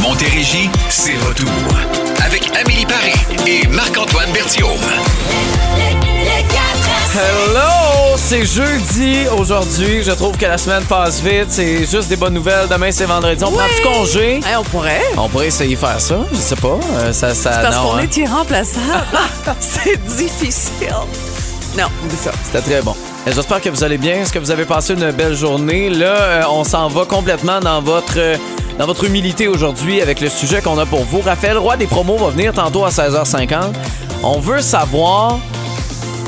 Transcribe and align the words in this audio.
Montérégie, 0.00 0.70
c'est 0.88 1.16
retour. 1.28 1.48
Avec 2.24 2.50
Amélie 2.56 2.86
Paris 2.86 3.12
et 3.46 3.66
Marc-Antoine 3.68 4.30
Berthiaume. 4.32 4.68
Hello! 7.14 8.16
C'est 8.16 8.44
jeudi 8.46 9.26
aujourd'hui. 9.36 10.02
Je 10.02 10.12
trouve 10.12 10.36
que 10.36 10.46
la 10.46 10.56
semaine 10.56 10.84
passe 10.84 11.20
vite. 11.20 11.46
C'est 11.48 11.84
juste 11.84 12.08
des 12.08 12.16
bonnes 12.16 12.34
nouvelles. 12.34 12.68
Demain, 12.68 12.90
c'est 12.92 13.04
vendredi. 13.04 13.42
On 13.44 13.50
prend 13.50 13.66
du 13.66 13.82
congé. 13.82 14.36
Hey, 14.36 14.56
on 14.58 14.64
pourrait. 14.64 15.02
On 15.16 15.28
pourrait 15.28 15.48
essayer 15.48 15.74
de 15.74 15.80
faire 15.80 16.00
ça. 16.00 16.18
Je 16.32 16.36
sais 16.36 16.56
pas. 16.56 16.78
Euh, 16.98 17.12
ça, 17.12 17.34
ça, 17.34 17.50
Parce 17.62 17.76
non, 17.76 17.82
qu'on 17.90 17.96
hein. 17.96 18.02
est 18.02 18.16
irremplaçable. 18.16 19.06
c'est 19.60 20.02
difficile. 20.06 20.94
Non, 21.76 21.86
c'est 22.08 22.30
ça. 22.30 22.32
C'était 22.44 22.62
très 22.62 22.82
bon. 22.82 22.94
Et 23.26 23.32
J'espère 23.32 23.60
que 23.60 23.68
vous 23.68 23.84
allez 23.84 23.98
bien. 23.98 24.22
Est-ce 24.22 24.32
que 24.32 24.38
vous 24.38 24.50
avez 24.50 24.64
passé 24.64 24.94
une 24.94 25.10
belle 25.10 25.34
journée? 25.36 25.90
Là, 25.90 26.14
euh, 26.14 26.42
on 26.50 26.64
s'en 26.64 26.88
va 26.88 27.04
complètement 27.04 27.60
dans 27.60 27.82
votre, 27.82 28.14
euh, 28.16 28.36
dans 28.78 28.86
votre 28.86 29.04
humilité 29.04 29.46
aujourd'hui 29.46 30.00
avec 30.00 30.20
le 30.20 30.28
sujet 30.30 30.62
qu'on 30.62 30.78
a 30.78 30.86
pour 30.86 31.04
vous. 31.04 31.20
Raphaël 31.20 31.58
Roy 31.58 31.76
des 31.76 31.86
promos 31.86 32.16
va 32.16 32.30
venir 32.30 32.54
tantôt 32.54 32.84
à 32.84 32.88
16h50. 32.88 33.74
On 34.22 34.40
veut 34.40 34.62
savoir 34.62 35.38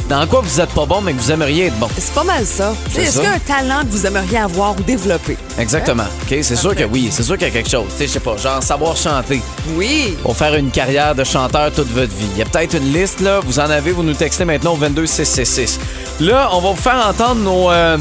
dans 0.08 0.26
quoi 0.26 0.40
vous 0.42 0.60
êtes 0.60 0.70
pas 0.70 0.84
bon, 0.84 1.00
mais 1.00 1.12
que 1.14 1.20
vous 1.20 1.30
aimeriez 1.32 1.66
être 1.66 1.78
bon? 1.78 1.88
C'est 1.96 2.12
pas 2.12 2.24
mal 2.24 2.44
ça. 2.44 2.74
C'est 2.92 3.02
Est-ce 3.02 3.12
ça. 3.12 3.20
qu'il 3.20 3.30
y 3.30 3.32
a 3.32 3.36
un 3.36 3.38
talent 3.38 3.80
que 3.82 3.88
vous 3.88 4.06
aimeriez 4.06 4.38
avoir 4.38 4.76
ou 4.78 4.82
développer? 4.82 5.36
Exactement. 5.58 6.04
OK? 6.22 6.38
C'est 6.42 6.56
sûr 6.56 6.74
que 6.76 6.84
oui. 6.84 7.08
C'est 7.10 7.22
sûr 7.22 7.36
qu'il 7.38 7.46
y 7.46 7.50
a 7.50 7.52
quelque 7.52 7.70
chose. 7.70 7.86
Tu 7.92 7.98
sais, 7.98 8.06
je 8.06 8.12
sais 8.12 8.20
pas, 8.20 8.36
genre 8.36 8.62
savoir 8.62 8.96
chanter. 8.96 9.40
Oui. 9.74 10.16
Pour 10.22 10.36
faire 10.36 10.54
une 10.54 10.70
carrière 10.70 11.14
de 11.14 11.24
chanteur 11.24 11.70
toute 11.72 11.88
votre 11.92 12.12
vie. 12.14 12.26
Il 12.34 12.38
y 12.38 12.42
a 12.42 12.44
peut-être 12.44 12.74
une 12.76 12.92
liste, 12.92 13.20
là. 13.20 13.40
Vous 13.44 13.58
en 13.58 13.70
avez, 13.70 13.92
vous 13.92 14.02
nous 14.02 14.14
textez 14.14 14.44
maintenant 14.44 14.74
au 14.74 14.76
22666. 14.76 15.78
Là, 16.20 16.48
on 16.52 16.60
va 16.60 16.70
vous 16.70 16.76
faire 16.76 17.06
entendre 17.08 17.40
nos, 17.40 17.70
euh, 17.70 17.96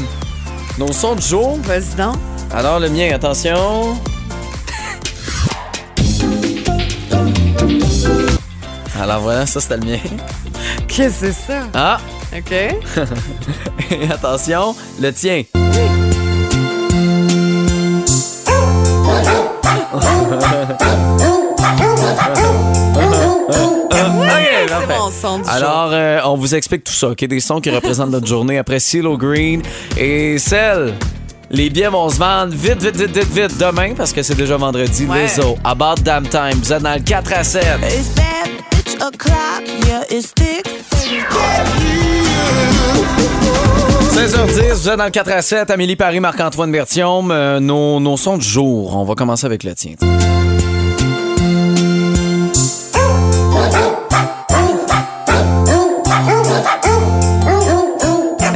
nos 0.78 0.92
sons 0.92 1.14
du 1.14 1.26
jour. 1.26 1.58
Vas-y 1.64 1.94
donc. 1.96 2.16
Alors, 2.54 2.78
le 2.80 2.90
mien, 2.90 3.10
attention. 3.14 3.96
Alors 9.00 9.20
voilà, 9.20 9.46
ça 9.46 9.60
c'était 9.60 9.78
le 9.78 9.84
mien. 9.86 9.98
Qu'est-ce 10.94 11.20
que 11.22 11.26
c'est 11.26 11.32
ça? 11.32 11.62
Ah, 11.72 11.98
OK. 12.36 12.52
et 13.90 14.12
attention, 14.12 14.76
le 15.00 15.10
tien. 15.10 15.44
Alors, 25.48 25.90
euh, 25.92 26.20
on 26.26 26.36
vous 26.36 26.54
explique 26.54 26.84
tout 26.84 26.92
ça, 26.92 27.08
OK? 27.08 27.24
Des 27.24 27.40
sons 27.40 27.62
qui 27.62 27.70
représentent 27.70 28.10
notre 28.10 28.26
journée 28.26 28.58
après 28.58 28.78
CeeLo 28.78 29.16
Green 29.16 29.62
et 29.96 30.36
celle. 30.36 30.92
Les 31.50 31.70
billets 31.70 31.88
vont 31.88 32.10
se 32.10 32.18
vendre 32.18 32.52
vite, 32.54 32.82
vite, 32.82 32.96
vite, 32.96 33.16
vite, 33.16 33.32
vite 33.32 33.58
demain 33.58 33.94
parce 33.94 34.12
que 34.12 34.22
c'est 34.22 34.34
déjà 34.36 34.58
vendredi. 34.58 35.06
Ouais. 35.06 35.22
Lizzo, 35.22 35.56
About 35.64 36.02
Damn 36.02 36.28
Time. 36.28 36.60
Vous 36.62 36.72
êtes 36.72 36.82
dans 36.82 36.94
le 36.94 37.00
4 37.00 37.32
à 37.32 37.44
7. 37.44 37.62
It's 37.82 38.08
bad, 38.14 38.50
bitch 38.70 38.94
o'clock, 39.00 39.62
yeah, 39.86 40.04
it's 40.10 40.34
thick. 40.34 40.71
16h10, 44.12 44.72
vous 44.72 44.88
êtes 44.88 44.96
dans 44.96 45.04
le 45.04 45.10
4 45.10 45.30
à 45.32 45.42
7. 45.42 45.70
Amélie 45.70 45.96
Paris, 45.96 46.20
Marc-Antoine 46.20 46.70
Bertium. 46.70 47.30
Euh, 47.30 47.60
nos, 47.60 48.00
nos 48.00 48.16
sons 48.16 48.38
du 48.38 48.46
jour. 48.46 48.96
On 48.96 49.04
va 49.04 49.14
commencer 49.14 49.46
avec 49.46 49.64
le 49.64 49.74
tien. 49.74 49.94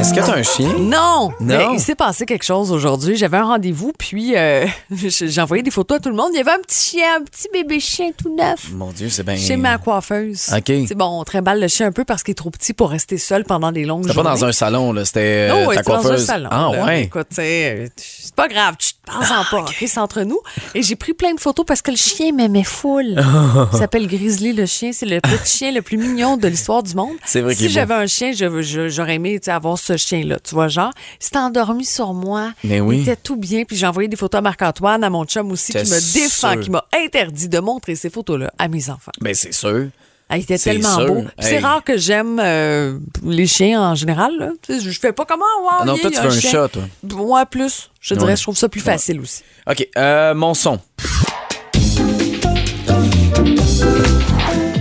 Est-ce 0.07 0.13
que 0.13 0.25
t'as 0.25 0.37
un 0.37 0.43
chien? 0.43 0.73
Non, 0.79 1.33
mais 1.41 1.57
Non. 1.57 1.73
il 1.73 1.81
s'est 1.81 1.93
passé 1.93 2.25
quelque 2.25 2.45
chose 2.45 2.71
aujourd'hui. 2.71 3.17
J'avais 3.17 3.35
un 3.35 3.43
rendez-vous, 3.43 3.91
puis 3.97 4.37
euh, 4.37 4.65
j'ai 4.89 5.41
envoyé 5.41 5.61
des 5.63 5.69
photos 5.69 5.97
à 5.97 5.99
tout 5.99 6.07
le 6.07 6.15
monde. 6.15 6.29
Il 6.31 6.37
y 6.37 6.39
avait 6.39 6.51
un 6.51 6.59
petit 6.61 6.91
chien, 6.91 7.17
un 7.19 7.23
petit 7.25 7.49
bébé 7.51 7.81
chien 7.81 8.11
tout 8.17 8.33
neuf. 8.33 8.71
Mon 8.71 8.91
Dieu, 8.91 9.09
c'est 9.09 9.23
bien. 9.23 9.35
Chez 9.35 9.57
ma 9.57 9.77
coiffeuse. 9.77 10.47
OK. 10.55 10.63
C'est 10.87 10.95
bon, 10.95 11.19
on 11.19 11.23
trimballe 11.25 11.59
le 11.59 11.67
chien 11.67 11.87
un 11.87 11.91
peu 11.91 12.05
parce 12.05 12.23
qu'il 12.23 12.31
est 12.31 12.35
trop 12.35 12.49
petit 12.51 12.71
pour 12.73 12.89
rester 12.89 13.17
seul 13.17 13.43
pendant 13.43 13.73
des 13.73 13.83
longues 13.83 14.03
C'était 14.03 14.13
journées. 14.13 14.29
pas 14.29 14.35
dans 14.35 14.45
un 14.45 14.51
salon, 14.53 14.93
là. 14.93 15.03
C'était 15.03 15.49
euh, 15.51 15.65
Oh, 15.67 15.73
ta 15.73 15.83
c'est 15.83 15.89
dans 15.89 15.95
un 15.97 16.01
coiffeuse. 16.03 16.25
salon. 16.25 16.49
ah, 16.53 16.69
là. 16.71 16.85
ouais. 16.85 17.03
Écoute, 17.03 17.27
euh, 17.39 17.87
c'est 17.97 18.33
pas 18.35 18.47
grave, 18.47 18.75
tu 18.79 18.91
te 19.07 19.11
penses 19.11 19.31
en 19.31 19.43
pas. 19.43 19.65
C'est 19.79 19.99
entre 19.99 20.21
nous. 20.23 20.39
Et 20.75 20.81
j'ai 20.81 20.95
pris 20.95 21.13
plein 21.13 21.33
de 21.33 21.39
photos 21.39 21.65
parce 21.65 21.81
que 21.81 21.91
le 21.91 21.97
chien 21.97 22.31
m'aimait 22.33 22.63
full. 22.63 23.15
Il 23.73 23.77
s'appelle 23.77 24.07
Grizzly, 24.07 24.53
le 24.53 24.65
chien. 24.65 24.91
C'est 24.93 25.05
le 25.05 25.19
petit 25.21 25.57
chien 25.57 25.71
le 25.71 25.81
plus 25.81 25.97
mignon 25.97 26.37
de 26.37 26.47
l'histoire 26.47 26.83
du 26.83 26.93
monde. 26.95 27.15
C'est 27.25 27.41
vrai 27.41 27.55
Si 27.55 27.69
j'avais 27.69 27.93
un 27.93 28.07
chien, 28.07 28.31
j'aurais 28.33 29.15
aimé 29.15 29.39
avoir 29.47 29.77
ce 29.77 29.97
chien-là. 29.97 30.39
Tu 30.43 30.55
vois, 30.55 30.67
genre, 30.67 30.91
il 31.19 31.25
s'est 31.25 31.37
endormi 31.37 31.85
sur 31.85 32.13
moi. 32.13 32.53
Mais 32.63 32.79
oui. 32.79 32.97
Il 32.97 33.01
était 33.03 33.15
tout 33.15 33.37
bien. 33.37 33.63
Puis 33.63 33.75
j'ai 33.75 33.87
envoyé 33.87 34.07
des 34.07 34.17
photos 34.17 34.39
à 34.39 34.41
Marc-Antoine, 34.41 35.03
à 35.03 35.09
mon 35.09 35.25
chum 35.25 35.51
aussi, 35.51 35.71
qui 35.71 35.79
me 35.79 36.13
défend, 36.13 36.53
sûr? 36.53 36.61
qui 36.61 36.69
m'a 36.69 36.85
interdit 36.93 37.49
de 37.49 37.59
montrer 37.59 37.95
ces 37.95 38.09
photos-là 38.09 38.51
à 38.57 38.67
mes 38.67 38.89
enfants. 38.89 39.11
Ben, 39.21 39.33
c'est 39.33 39.53
sûr. 39.53 39.87
Ah, 40.29 40.37
il 40.37 40.43
était 40.43 40.57
tellement 40.57 40.95
sûr. 40.97 41.05
beau. 41.07 41.23
C'est 41.39 41.59
rare 41.59 41.83
que 41.83 41.97
j'aime 41.97 42.39
euh, 42.43 42.97
les 43.25 43.47
chiens 43.47 43.81
en 43.81 43.95
général. 43.95 44.31
Là. 44.37 44.49
Je 44.69 44.89
fais 44.99 45.13
pas 45.13 45.23
comment. 45.25 45.45
Wow, 45.61 45.69
Ah 45.79 45.85
non, 45.85 45.97
toi, 45.97 46.11
tu 46.11 46.19
veux 46.19 46.25
un 46.27 46.29
chien. 46.31 46.51
chat, 46.51 46.67
toi. 46.67 46.81
Moi, 47.15 47.45
plus. 47.45 47.89
Je 48.01 48.13
dirais, 48.13 48.31
Ouais. 48.31 48.35
je 48.35 48.41
trouve 48.43 48.57
ça 48.57 48.67
plus 48.67 48.81
facile 48.81 49.21
aussi. 49.21 49.43
OK, 49.69 49.87
euh, 49.97 50.33
mon 50.35 50.53
son. 50.53 50.79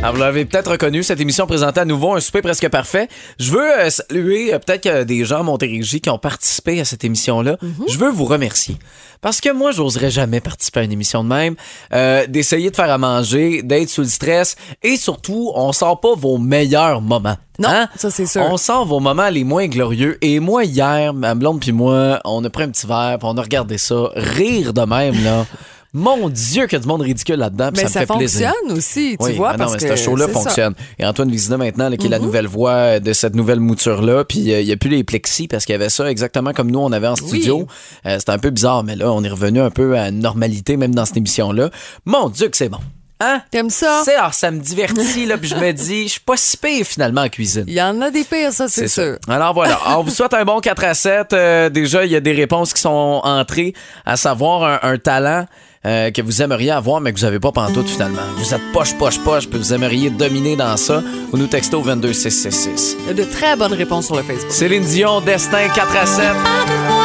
Alors, 0.03 0.15
vous 0.15 0.21
l'avez 0.21 0.45
peut-être 0.45 0.71
reconnu, 0.71 1.03
cette 1.03 1.21
émission 1.21 1.47
présentait 1.47 1.81
à 1.81 1.85
nouveau 1.85 2.15
un 2.15 2.21
souper 2.21 2.41
presque 2.43 2.69
parfait. 2.69 3.09
Je 3.41 3.51
veux 3.51 3.81
euh, 3.81 3.91
saluer 3.91 4.55
euh, 4.55 4.59
peut-être 4.59 5.05
des 5.05 5.25
gens 5.25 5.41
à 5.41 5.43
Montérégie 5.43 6.01
qui 6.01 6.11
ont 6.11 6.19
participé 6.19 6.81
à 6.81 6.85
cette 6.85 7.03
émission-là. 7.03 7.57
Je 7.89 7.99
veux 7.99 8.11
vous 8.11 8.27
remercier. 8.27 8.77
Parce 9.21 9.41
que 9.41 9.53
moi, 9.53 9.73
j'oserais 9.73 10.11
jamais 10.11 10.41
participer 10.41 10.81
à 10.81 10.83
une 10.85 10.93
émission 10.93 11.25
de 11.25 11.29
même. 11.31 11.57
Euh, 11.93 12.27
d'essayer 12.29 12.71
de 12.71 12.77
faire 12.77 12.91
à 12.91 12.99
manger, 12.99 13.63
d'être 13.63 13.89
sous 13.89 14.03
le 14.03 14.07
stress. 14.09 14.55
Et 14.83 14.97
surtout, 14.97 15.51
on 15.57 15.73
sort 15.73 15.99
pas 16.01 16.15
vos 16.15 16.39
meilleurs 16.39 17.01
moments. 17.01 17.37
Non, 17.59 17.71
Hein? 17.71 17.89
ça, 17.97 18.11
c'est 18.11 18.27
sûr. 18.27 18.43
On 18.43 18.59
sort 18.59 18.85
vos 18.85 19.01
moments 19.01 19.31
les 19.31 19.43
moins 19.45 19.67
glorieux. 19.67 20.19
Et 20.21 20.39
moi, 20.39 20.65
hier, 20.65 21.15
ma 21.15 21.35
blonde 21.35 21.59
puis 21.61 21.73
moi, 21.73 22.21
on 22.25 22.45
a 22.45 22.51
pris 22.51 22.65
un 22.65 22.69
petit 22.69 22.87
verre, 22.87 23.17
puis 23.19 23.29
on 23.29 23.37
a 23.39 23.43
regardé 23.43 23.79
ça. 23.79 24.11
Rire 24.15 24.73
de 24.73 24.83
même, 24.83 25.25
là. 25.25 25.47
Mon 25.99 26.29
Dieu, 26.29 26.65
qu'il 26.67 26.75
y 26.75 26.77
a 26.77 26.79
du 26.81 26.87
monde 26.87 27.01
ridicule 27.01 27.37
là-dedans, 27.37 27.71
Mais 27.75 27.83
ça 27.85 27.89
ça, 27.89 28.01
me 28.03 28.07
fait 28.07 28.15
plaisir. 28.19 28.51
fonctionne 28.53 28.77
aussi, 28.77 29.17
tu 29.19 29.25
Oui, 29.27 29.33
vois. 29.37 29.49
ah 29.49 29.53
non, 29.53 29.59
parce 29.61 29.73
mais 29.83 29.89
que 29.89 29.97
ce 29.97 30.05
show-là 30.05 30.27
ça. 30.27 30.33
Fonctionne. 30.33 30.75
Et 30.99 31.07
Antoine 31.07 31.31
Vizina, 31.31 31.57
maintenant, 31.57 31.89
là, 31.89 31.97
qui 31.97 32.07
est 32.07 32.11
la 32.11 32.19
nouvelle 32.19 32.47
voix 32.47 33.01
de 33.01 33.13
cette 33.15 33.35
nouvelle 33.35 33.61
mouture-là, 33.61 34.25
puis 34.25 34.53
euh, 34.53 34.61
il 34.61 34.67
n'y 34.67 34.73
a 34.73 34.77
plus 34.77 34.91
les 34.91 35.05
plexis 35.05 35.49
parce 35.49 35.65
qu'il 35.65 35.73
y 35.73 35.77
avait 35.77 35.89
ça 35.89 36.11
exactement 36.11 36.53
comme 36.53 36.71
nous, 36.71 36.81
on 36.81 36.93
avait 36.93 37.07
en 37.09 37.17
studio. 37.17 37.67
Euh, 38.05 38.17
C'était 38.19 38.33
un 38.33 38.39
peu 38.39 38.51
bizarre, 38.51 38.85
mais 38.85 38.95
là, 38.95 39.11
on 39.11 39.25
est 39.25 39.29
revenu 39.31 39.61
un 39.61 39.71
peu 39.71 39.97
à 39.99 40.11
normalité, 40.11 40.77
même 40.77 40.95
dans 40.95 41.07
cette 41.07 41.17
émission-là. 41.17 41.71
Mon 42.05 42.29
Dieu, 42.29 42.49
que 42.51 42.57
c'est 42.59 42.69
bon. 42.69 42.79
Hein? 43.19 43.41
T'aimes 43.51 43.71
ça? 43.71 44.03
C'est, 44.05 44.15
alors, 44.15 44.35
ça 44.35 44.51
me 44.51 44.61
divertit, 44.61 45.25
là, 45.25 45.39
puis 45.39 45.49
je 45.49 45.55
me 45.55 45.73
dis, 45.73 46.05
je 46.05 46.13
suis 46.13 46.21
pas 46.21 46.37
si 46.37 46.57
pire 46.57 46.85
finalement 46.87 47.23
en 47.23 47.29
cuisine. 47.29 47.65
Il 47.67 47.75
y 47.75 47.81
en 47.81 48.01
a 48.03 48.11
des 48.11 48.25
pires, 48.25 48.53
ça, 48.53 48.69
c'est 48.69 48.89
sûr. 48.89 49.17
ça. 49.27 49.33
Alors 49.35 49.55
voilà, 49.55 49.79
on 49.99 50.03
vous 50.03 50.11
souhaite 50.11 50.35
un 50.35 50.45
bon 50.45 50.61
4 50.61 50.85
à 50.85 50.95
7. 50.95 51.33
Euh, 51.33 51.69
déjà, 51.71 52.05
il 52.05 52.11
y 52.13 52.17
a 52.17 52.21
des 52.21 52.33
réponses 52.33 52.75
qui 52.75 52.81
sont 52.83 53.21
entrées, 53.25 53.73
à 54.05 54.17
savoir 54.17 54.65
un, 54.85 54.91
un 54.91 54.99
talent 54.99 55.47
euh, 55.87 56.11
que 56.11 56.21
vous 56.21 56.43
aimeriez 56.43 56.73
avoir, 56.73 57.01
mais 57.01 57.13
que 57.13 57.19
vous 57.19 57.25
n'avez 57.25 57.41
pas 57.41 57.53
pantoute 57.53 57.89
finalement. 57.89 58.23
Vous 58.37 58.53
êtes 58.53 58.73
poche, 58.73 58.95
poche, 58.99 59.19
poche, 59.21 59.49
puis 59.49 59.59
vous 59.59 59.73
aimeriez 59.73 60.11
dominer 60.11 60.57
dans 60.57 60.77
ça. 60.77 61.03
Vous 61.31 61.39
nous 61.39 61.47
textez 61.47 61.77
au 61.77 61.83
22666. 61.83 62.97
Il 63.01 63.07
y 63.07 63.11
a 63.11 63.15
de 63.15 63.25
très 63.25 63.57
bonnes 63.57 63.73
réponses 63.75 64.07
sur 64.07 64.17
le 64.17 64.23
Facebook. 64.23 64.51
Céline 64.51 64.85
Dion, 64.85 65.21
Destin 65.21 65.69
4 65.75 65.97
à 65.97 66.07
7. 66.07 66.25
Pas 66.25 66.65
de 66.65 66.97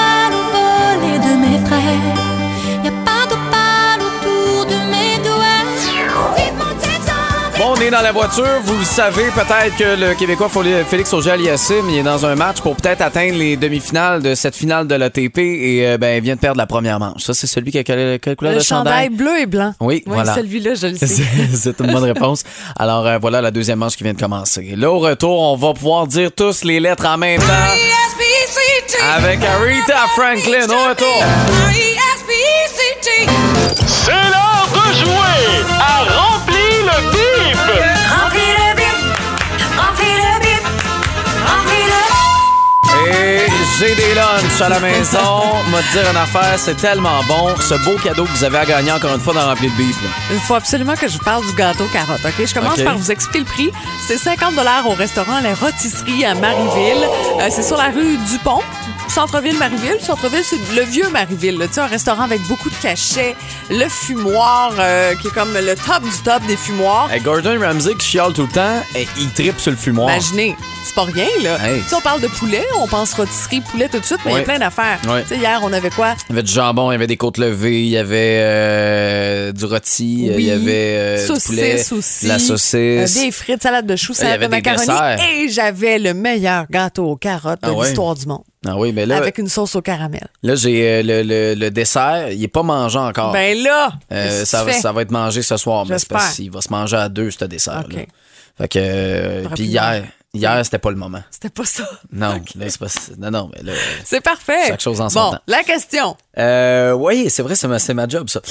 de 1.20 1.36
mes 1.40 1.66
frères. 1.66 2.31
On 7.72 7.82
est 7.82 7.90
dans 7.90 8.02
la 8.02 8.12
voiture. 8.12 8.46
Vous 8.64 8.78
le 8.78 8.84
savez 8.86 9.26
peut-être 9.34 9.76
que 9.78 10.00
le 10.00 10.14
Québécois 10.16 10.50
Félix 10.90 11.14
Auger-Aliassime 11.14 11.90
il 11.90 11.98
est 12.00 12.04
dans 12.04 12.26
un 12.26 12.36
match 12.36 12.60
pour 12.62 12.76
peut-être 12.76 13.02
atteindre 13.02 13.38
les 13.38 13.56
demi-finales 13.56 14.22
de 14.22 14.36
cette 14.36 14.56
finale 14.56 14.88
de 14.88 14.96
l'ATP 14.96 15.38
et 15.38 15.88
euh, 15.88 15.98
ben, 15.98 16.18
il 16.18 16.24
vient 16.24 16.36
de 16.36 16.40
perdre 16.40 16.58
la 16.58 16.66
première 16.66 17.00
manche. 17.00 17.22
Ça, 17.24 17.34
c'est 17.34 17.48
celui 17.48 17.72
qui 17.72 17.78
a 17.80 17.84
quelle, 17.84 18.20
quelle 18.20 18.36
couleur 18.36 18.54
Le 18.54 18.60
de 18.60 18.64
chandail? 18.64 19.10
bleu 19.10 19.40
et 19.40 19.46
blanc. 19.46 19.74
Oui, 19.80 20.04
voilà. 20.06 20.36
celui-là, 20.36 20.74
je 20.76 20.88
le 20.88 20.96
sais. 20.98 21.24
C'est 21.54 21.80
une 21.80 21.92
bonne 21.92 22.04
réponse. 22.04 22.44
Alors 22.78 23.06
euh, 23.08 23.18
voilà 23.20 23.42
la 23.42 23.52
deuxième 23.52 23.80
manche 23.80 23.96
qui 23.96 24.04
vient 24.04 24.14
de 24.14 24.20
commencer. 24.20 24.74
Là, 24.76 24.92
au 24.92 25.00
retour, 25.00 25.40
on 25.40 25.56
va 25.56 25.74
pouvoir 25.74 26.08
dire 26.08 26.32
tous 26.36 26.64
les 26.64 26.80
lettres 26.80 27.06
en 27.06 27.18
même 27.18 27.40
temps 27.40 27.46
avec 29.16 29.40
Aretha 29.44 30.08
Franklin 30.16 30.66
au 30.70 30.90
retour. 30.90 31.24
C'est 33.88 34.12
l'heure 34.12 34.68
de 34.74 34.94
jouer 35.00 35.66
à 35.80 36.04
Remplis 36.04 36.84
le 36.84 37.12
Et 43.14 43.46
j'ai 43.78 43.96
des 43.96 44.14
lunchs 44.14 44.62
à 44.62 44.70
la 44.70 44.80
maison. 44.80 45.42
M'a 45.70 45.82
dire 45.92 46.10
une 46.10 46.18
affaire, 46.18 46.58
c'est 46.58 46.76
tellement 46.76 47.24
bon. 47.28 47.56
Ce 47.60 47.76
beau 47.86 47.98
cadeau 48.04 48.26
que 48.26 48.30
vous 48.30 48.44
avez 48.44 48.58
à 48.60 48.66
gagner 48.66 48.92
encore 48.92 49.14
une 49.14 49.20
fois 49.22 49.34
dans 49.34 49.46
Rempli 49.46 49.70
de 49.70 49.76
Bip. 49.76 49.96
Il 50.32 50.40
faut 50.40 50.56
absolument 50.56 50.96
que 50.96 51.08
je 51.08 51.18
vous 51.18 51.24
parle 51.24 51.46
du 51.46 51.54
gâteau 51.54 51.86
carotte, 51.92 52.22
OK? 52.24 52.46
Je 52.46 52.54
commence 52.54 52.82
par 52.82 52.98
vous 52.98 53.12
expliquer 53.12 53.40
le 53.40 53.46
prix. 53.46 53.72
C'est 54.08 54.18
50 54.18 54.54
au 54.88 54.94
restaurant 54.94 55.40
La 55.42 55.54
Rôtisserie 55.54 56.26
à 56.26 56.36
Marieville. 56.36 57.08
Euh, 57.40 57.48
c'est 57.50 57.64
sur 57.64 57.78
la 57.78 57.90
rue 57.90 58.18
Dupont. 58.30 58.62
Centre-ville 59.14 59.58
Marieville. 59.58 59.98
Centre-ville, 60.02 60.44
c'est 60.44 60.58
le 60.76 60.84
vieux 60.84 61.10
Marieville. 61.10 61.58
Tu 61.68 61.74
sais, 61.74 61.82
un 61.82 61.86
restaurant 61.88 62.24
avec 62.24 62.42
beaucoup 62.48 62.70
de 62.70 62.76
cachets. 62.82 63.36
Le 63.70 63.88
fumoir, 63.90 64.74
euh, 64.80 65.16
qui 65.16 65.28
est 65.28 65.32
comme 65.34 65.54
le 65.54 65.76
top 65.76 66.04
du 66.04 66.18
top 66.24 66.42
des 66.48 66.56
fumoirs. 66.56 67.12
Hey, 67.12 67.22
Gordon 67.22 67.60
Ramsay 67.60 67.96
qui 67.96 68.08
chiale 68.08 68.34
tout 68.34 68.44
le 68.44 68.48
temps, 68.54 68.82
et 68.96 69.08
il 69.20 69.30
tripe 69.32 69.60
sur 69.60 69.72
le 69.72 69.78
fumoir. 69.78 70.10
Imaginez, 70.10 70.56
c'est 70.86 70.96
pas 70.96 71.04
rien, 71.04 71.28
là. 71.44 71.58
Hey. 71.68 71.82
Tu 71.82 71.90
sais, 71.90 71.96
on 71.96 72.02
parle 72.02 72.22
de 72.22 72.28
poulet, 72.28 72.64
on 72.80 72.88
pense 72.88 73.14
rôtisserie, 73.14 73.62
poulet 73.62 73.90
tout 73.90 74.00
de 74.00 74.06
suite, 74.06 74.20
mais 74.26 74.32
il 74.32 74.38
y 74.38 74.40
a 74.40 74.44
plein 74.44 74.60
d'affaires. 74.60 75.00
Ouais. 75.08 75.24
Tu 75.24 75.30
sais, 75.30 75.38
hier, 75.38 75.60
on 75.64 75.74
avait 75.74 75.90
quoi? 75.90 76.16
Il 76.30 76.34
y 76.34 76.34
avait 76.34 76.44
du 76.44 76.52
jambon, 76.52 76.92
il 76.92 76.94
y 76.94 76.96
avait 76.96 77.08
des 77.08 77.18
côtes 77.18 77.38
levées, 77.38 77.82
il 77.82 77.90
y 77.90 77.98
avait 77.98 78.40
euh, 78.42 79.52
du 79.52 79.66
rôti, 79.66 80.28
Oui. 80.30 80.36
il 80.38 80.46
y 80.46 80.52
avait 80.52 80.72
euh, 80.98 81.28
saucisse 81.28 81.50
du 81.50 81.56
poulet, 81.56 81.86
aussi. 81.92 82.24
de 82.26 82.30
la 82.30 82.40
saucisse. 82.40 82.74
euh, 82.76 83.06
des 83.26 83.32
frites, 83.32 83.62
salade 83.64 83.86
de 83.86 83.96
choux, 83.96 84.14
salade 84.14 84.42
de 84.42 84.48
macaroni. 84.48 84.88
desserts. 84.88 85.20
Et 85.36 85.50
j'avais 85.50 86.00
le 86.00 86.14
meilleur 86.14 86.66
gâteau 86.70 87.06
aux 87.06 87.18
carottes 87.18 87.62
de 87.62 87.68
Ah 87.68 87.74
ouais? 87.74 87.88
l'histoire 87.88 88.16
du 88.16 88.26
monde. 88.26 88.44
Ah 88.68 88.76
oui, 88.78 88.92
mais 88.94 89.08
là, 89.08 89.18
Avec 89.18 89.40
une 89.40 89.48
sauce 89.48 89.76
au 89.76 89.82
caramel. 89.82 90.28
là 90.44 90.54
j'ai 90.56 90.88
euh, 90.88 91.02
le, 91.04 91.24
le- 91.24 91.56
le 91.60 91.72
dessert, 91.72 92.30
il 92.32 92.44
est 92.44 92.48
pas 92.48 92.62
mangé 92.62 93.00
encore. 93.00 93.32
Ben 93.32 93.58
là, 93.64 93.92
Euh, 94.12 94.46
ça, 94.46 94.64
va, 94.64 94.72
ça 94.74 94.92
va 94.92 95.02
être 95.02 95.10
mangé 95.12 95.42
ce 95.42 95.58
soir, 95.58 95.86
mais 95.88 95.98
c'est 95.98 96.08
parce 96.08 96.36
qu'il 96.36 96.52
va 96.52 96.62
se 96.62 96.70
manger 96.70 96.98
à 96.98 97.10
deux, 97.10 97.32
ce 97.32 97.46
dessert. 97.46 97.84
OK. 97.86 97.94
là 97.94 98.02
Fait 98.60 98.68
que. 98.68 98.80
euh. 98.80 99.48
Puis 99.56 99.64
hier, 99.64 100.04
hier 100.34 100.64
c'était 100.64 100.78
pas 100.78 100.92
le 100.92 100.96
moment. 100.98 101.24
C'était 101.32 101.50
pas 101.50 101.66
ça. 101.66 101.90
Non, 102.12 102.40
là, 102.56 102.66
c'est 102.70 102.78
pas. 102.80 102.86
Non, 103.18 103.32
non, 103.32 103.50
mais 103.56 103.64
là. 103.64 103.74
C'est 104.06 104.22
parfait. 104.22 104.68
Chaque 104.68 104.82
chose 104.82 105.02
en 105.02 105.10
son 105.10 105.20
bon, 105.20 105.32
temps. 105.32 105.40
la 105.48 105.64
question. 105.64 106.16
Euh, 106.38 106.92
oui, 106.92 107.32
c'est 107.32 107.42
vrai, 107.42 107.56
c'est 107.56 107.68
ma, 107.68 107.78
ma 107.96 108.08
job, 108.08 108.30
ça. 108.30 108.42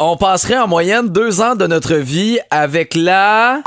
On 0.00 0.16
passerait 0.16 0.58
en 0.58 0.66
moyenne 0.66 1.08
deux 1.10 1.40
ans 1.40 1.54
de 1.54 1.68
notre 1.68 1.94
vie 1.94 2.40
avec 2.50 2.96
la. 2.96 3.60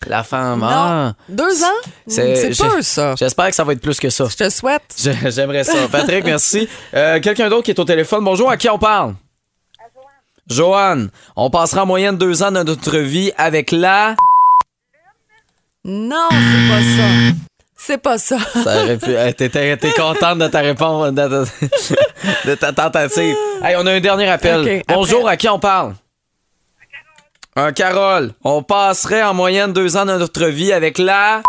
La 0.08 0.24
femme. 0.24 0.64
Ah. 0.64 1.14
Deux 1.28 1.62
ans? 1.64 1.90
C'est 2.08 2.52
peu, 2.58 2.82
ça. 2.82 3.16
J'espère 3.18 3.50
que 3.50 3.56
ça 3.56 3.66
va 3.66 3.74
être 3.74 3.82
plus 3.82 4.00
que 4.00 4.10
ça. 4.10 4.26
Je 4.30 4.36
te 4.38 4.50
souhaite. 4.50 4.82
J'ai- 4.98 5.30
J'aimerais 5.30 5.66
ça. 5.66 5.74
Patrick, 5.92 6.24
merci. 6.24 6.70
Euh, 6.94 7.20
Quelqu'un 7.20 7.50
d'autre 7.50 7.64
qui 7.64 7.72
est 7.72 7.80
au 7.80 7.84
téléphone. 7.84 8.24
Bonjour, 8.24 8.50
à 8.50 8.56
qui 8.56 8.70
on 8.70 8.80
parle? 8.80 9.16
Joanne. 10.50 11.10
On 11.36 11.50
passera 11.50 11.84
en 11.84 11.86
moyenne 11.86 12.18
deux 12.18 12.44
ans 12.44 12.52
de 12.52 12.64
notre 12.64 12.98
vie 12.98 13.32
avec 13.38 13.72
la... 13.72 14.16
Non, 15.86 16.28
c'est 16.32 16.70
pas 16.70 16.82
ça. 16.82 17.36
C'est 17.78 17.98
pas 17.98 18.18
ça. 18.18 18.38
Ça 18.64 18.84
aurait 18.84 18.98
pu. 18.98 19.16
euh, 19.16 19.32
T'es 19.32 19.48
t'es- 19.50 19.78
t'es 19.78 19.92
contente 19.94 20.38
de 20.40 20.48
ta 20.48 20.60
réponse, 20.60 21.14
de, 21.14 22.56
ta 22.56 22.74
tentative. 22.74 23.36
Hey, 23.64 23.76
on 23.78 23.86
a 23.86 23.94
un 23.94 24.00
dernier 24.02 24.28
appel. 24.30 24.60
Ok, 24.80 24.84
Bonjour, 24.90 25.20
après. 25.22 25.32
à 25.34 25.38
qui 25.38 25.48
on 25.50 25.60
parle? 25.60 25.96
Un 27.56 27.72
Carole. 27.72 28.34
On 28.44 28.62
passerait 28.64 29.24
en 29.24 29.34
moyenne 29.34 29.72
deux 29.72 29.96
ans 29.96 30.06
de 30.06 30.18
notre 30.18 30.46
vie 30.48 30.74
avec 30.74 30.98
la. 30.98 31.42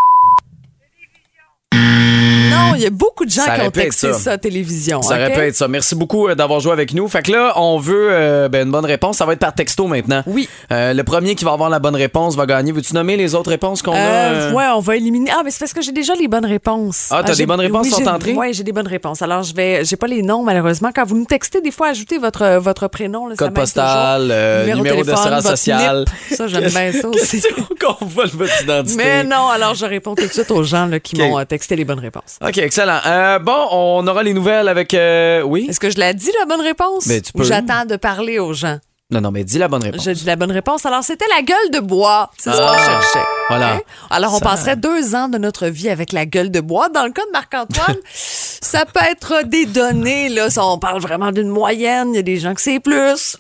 Non, 2.51 2.75
il 2.77 2.83
y 2.83 2.87
a 2.87 2.91
beaucoup 2.91 3.25
de 3.25 3.31
gens 3.31 3.45
Ça 3.45 3.57
qui 3.59 3.67
ont 3.67 3.71
texté 3.71 4.13
ça. 4.13 4.19
ça, 4.19 4.39
télévision. 4.39 5.03
Ça 5.03 5.15
aurait 5.15 5.29
OK? 5.29 5.35
pu 5.35 5.41
être 5.41 5.55
ça. 5.57 5.69
Merci 5.69 5.95
beaucoup 5.95 6.29
euh, 6.29 6.35
d'avoir 6.35 6.61
joué 6.61 6.73
avec 6.73 6.93
nous. 6.95 7.09
Fait 7.09 7.23
que 7.23 7.33
là, 7.33 7.53
on 7.57 7.79
veut 7.79 8.09
euh, 8.11 8.49
ben, 8.49 8.67
une 8.67 8.73
bonne 8.73 8.85
réponse. 8.85 9.17
Ça 9.19 9.27
va 9.27 9.33
être 9.35 9.39
par 9.41 9.55
texto 9.55 9.87
maintenant. 9.87 10.23
Oui. 10.27 10.49
Euh, 10.73 10.93
le 10.93 11.05
premier 11.05 11.35
qui 11.35 11.45
va 11.45 11.53
avoir 11.53 11.71
la 11.71 11.79
bonne 11.79 11.97
réponse 11.97 12.37
va 12.37 12.47
gagner. 12.47 12.73
Veux-tu 12.73 12.95
nommer 12.95 13.17
les 13.17 13.35
autres 13.35 13.51
réponses 13.51 13.83
qu'on 13.83 13.93
a? 13.93 13.97
Euh, 13.99 14.53
ouais, 14.53 14.65
on 14.75 14.81
va 14.81 14.97
éliminer. 14.97 15.31
Ah, 15.35 15.43
mais 15.45 15.51
c'est 15.51 15.61
parce 15.61 15.73
que 15.73 15.83
j'ai 15.83 15.93
déjà 15.93 16.15
les 16.15 16.29
bonnes 16.29 16.45
réponses. 16.47 17.09
Ah, 17.11 17.23
t'as 17.25 17.33
des 17.33 17.39
j'ai- 17.39 17.47
bonnes 17.47 17.61
réponses 17.61 17.87
oui, 17.87 18.05
sont 18.05 18.09
entrées? 18.09 18.35
Oui, 18.37 18.53
j'ai 18.53 18.63
des 18.65 18.73
bonnes 18.73 18.89
réponses. 18.89 19.23
Alors, 19.23 19.43
je 19.43 19.55
vais. 19.55 19.85
J'ai 19.85 19.97
pas 19.97 20.07
les 20.07 20.23
noms, 20.23 20.43
malheureusement. 20.43 20.91
Quand 20.95 21.05
vous 21.05 21.17
nous 21.17 21.25
textez, 21.25 21.61
des 21.61 21.71
fois, 21.71 21.89
ajoutez 21.89 22.19
votre, 22.19 22.59
votre 22.59 22.89
prénom. 22.89 23.29
Là, 23.29 23.35
Code 23.37 23.55
postal, 23.55 24.23
numéro, 24.23 24.83
de 24.85 24.89
téléphone, 24.91 25.15
votre 25.35 25.49
sociale. 25.49 26.05
NIP. 26.31 26.37
Ça, 26.37 26.47
j'aime 26.47 26.69
bien 26.69 26.93
ça 26.93 27.09
aussi. 27.09 27.43
Qu'on 27.81 28.05
voit 28.07 28.27
votre 28.33 28.63
identité? 28.63 28.97
Mais 28.97 29.25
non, 29.25 29.49
alors 29.49 29.75
je 29.75 29.87
réponds 29.87 30.15
tout 30.15 30.27
de 30.27 30.33
suite 30.33 30.51
aux 30.51 30.63
gens 30.63 30.87
là, 30.87 31.01
qui 31.01 31.17
m'ont 31.17 31.45
texté 31.45 31.77
les 31.77 31.85
bonnes 31.85 31.99
réponses. 32.01 32.39
OK, 32.43 32.57
excellent. 32.59 33.01
Euh, 33.07 33.39
bon, 33.39 33.67
on 33.71 34.07
aura 34.07 34.23
les 34.23 34.33
nouvelles 34.33 34.69
avec... 34.69 34.95
euh, 34.95 35.43
oui? 35.43 35.67
Est-ce 35.69 35.79
que 35.81 35.91
je 35.91 35.99
l'ai 35.99 36.15
dit, 36.15 36.31
la 36.39 36.47
bonne 36.47 36.63
réponse? 36.63 37.07
Mais 37.07 37.21
tu 37.21 37.33
Ou 37.35 37.39
peux. 37.39 37.45
j'attends 37.45 37.85
de 37.85 37.97
parler 37.97 38.39
aux 38.39 38.55
gens? 38.55 38.79
Non, 39.11 39.21
non, 39.21 39.31
mais 39.33 39.43
dis 39.45 39.59
la 39.59 39.67
bonne 39.69 39.83
réponse. 39.83 40.05
Je 40.05 40.13
dis 40.13 40.25
la 40.25 40.37
bonne 40.37 40.53
réponse. 40.53 40.87
Alors, 40.87 41.03
c'était 41.03 41.27
la 41.37 41.43
gueule 41.43 41.71
de 41.73 41.81
bois. 41.81 42.31
C'est 42.39 42.51
ce 42.53 42.57
Ah, 42.59 42.69
qu'on 42.77 42.79
cherchait. 42.85 43.27
voilà. 43.49 43.75
OK? 43.77 43.85
Alors, 44.09 44.35
on 44.35 44.39
Ça- 44.39 44.45
passerait 44.45 44.77
deux 44.77 45.15
ans 45.17 45.29
de 45.29 45.37
notre 45.37 45.67
vie 45.67 45.89
avec 45.91 46.13
la 46.13 46.25
gueule 46.27 46.51
de 46.51 46.61
bois. 46.61 46.89
Dans 46.89 47.05
le 47.05 47.11
cas 47.13 47.27
de 47.27 47.31
Marc-Antoine, 47.33 47.97
ça 48.15 48.85
peut 48.87 49.01
être 49.11 49.43
des 49.47 49.67
données. 49.67 50.29
Là, 50.29 50.49
Ça, 50.49 50.65
on 50.65 50.79
parle 50.79 51.01
vraiment 51.03 51.33
d'une 51.33 51.49
moyenne. 51.49 52.11
Il 52.15 52.17
y 52.17 52.21
a 52.21 52.23
des 52.23 52.37
gens 52.39 52.55
que 52.55 52.61
c'est 52.63 52.79
plus. 52.81 53.37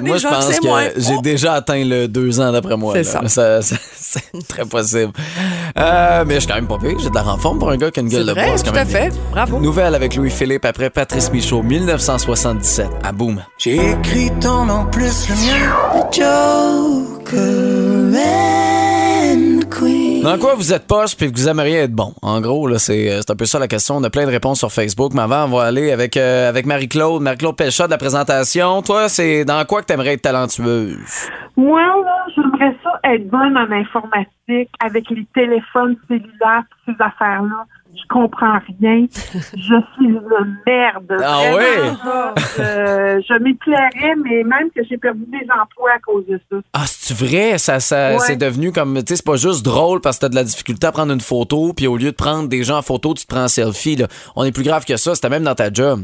Des 0.00 0.06
Moi, 0.08 0.16
je 0.16 0.22
gens 0.22 0.30
pense 0.30 0.46
c'est 0.46 0.58
que 0.58 0.66
j'ai 0.96 1.14
Oh. 1.16 1.20
déjà 1.22 1.54
atteint 1.54 1.84
le 1.84 2.06
deux 2.08 2.40
ans 2.40 2.50
d'après 2.52 2.76
moi. 2.76 2.94
C'est 2.94 3.04
ça. 3.04 3.20
ça- 3.28 3.60
c'est 4.00 4.22
très 4.48 4.64
possible. 4.64 5.12
Euh, 5.78 6.24
mais 6.26 6.34
je 6.34 6.40
suis 6.40 6.48
quand 6.48 6.54
même 6.54 6.66
pas 6.66 6.78
pire. 6.78 6.96
J'ai 7.00 7.10
de 7.10 7.14
la 7.14 7.22
renforme 7.22 7.58
pour 7.58 7.70
un 7.70 7.76
gars 7.76 7.90
qui 7.90 8.00
a 8.00 8.02
une 8.02 8.10
C'est 8.10 8.16
gueule 8.18 8.26
de 8.26 8.34
bois. 8.34 8.42
tout 8.56 8.62
quand 8.64 8.70
à 8.72 8.84
même 8.84 8.88
fait. 8.88 9.08
bien. 9.10 9.18
Bravo. 9.32 9.60
Nouvelle 9.60 9.94
avec 9.94 10.14
Louis-Philippe 10.16 10.64
après 10.64 10.90
Patrice 10.90 11.30
Michaud, 11.32 11.62
1977. 11.62 12.88
À 13.02 13.12
boum. 13.12 13.42
J'ai 13.58 13.90
écrit 13.90 14.30
ton 14.40 14.64
nom 14.66 14.84
plus 14.86 15.28
le 15.28 15.34
mien. 15.34 15.72
Dans 20.24 20.38
quoi 20.38 20.54
vous 20.54 20.72
êtes 20.72 20.86
poche 20.86 21.14
puis 21.18 21.30
que 21.30 21.36
vous 21.36 21.50
aimeriez 21.50 21.80
être 21.80 21.92
bon? 21.92 22.14
En 22.22 22.40
gros, 22.40 22.66
là, 22.66 22.78
c'est 22.78 23.12
euh, 23.12 23.20
c'est 23.20 23.30
un 23.30 23.36
peu 23.36 23.44
ça 23.44 23.58
la 23.58 23.68
question. 23.68 23.96
On 23.96 24.04
a 24.04 24.08
plein 24.08 24.24
de 24.24 24.30
réponses 24.30 24.58
sur 24.58 24.72
Facebook. 24.72 25.12
Mais 25.12 25.20
avant, 25.20 25.44
on 25.44 25.48
va 25.48 25.64
aller 25.64 25.92
avec, 25.92 26.16
euh, 26.16 26.48
avec 26.48 26.64
Marie-Claude. 26.64 27.20
Marie-Claude 27.20 27.56
Pelchat 27.56 27.84
de 27.84 27.90
la 27.90 27.98
présentation. 27.98 28.80
Toi, 28.80 29.10
c'est 29.10 29.44
dans 29.44 29.62
quoi 29.66 29.82
que 29.82 29.86
t'aimerais 29.86 30.14
être 30.14 30.22
talentueuse? 30.22 31.28
Moi, 31.58 31.82
là, 31.82 32.24
j'aimerais 32.34 32.74
ça 32.82 32.98
être 33.04 33.28
bonne 33.28 33.54
en 33.54 33.70
informatique 33.70 34.70
avec 34.82 35.10
les 35.10 35.26
téléphones 35.34 35.96
cellulaires, 36.08 36.64
ces 36.86 36.94
affaires-là. 36.98 37.66
Je 37.96 38.08
comprends 38.08 38.58
rien. 38.80 39.06
Je 39.56 39.74
suis 39.94 40.06
une 40.06 40.58
merde. 40.66 41.12
Ah 41.22 41.40
Vraiment, 41.42 41.56
ouais? 41.56 41.76
là, 42.04 43.20
je 43.20 43.54
plairais, 43.56 44.14
mais 44.24 44.42
même 44.44 44.70
que 44.74 44.82
j'ai 44.88 44.98
perdu 44.98 45.24
des 45.26 45.46
emplois 45.50 45.92
à 45.96 45.98
cause 46.00 46.26
de 46.26 46.40
ça. 46.50 46.56
Ah, 46.72 46.84
c'est 46.86 47.16
vrai? 47.16 47.58
Ça, 47.58 47.80
ça, 47.80 48.12
Ouais. 48.12 48.18
C'est 48.20 48.36
devenu 48.36 48.72
comme, 48.72 48.94
tu 48.94 49.00
sais, 49.08 49.16
c'est 49.16 49.24
pas 49.26 49.36
juste 49.36 49.64
drôle 49.64 50.00
parce 50.00 50.18
que 50.18 50.22
t'as 50.22 50.28
de 50.28 50.34
la 50.34 50.44
difficulté 50.44 50.86
à 50.86 50.92
prendre 50.92 51.12
une 51.12 51.20
photo, 51.20 51.72
puis 51.72 51.86
au 51.86 51.96
lieu 51.96 52.10
de 52.10 52.16
prendre 52.16 52.48
des 52.48 52.64
gens 52.64 52.78
en 52.78 52.82
photo, 52.82 53.14
tu 53.14 53.24
te 53.26 53.32
prends 53.32 53.44
en 53.44 53.48
selfie. 53.48 53.96
Là. 53.96 54.06
On 54.36 54.44
est 54.44 54.52
plus 54.52 54.64
grave 54.64 54.84
que 54.84 54.96
ça. 54.96 55.14
C'était 55.14 55.30
même 55.30 55.44
dans 55.44 55.54
ta 55.54 55.72
job. 55.72 56.00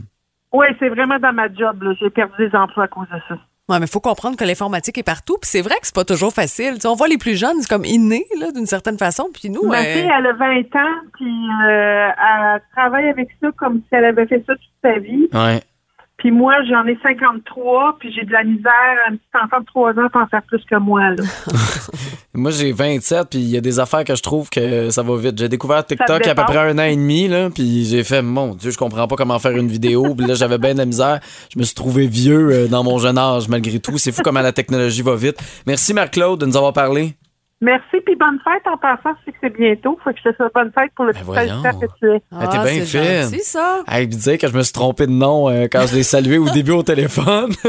Oui, 0.52 0.66
c'est 0.78 0.88
vraiment 0.88 1.18
dans 1.18 1.32
ma 1.32 1.52
job. 1.52 1.82
J'ai 2.00 2.10
perdu 2.10 2.34
des 2.38 2.56
emplois 2.56 2.84
à 2.84 2.88
cause 2.88 3.06
de 3.12 3.18
ça. 3.28 3.36
Ouais, 3.70 3.78
mais 3.78 3.86
il 3.86 3.90
faut 3.90 4.00
comprendre 4.00 4.36
que 4.36 4.44
l'informatique 4.44 4.98
est 4.98 5.04
partout. 5.04 5.36
Puis 5.40 5.48
c'est 5.48 5.60
vrai 5.60 5.76
que 5.76 5.86
c'est 5.86 5.94
pas 5.94 6.04
toujours 6.04 6.32
facile. 6.32 6.74
Tu 6.74 6.80
sais, 6.80 6.88
on 6.88 6.96
voit 6.96 7.06
les 7.06 7.18
plus 7.18 7.36
jeunes, 7.36 7.60
c'est 7.60 7.68
comme 7.68 7.84
innés, 7.84 8.26
là, 8.40 8.50
d'une 8.50 8.66
certaine 8.66 8.98
façon. 8.98 9.28
Puis 9.32 9.48
nous, 9.48 9.64
Ma 9.64 9.78
euh, 9.78 9.82
fille, 9.84 10.10
elle 10.12 10.26
a 10.26 10.32
20 10.32 10.58
ans, 10.74 11.00
puis 11.14 11.48
euh, 11.66 12.08
elle 12.08 12.62
travaille 12.74 13.08
avec 13.08 13.28
ça 13.40 13.48
comme 13.56 13.76
si 13.78 13.88
elle 13.92 14.06
avait 14.06 14.26
fait 14.26 14.42
ça 14.44 14.54
toute 14.54 14.72
sa 14.82 14.98
vie. 14.98 15.28
Ouais. 15.32 15.60
Puis 16.20 16.30
moi, 16.30 16.52
j'en 16.68 16.86
ai 16.86 16.98
53, 17.02 17.96
puis 17.98 18.12
j'ai 18.12 18.26
de 18.26 18.32
la 18.32 18.44
misère. 18.44 18.96
Un 19.08 19.16
petit 19.16 19.42
enfant 19.42 19.60
de 19.60 19.64
3 19.64 19.90
ans 19.92 20.08
peut 20.12 20.20
en 20.20 20.26
faire 20.26 20.42
plus 20.42 20.62
que 20.70 20.76
moi, 20.76 21.00
là. 21.10 21.24
Moi, 22.32 22.52
j'ai 22.52 22.70
27, 22.70 23.28
puis 23.28 23.40
il 23.40 23.50
y 23.50 23.56
a 23.56 23.60
des 23.60 23.80
affaires 23.80 24.04
que 24.04 24.14
je 24.14 24.22
trouve 24.22 24.48
que 24.50 24.88
ça 24.90 25.02
va 25.02 25.16
vite. 25.16 25.36
J'ai 25.36 25.48
découvert 25.48 25.84
TikTok 25.84 26.20
il 26.20 26.26
y 26.26 26.28
a 26.28 26.32
à 26.32 26.34
peu 26.36 26.44
près 26.44 26.58
un 26.58 26.78
an 26.78 26.84
et 26.84 26.94
demi, 26.94 27.26
là, 27.26 27.50
puis 27.50 27.84
j'ai 27.84 28.04
fait, 28.04 28.22
mon 28.22 28.54
Dieu, 28.54 28.70
je 28.70 28.78
comprends 28.78 29.08
pas 29.08 29.16
comment 29.16 29.38
faire 29.40 29.56
une 29.56 29.66
vidéo. 29.66 30.14
Puis 30.14 30.26
là, 30.26 30.34
j'avais 30.34 30.58
bien 30.58 30.74
de 30.74 30.78
la 30.78 30.86
misère. 30.86 31.18
Je 31.52 31.58
me 31.58 31.64
suis 31.64 31.74
trouvé 31.74 32.06
vieux 32.06 32.50
euh, 32.50 32.68
dans 32.68 32.84
mon 32.84 32.98
jeune 32.98 33.18
âge, 33.18 33.48
malgré 33.48 33.80
tout. 33.80 33.98
C'est 33.98 34.12
fou 34.12 34.22
comment 34.22 34.42
la 34.42 34.52
technologie 34.52 35.02
va 35.02 35.16
vite. 35.16 35.38
Merci, 35.66 35.92
Marc-Claude, 35.92 36.38
de 36.38 36.46
nous 36.46 36.56
avoir 36.56 36.72
parlé. 36.72 37.16
Merci, 37.62 38.00
puis 38.06 38.16
bonne 38.16 38.38
fête 38.42 38.66
en 38.66 38.78
passant. 38.78 39.14
Sais 39.24 39.32
que 39.32 39.38
c'est 39.42 39.54
bientôt. 39.54 39.98
Faut 40.02 40.10
que 40.12 40.16
je 40.24 40.30
te 40.30 40.34
souhaite 40.36 40.52
bonne 40.54 40.72
fête 40.72 40.90
pour 40.96 41.04
le 41.04 41.12
petit 41.12 41.22
voyons. 41.24 41.60
frère 41.60 41.78
que 41.78 41.86
tu 41.98 42.06
es. 42.10 42.22
Ah, 42.32 42.46
t'es 42.48 42.56
bien 42.58 42.84
c'est 42.84 42.98
fine. 42.98 43.22
gentil, 43.30 43.40
ça. 43.44 43.82
Hey, 43.86 44.06
puis 44.08 44.16
dire 44.16 44.38
que 44.38 44.48
je 44.48 44.56
me 44.56 44.62
suis 44.62 44.72
trompé 44.72 45.06
de 45.06 45.12
nom 45.12 45.50
euh, 45.50 45.66
quand 45.70 45.86
je 45.86 45.94
l'ai 45.96 46.02
salué 46.02 46.38
au 46.38 46.48
début 46.48 46.72
au 46.72 46.82
téléphone. 46.82 47.52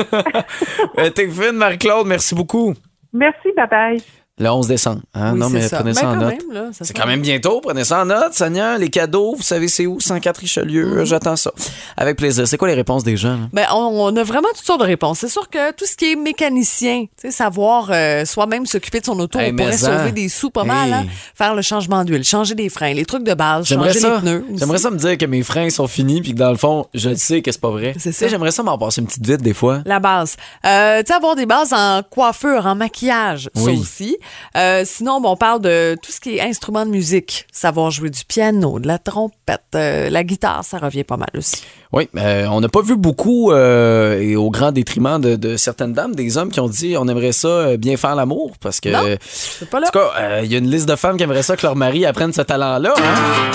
Euh, 0.98 1.10
T'es 1.10 1.28
fine, 1.28 1.54
Marc-Claude, 1.54 2.06
merci 2.08 2.36
beaucoup. 2.36 2.74
Merci, 3.14 3.50
bye-bye. 3.56 4.21
Le 4.42 4.50
11 4.50 4.68
décembre. 4.68 5.02
Hein? 5.14 5.34
Oui, 5.34 5.40
non, 5.40 5.50
mais 5.50 5.62
ça. 5.68 5.78
prenez 5.78 5.92
Ben, 5.94 6.00
ça 6.02 6.08
en 6.10 6.14
quand 6.16 6.20
note. 6.20 6.36
ça 6.74 6.84
C'est 6.84 6.88
sera- 6.88 7.04
quand 7.04 7.08
même 7.08 7.22
bientôt. 7.22 7.62
Prenez 7.62 7.84
ça 7.84 8.02
en 8.02 8.06
note, 8.06 8.34
Sonia. 8.34 8.78
Les 8.78 8.90
cadeaux, 8.90 9.36
vous 9.36 9.44
savez 9.44 9.68
c'est 9.68 9.86
où? 9.86 10.00
104 10.00 10.38
Richelieu. 10.40 11.06
J'attends 11.06 11.36
ça. 11.36 11.52
Avec 11.96 12.18
plaisir. 12.18 12.48
C'est 12.48 12.58
quoi 12.58 12.68
les 12.68 12.74
réponses 12.74 13.04
des 13.04 13.18
gens? 13.18 13.34
là? 13.38 13.50
Ben, 13.54 13.66
on, 13.72 13.78
on 14.12 14.16
a 14.18 14.24
vraiment 14.24 14.50
toutes 14.56 14.66
sortes 14.66 14.82
de 14.82 14.86
réponses. 14.86 15.20
C'est 15.20 15.30
sûr 15.30 15.48
que 15.50 15.72
tout 15.74 15.86
ce 15.86 15.96
qui 15.96 16.14
est 16.14 16.16
mécanicien, 16.16 17.06
savoir 17.30 17.90
euh, 17.92 18.26
soi-même 18.26 18.66
s'occuper 18.66 19.00
de 19.00 19.06
son 19.06 19.20
auto, 19.20 19.38
Hey, 19.40 19.52
on 19.54 19.56
pourrait 19.56 19.74
en. 19.76 19.78
sauver 19.78 20.12
des 20.12 20.28
sous 20.28 20.50
pas 20.50 20.64
mal. 20.64 20.92
Hein? 20.92 21.06
Faire 21.36 21.54
le 21.56 21.62
changement 21.62 22.04
d'huile, 22.04 22.24
changer 22.24 22.56
des 22.56 22.70
freins, 22.70 22.94
les 22.94 23.06
trucs 23.06 23.24
de 23.24 23.34
base, 23.34 23.68
changer 23.68 23.94
ça. 24.00 24.16
les 24.16 24.20
pneus. 24.22 24.46
J'aimerais 24.56 24.78
ça 24.80 24.90
me 24.90 24.98
dire 24.98 25.18
que 25.18 25.26
mes 25.26 25.44
freins 25.44 25.70
sont 25.70 25.88
finis 25.88 26.22
puis 26.22 26.34
que 26.34 26.38
dans 26.40 26.50
le 26.52 26.58
fond, 26.58 26.88
je 26.96 27.10
le 27.10 27.16
sais 27.16 27.42
que 27.44 27.52
c'est 27.52 27.62
pas 27.62 27.70
vrai. 27.70 27.94
C'est 28.00 28.12
ça. 28.12 28.28
J'aimerais 28.28 28.52
ça 28.52 28.64
m'en 28.64 28.78
passer 28.78 29.02
une 29.02 29.08
petite 29.08 29.26
vite 29.28 29.42
des 29.42 29.54
fois. 29.54 29.82
La 29.86 30.00
base. 30.00 30.36
Euh, 30.66 31.00
tu 31.02 31.08
sais, 31.08 31.14
avoir 31.14 31.36
des 31.36 31.46
bases 31.46 31.74
en 31.74 32.02
coiffure, 32.10 32.66
en 32.66 32.74
maquillage, 32.76 33.50
ça 33.56 33.62
Oui. 33.64 33.78
aussi. 33.80 34.18
Euh, 34.58 34.84
sinon, 34.86 35.22
bon, 35.22 35.32
on 35.32 35.36
parle 35.38 35.62
de 35.62 35.96
tout 36.02 36.12
ce 36.12 36.20
qui 36.20 36.38
est 36.38 36.42
instrument 36.42 36.86
de 36.86 36.92
musique. 36.92 37.46
Savoir 37.52 37.92
jouer 37.92 38.10
du 38.10 38.24
piano, 38.26 38.80
de 38.80 38.88
la 38.88 38.98
trompette, 39.00 39.62
euh, 39.76 40.10
la 40.10 40.24
guitare, 40.24 40.64
ça 40.64 40.78
revient 40.78 41.04
pas 41.04 41.18
mal 41.18 41.30
aussi. 41.38 41.64
Oui, 41.94 42.08
euh, 42.18 42.46
on 42.50 42.62
n'a 42.62 42.70
pas 42.70 42.82
vu 42.82 42.96
beaucoup, 42.96 43.52
euh, 43.52 44.18
et 44.22 44.38
au 44.38 44.50
grand 44.50 44.72
détriment 44.72 45.20
de, 45.20 45.36
de 45.36 45.58
certaines 45.58 45.92
dames, 45.92 46.16
des 46.16 46.38
hommes 46.38 46.50
qui 46.50 46.62
ont 46.62 46.70
dit 46.70 46.96
on 46.98 47.06
aimerait 47.10 47.34
ça 47.34 47.76
bien 47.76 47.98
faire 47.98 48.16
l'amour 48.16 48.52
parce 48.62 48.80
que. 48.80 48.88
Non, 48.90 49.18
C'est 49.30 49.70
pas 49.70 49.78
en 49.78 49.82
là. 49.82 49.88
tout 49.92 50.00
cas, 50.00 50.12
euh, 50.20 50.42
il 50.46 50.52
y 50.52 50.56
a 50.56 50.60
une 50.60 50.70
liste 50.72 50.88
de 50.88 50.96
femmes 50.96 51.18
qui 51.18 51.24
aimeraient 51.24 51.44
ça 51.44 51.58
que 51.58 51.64
leur 51.64 51.76
mari 51.76 52.06
apprenne 52.06 52.32
ce 52.32 52.42
talent-là. 52.44 52.94
hein? 52.98 53.02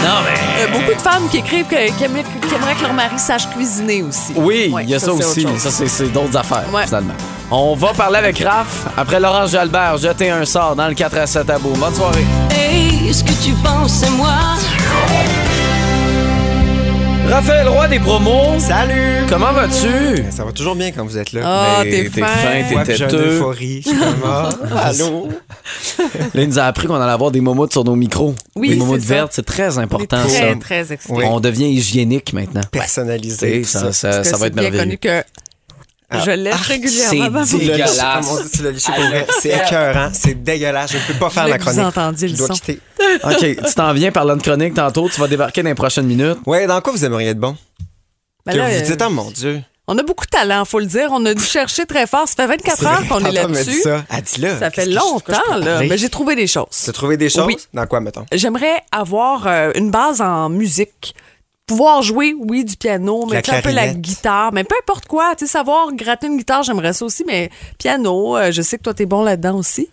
Non, 0.01 0.15
mais. 0.27 0.39
Il 0.57 0.61
y 0.61 0.65
a 0.65 0.79
beaucoup 0.79 0.95
de 0.95 1.01
femmes 1.03 1.29
qui 1.31 1.39
écrivent 1.39 1.67
que- 1.67 1.97
qui 1.97 2.05
aimeraient, 2.05 2.25
qui 2.47 2.55
aimeraient 2.55 2.75
que 2.75 2.83
leur 2.83 2.93
mari 2.93 3.19
sache 3.19 3.49
cuisiner 3.49 4.03
aussi. 4.03 4.33
Oui, 4.37 4.71
Ouais, 4.71 4.85
il 4.85 4.91
y 4.91 4.95
a 4.95 4.99
ça, 4.99 5.13
autre 5.15 5.27
aussi. 5.27 5.47
Ça, 5.59 5.71
c'est- 5.71 5.89
c'est 5.89 6.09
d'autres 6.09 6.37
affaires, 6.37 6.65
Ouais. 6.75 6.85
finalement. 6.85 7.15
On 7.51 7.75
va 7.77 7.93
parler 7.95 8.19
avec 8.19 8.39
Raph 8.41 8.87
après 8.97 9.21
Laurence 9.21 9.51
Jalbert. 9.53 9.99
Jeter 9.99 10.31
un 10.31 10.45
sort 10.45 10.75
dans 10.75 10.89
le 10.89 10.95
4 10.95 11.17
à 11.19 11.27
7 11.27 11.49
à 11.51 11.59
bout. 11.59 11.77
Bonne 11.77 11.95
soirée. 11.95 12.25
Hey, 12.51 13.13
ce 13.15 13.23
que 13.23 13.31
tu 13.45 13.53
penses 13.63 14.01
de 14.01 14.09
moi 14.17 14.35
Raphaël 17.29 17.69
Roy 17.69 17.89
des 17.89 17.99
promos. 17.99 18.59
Salut! 18.59 19.25
Comment 19.29 19.53
vas-tu? 19.53 20.25
Ça 20.31 20.45
va 20.45 20.53
toujours 20.53 20.77
bien 20.77 20.93
quand 20.93 21.05
vous 21.05 21.19
êtes 21.19 21.33
là. 21.33 21.41
Ah, 21.45 21.79
Ben, 21.83 21.91
t'es 21.91 22.11
t'es 22.11 22.21
fin. 22.21 22.27
fin, 22.27 22.85
t'es 22.85 22.97
j'ai 22.97 23.05
une 23.05 23.11
têteux. 23.11 23.37
euphorie. 23.39 23.83
Je 23.85 23.89
suis 23.91 23.99
comme, 23.99 24.15
ah, 24.25 24.49
allô? 24.85 25.29
Là, 26.35 26.43
il 26.43 26.49
nous 26.49 26.59
a 26.61 26.63
appris 26.65 26.87
qu'on 26.87 26.95
allait 26.95 27.13
avoir 27.13 27.33
des 27.33 27.41
momoutes 27.41 27.73
sur 27.73 27.83
nos 27.85 27.97
micros. 27.97 28.35
Oui, 28.55 28.71
des 28.71 28.77
momoutes 28.77 29.01
vertes, 29.01 29.33
c'est 29.35 29.45
très 29.45 29.77
important, 29.79 30.19
très, 30.25 30.29
ça. 30.53 30.57
très 30.61 30.93
excités. 30.93 31.15
Oui. 31.15 31.25
On 31.27 31.41
devient 31.41 31.67
hygiénique 31.69 32.33
maintenant. 32.33 32.63
Personnalisé. 32.71 33.65
Ça, 33.65 33.87
va 33.87 33.93
c'est 33.93 34.09
être 34.09 34.41
bien 34.55 34.63
merveilleux. 34.71 34.79
connu 34.85 34.99
que 34.99 35.25
je 36.13 36.31
lèche 36.31 36.55
régulièrement. 36.61 37.45
c'est 37.45 37.59
Tu 37.59 37.67
dégueulasse. 37.67 38.51
tu. 38.53 38.59
C'est 39.41 39.49
écœurant, 39.51 40.11
c'est 40.13 40.35
dégueulasse. 40.43 40.93
Je 40.93 40.99
ne 40.99 41.03
peux 41.03 41.15
pas 41.15 41.31
faire 41.31 41.45
Je 41.47 41.51
ma 41.51 41.57
voulais 41.57 41.59
que 41.59 41.65
vous 41.65 41.71
chronique. 41.81 41.97
entendiez 41.99 42.29
le 42.29 42.35
Je 42.35 42.39
dois 42.39 42.47
son. 42.49 42.55
quitter. 42.55 42.81
OK, 43.25 43.39
tu 43.67 43.75
t'en 43.75 43.93
viens 43.93 44.13
parlant 44.13 44.37
de 44.37 44.43
chronique 44.43 44.75
tantôt. 44.75 45.09
Tu 45.09 45.21
vas 45.21 45.29
débarquer 45.29 45.63
dans 45.63 45.69
les 45.69 45.75
prochaines 45.75 46.07
minutes. 46.07 46.39
Ouais, 46.47 46.67
dans 46.67 46.81
quoi 46.81 46.93
vous 46.93 47.05
aimeriez 47.05 47.29
être 47.31 47.41
bon? 47.41 47.57
Ben 48.45 48.53
que 48.53 48.59
là, 48.59 48.69
vous 48.71 48.77
euh, 48.77 48.81
dites, 48.81 49.03
oh 49.05 49.11
mon 49.11 49.31
Dieu. 49.31 49.63
On 49.89 49.97
a 49.99 50.03
beaucoup 50.03 50.25
de 50.25 50.31
talent, 50.31 50.65
faut 50.65 50.81
le 50.81 50.87
dire. 50.87 51.09
On 51.13 51.25
a 51.27 51.35
dû 51.35 51.43
chercher 51.45 51.87
très 51.87 52.07
fort. 52.09 52.27
Ça 52.29 52.35
fait 52.37 52.47
24 52.49 52.77
C'est 52.79 52.87
heures 52.87 53.09
qu'on 53.09 53.25
est 53.25 53.31
là-dessus. 53.33 53.81
Ça, 53.83 54.05
Ah, 54.11 54.21
dis-le. 54.21 54.57
Ça 54.59 54.71
fait 54.71 54.85
je- 54.91 54.97
longtemps, 54.97 55.57
là. 55.59 55.81
Mais 55.81 55.97
j'ai 55.97 56.09
trouvé 56.09 56.35
des 56.35 56.47
choses. 56.49 56.67
T'as 56.85 56.93
trouvé 56.93 57.17
des 57.17 57.29
choses? 57.29 57.47
Oui. 57.47 57.57
Dans 57.73 57.87
quoi, 57.87 58.01
mettons? 58.01 58.27
J'aimerais 58.33 58.83
avoir 58.91 59.47
euh, 59.47 59.71
une 59.77 59.91
base 59.93 60.21
en 60.21 60.49
musique. 60.49 61.15
Pouvoir 61.67 62.01
jouer, 62.03 62.35
oui, 62.39 62.65
du 62.65 62.77
piano, 62.77 63.27
mais 63.29 63.39
un 63.39 63.61
peu 63.61 63.73
la 63.73 63.89
guitare, 63.89 64.53
mais 64.53 64.63
peu 64.63 64.77
importe 64.81 65.07
quoi. 65.07 65.35
Tu 65.37 65.47
sais, 65.47 65.53
savoir 65.53 65.93
gratter 65.95 66.29
une 66.29 66.37
guitare, 66.37 66.63
j'aimerais 66.63 66.93
ça 66.93 67.05
aussi, 67.05 67.25
mais 67.27 67.51
piano, 67.79 68.37
euh, 68.37 68.53
je 68.53 68.63
sais 68.63 68.79
que 68.79 68.85
toi, 68.85 68.95
t'es 68.95 69.07
bon 69.07 69.25
là-dedans 69.25 69.57
aussi. 69.57 69.89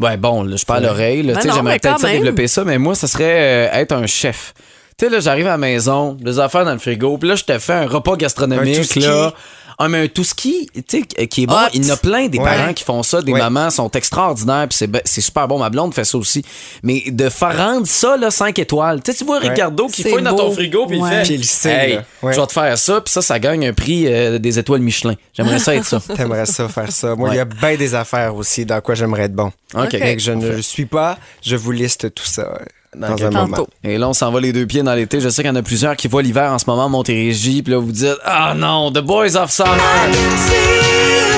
Ouais, 0.00 0.16
bon, 0.16 0.42
là, 0.42 0.56
je 0.56 0.64
parle 0.64 0.84
à 0.84 0.88
l'oreille. 0.88 1.22
là. 1.22 1.34
Ben 1.34 1.38
Tu 1.38 1.42
sais, 1.42 1.48
non, 1.48 1.54
J'aimerais 1.54 1.78
peut-être 1.78 2.00
ça 2.00 2.08
développer 2.10 2.48
ça, 2.48 2.64
mais 2.64 2.78
moi, 2.78 2.94
ça 2.96 3.06
serait 3.06 3.68
euh, 3.70 3.80
être 3.80 3.92
un 3.92 4.06
chef. 4.06 4.52
Tu 4.98 5.06
sais, 5.06 5.10
là, 5.12 5.20
j'arrive 5.20 5.46
à 5.46 5.50
la 5.50 5.58
maison, 5.58 6.14
des 6.14 6.40
affaires 6.40 6.64
dans 6.64 6.72
le 6.72 6.78
frigo, 6.78 7.16
puis 7.18 7.28
là, 7.28 7.36
je 7.36 7.44
te 7.44 7.56
fais 7.58 7.72
un 7.72 7.86
repas 7.86 8.16
gastronomique, 8.16 8.94
là. 8.96 9.32
Ah, 9.78 9.88
mais 9.88 10.04
un 10.04 10.08
tout 10.08 10.24
ski, 10.24 10.68
tu 10.88 11.02
sais, 11.16 11.26
qui 11.26 11.42
est 11.44 11.46
bon. 11.46 11.54
Hot. 11.54 11.68
Il 11.74 11.86
y 11.86 11.90
en 11.90 11.94
a 11.94 11.96
plein 11.96 12.28
des 12.28 12.38
Ouais. 12.38 12.44
parents 12.44 12.72
qui 12.72 12.84
font 12.84 13.02
ça, 13.02 13.22
des 13.22 13.32
Ouais. 13.32 13.38
mamans 13.40 13.70
sont 13.70 13.90
extraordinaires, 13.90 14.66
puis 14.68 14.88
c'est 15.04 15.20
super 15.20 15.48
bon. 15.48 15.58
Ma 15.58 15.70
blonde 15.70 15.94
fait 15.94 16.04
ça 16.04 16.18
aussi. 16.18 16.44
Mais 16.82 17.02
de 17.08 17.28
faire 17.28 17.56
rendre 17.56 17.86
ça, 17.86 18.16
là, 18.16 18.30
5 18.30 18.58
étoiles. 18.58 19.02
Tu 19.02 19.12
sais, 19.12 19.18
tu 19.18 19.24
vois 19.24 19.38
Ricardo 19.38 19.86
qui 19.88 20.02
C'est 20.02 20.10
fouille 20.10 20.22
dans 20.22 20.30
beau. 20.32 20.38
ton 20.38 20.52
frigo, 20.52 20.86
puis 20.86 21.00
Ouais. 21.00 21.08
il 21.10 21.14
fait. 21.16 21.22
Puis 21.24 21.34
il 21.34 21.44
sait, 21.44 21.70
Hey, 21.72 21.94
là. 21.96 22.04
Ouais. 22.22 22.32
je 22.32 22.40
vais 22.40 22.46
te 22.46 22.52
faire 22.52 22.78
ça, 22.78 23.00
puis 23.00 23.12
ça, 23.12 23.22
ça 23.22 23.38
gagne 23.38 23.66
un 23.66 23.72
prix 23.72 24.06
euh, 24.06 24.38
des 24.38 24.58
étoiles 24.58 24.80
Michelin. 24.80 25.14
J'aimerais 25.32 25.58
ça 25.58 25.74
être 25.74 25.84
ça. 25.84 26.00
T'aimerais 26.16 26.46
ça 26.46 26.68
faire 26.68 26.90
ça. 26.92 27.14
Moi, 27.14 27.28
il 27.28 27.32
Ouais. 27.32 27.36
y 27.38 27.40
a 27.40 27.44
bien 27.44 27.76
des 27.76 27.94
affaires 27.94 28.34
aussi 28.36 28.64
dans 28.66 28.80
quoi 28.80 28.94
j'aimerais 28.94 29.22
être 29.24 29.34
bon. 29.34 29.50
OK. 29.74 29.92
Mais 29.92 30.16
que 30.16 30.22
je 30.22 30.32
ne 30.32 30.48
le 30.48 30.62
suis 30.62 30.86
pas, 30.86 31.18
je 31.42 31.56
vous 31.56 31.70
liste 31.72 32.12
tout 32.14 32.24
ça 32.26 32.58
dans 32.96 33.08
un 33.24 33.30
moment. 33.30 33.56
Tantôt. 33.56 33.68
Et 33.84 33.98
là, 33.98 34.08
on 34.08 34.12
s'en 34.12 34.30
va 34.30 34.40
les 34.40 34.52
deux 34.52 34.66
pieds 34.66 34.82
dans 34.82 34.94
l'été. 34.94 35.20
Je 35.20 35.28
sais 35.28 35.42
qu'il 35.42 35.50
y 35.50 35.52
en 35.52 35.56
a 35.56 35.62
plusieurs 35.62 35.96
qui 35.96 36.08
voient 36.08 36.22
l'hiver 36.22 36.52
en 36.52 36.58
ce 36.58 36.64
moment 36.66 36.88
Montérégie. 36.88 37.62
Puis 37.62 37.72
là, 37.72 37.78
vous 37.78 37.92
dites 37.92 38.16
Ah 38.24 38.54
non, 38.56 38.90
The 38.92 38.98
Boys 39.00 39.36
of 39.36 39.50
Summer. 39.50 39.76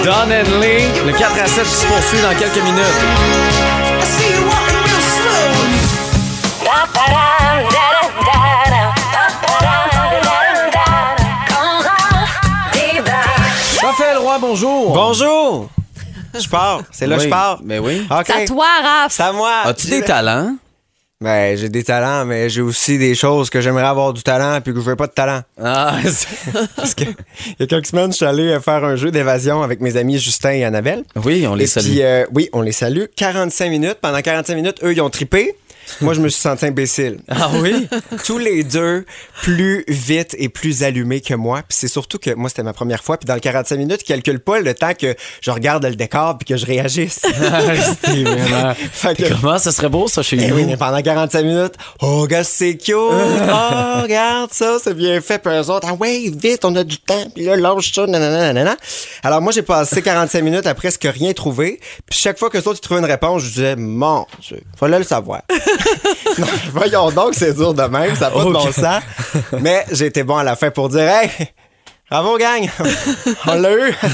Don 0.04 0.12
and 0.12 0.60
Lee. 0.60 0.84
Le 1.06 1.12
4 1.12 1.40
à 1.40 1.46
7 1.46 1.64
qui 1.64 1.70
se 1.70 1.86
poursuit 1.86 2.20
dans 2.20 2.38
quelques 2.38 2.62
minutes. 2.62 4.04
Raphaël 13.82 14.18
Roy, 14.18 14.38
bonjour. 14.40 14.92
Bonjour! 14.92 15.68
Je 16.38 16.48
pars. 16.48 16.80
C'est 16.90 17.06
là 17.06 17.16
que 17.16 17.20
Oui, 17.20 17.26
je 17.26 17.30
pars. 17.30 17.60
Mais 17.62 17.78
oui. 17.78 18.06
OK. 18.10 18.24
C'est 18.26 18.42
à 18.42 18.46
toi, 18.46 18.66
Raph. 18.82 19.12
C'est 19.12 19.22
à 19.22 19.32
moi. 19.32 19.52
As-tu 19.64 19.86
des 19.88 20.02
talents? 20.02 20.56
Ben, 21.24 21.56
j'ai 21.56 21.70
des 21.70 21.82
talents, 21.82 22.26
mais 22.26 22.50
j'ai 22.50 22.60
aussi 22.60 22.98
des 22.98 23.14
choses 23.14 23.48
que 23.48 23.62
j'aimerais 23.62 23.86
avoir 23.86 24.12
du 24.12 24.22
talent 24.22 24.60
puis 24.62 24.74
que 24.74 24.78
je 24.80 24.84
veux 24.84 24.94
pas 24.94 25.06
de 25.06 25.12
talent. 25.12 25.40
Ah, 25.58 25.96
Parce 26.76 26.94
que 26.94 27.04
il 27.04 27.56
y 27.60 27.62
a 27.62 27.66
quelques 27.66 27.86
semaines, 27.86 28.12
je 28.12 28.16
suis 28.16 28.26
allé 28.26 28.48
euh, 28.48 28.60
faire 28.60 28.84
un 28.84 28.94
jeu 28.94 29.10
d'évasion 29.10 29.62
avec 29.62 29.80
mes 29.80 29.96
amis 29.96 30.18
Justin 30.18 30.50
et 30.50 30.64
Annabelle. 30.64 31.02
oui, 31.24 31.46
on 31.48 31.54
les 31.54 31.64
et 31.64 31.66
salue. 31.66 31.86
puis, 31.86 32.02
euh, 32.02 32.26
oui, 32.34 32.50
on 32.52 32.60
les 32.60 32.72
salue. 32.72 33.04
45 33.16 33.70
minutes. 33.70 33.96
Pendant 34.02 34.20
45 34.20 34.54
minutes, 34.54 34.76
eux, 34.82 34.92
ils 34.92 35.00
ont 35.00 35.08
trippé. 35.08 35.56
Moi, 36.00 36.14
je 36.14 36.20
me 36.20 36.28
suis 36.28 36.40
senti 36.40 36.66
imbécile. 36.66 37.18
Ah 37.28 37.50
oui? 37.60 37.88
Tous 38.24 38.38
les 38.38 38.64
deux 38.64 39.04
plus 39.42 39.84
vite 39.88 40.34
et 40.38 40.48
plus 40.48 40.82
allumés 40.82 41.20
que 41.20 41.34
moi. 41.34 41.58
Puis 41.68 41.76
c'est 41.78 41.88
surtout 41.88 42.18
que 42.18 42.32
moi, 42.34 42.48
c'était 42.48 42.62
ma 42.62 42.72
première 42.72 43.02
fois. 43.02 43.16
Puis 43.18 43.26
dans 43.26 43.34
le 43.34 43.40
45 43.40 43.76
minutes, 43.76 44.00
ils 44.02 44.04
calculent 44.06 44.40
pas 44.40 44.60
le 44.60 44.72
temps 44.74 44.94
que 44.94 45.14
je 45.40 45.50
regarde 45.50 45.84
le 45.84 45.94
décor 45.96 46.38
puis 46.38 46.46
que 46.46 46.56
je 46.56 46.64
réagisse. 46.66 47.20
Fait 48.92 49.14
que- 49.16 49.28
Comment? 49.34 49.58
Ça 49.58 49.72
serait 49.72 49.88
beau, 49.88 50.08
ça, 50.08 50.22
chez 50.22 50.36
Eh 50.40 50.48
nous? 50.48 50.56
oui, 50.56 50.64
mais 50.64 50.76
pendant 50.76 51.00
45 51.00 51.42
minutes, 51.44 51.74
oh, 52.00 52.20
regarde, 52.22 52.44
c'est 52.44 52.76
cute. 52.76 52.94
Oh, 52.96 54.02
regarde 54.02 54.52
ça, 54.52 54.76
c'est 54.82 54.94
bien 54.94 55.20
fait. 55.20 55.38
Puis 55.38 55.52
eux 55.54 55.70
autres, 55.70 55.86
ah 55.90 55.94
ouais, 55.94 56.30
vite, 56.34 56.64
on 56.64 56.74
a 56.76 56.84
du 56.84 56.98
temps. 56.98 57.24
Puis 57.34 57.44
là, 57.44 57.56
lâche 57.56 57.92
ça, 57.92 58.06
nanana, 58.06 58.52
nanana. 58.52 58.76
Alors 59.22 59.40
moi, 59.42 59.52
j'ai 59.52 59.62
passé 59.62 60.02
45 60.02 60.42
minutes 60.42 60.66
à 60.66 60.74
presque 60.74 61.04
rien 61.10 61.32
trouver. 61.32 61.80
Puis 62.08 62.18
chaque 62.18 62.38
fois 62.38 62.50
que 62.50 62.56
les 62.58 62.66
autres 62.68 62.78
ils 62.78 62.84
trouvaient 62.84 63.00
une 63.00 63.06
réponse, 63.06 63.42
je 63.42 63.48
disais, 63.48 63.76
mon 63.76 64.26
Dieu, 64.40 64.60
fallait 64.78 64.98
le 64.98 65.04
savoir. 65.04 65.42
non, 66.38 66.46
voyons 66.72 67.10
donc, 67.10 67.34
c'est 67.34 67.54
dur 67.54 67.74
de 67.74 67.82
même, 67.84 68.14
ça 68.16 68.26
n'a 68.26 68.30
pas 68.30 68.44
de 68.44 68.50
bon 68.52 68.58
Ok. 68.60 68.72
sens. 68.72 69.02
Mais 69.60 69.84
j'ai 69.92 70.06
été 70.06 70.22
bon 70.22 70.36
à 70.36 70.44
la 70.44 70.56
fin 70.56 70.70
pour 70.70 70.88
dire, 70.88 71.08
hey, 71.08 71.30
Bravo, 72.10 72.36
gang! 72.36 72.68
On 73.46 73.54
l'a 73.54 73.72
eu! 73.88 73.94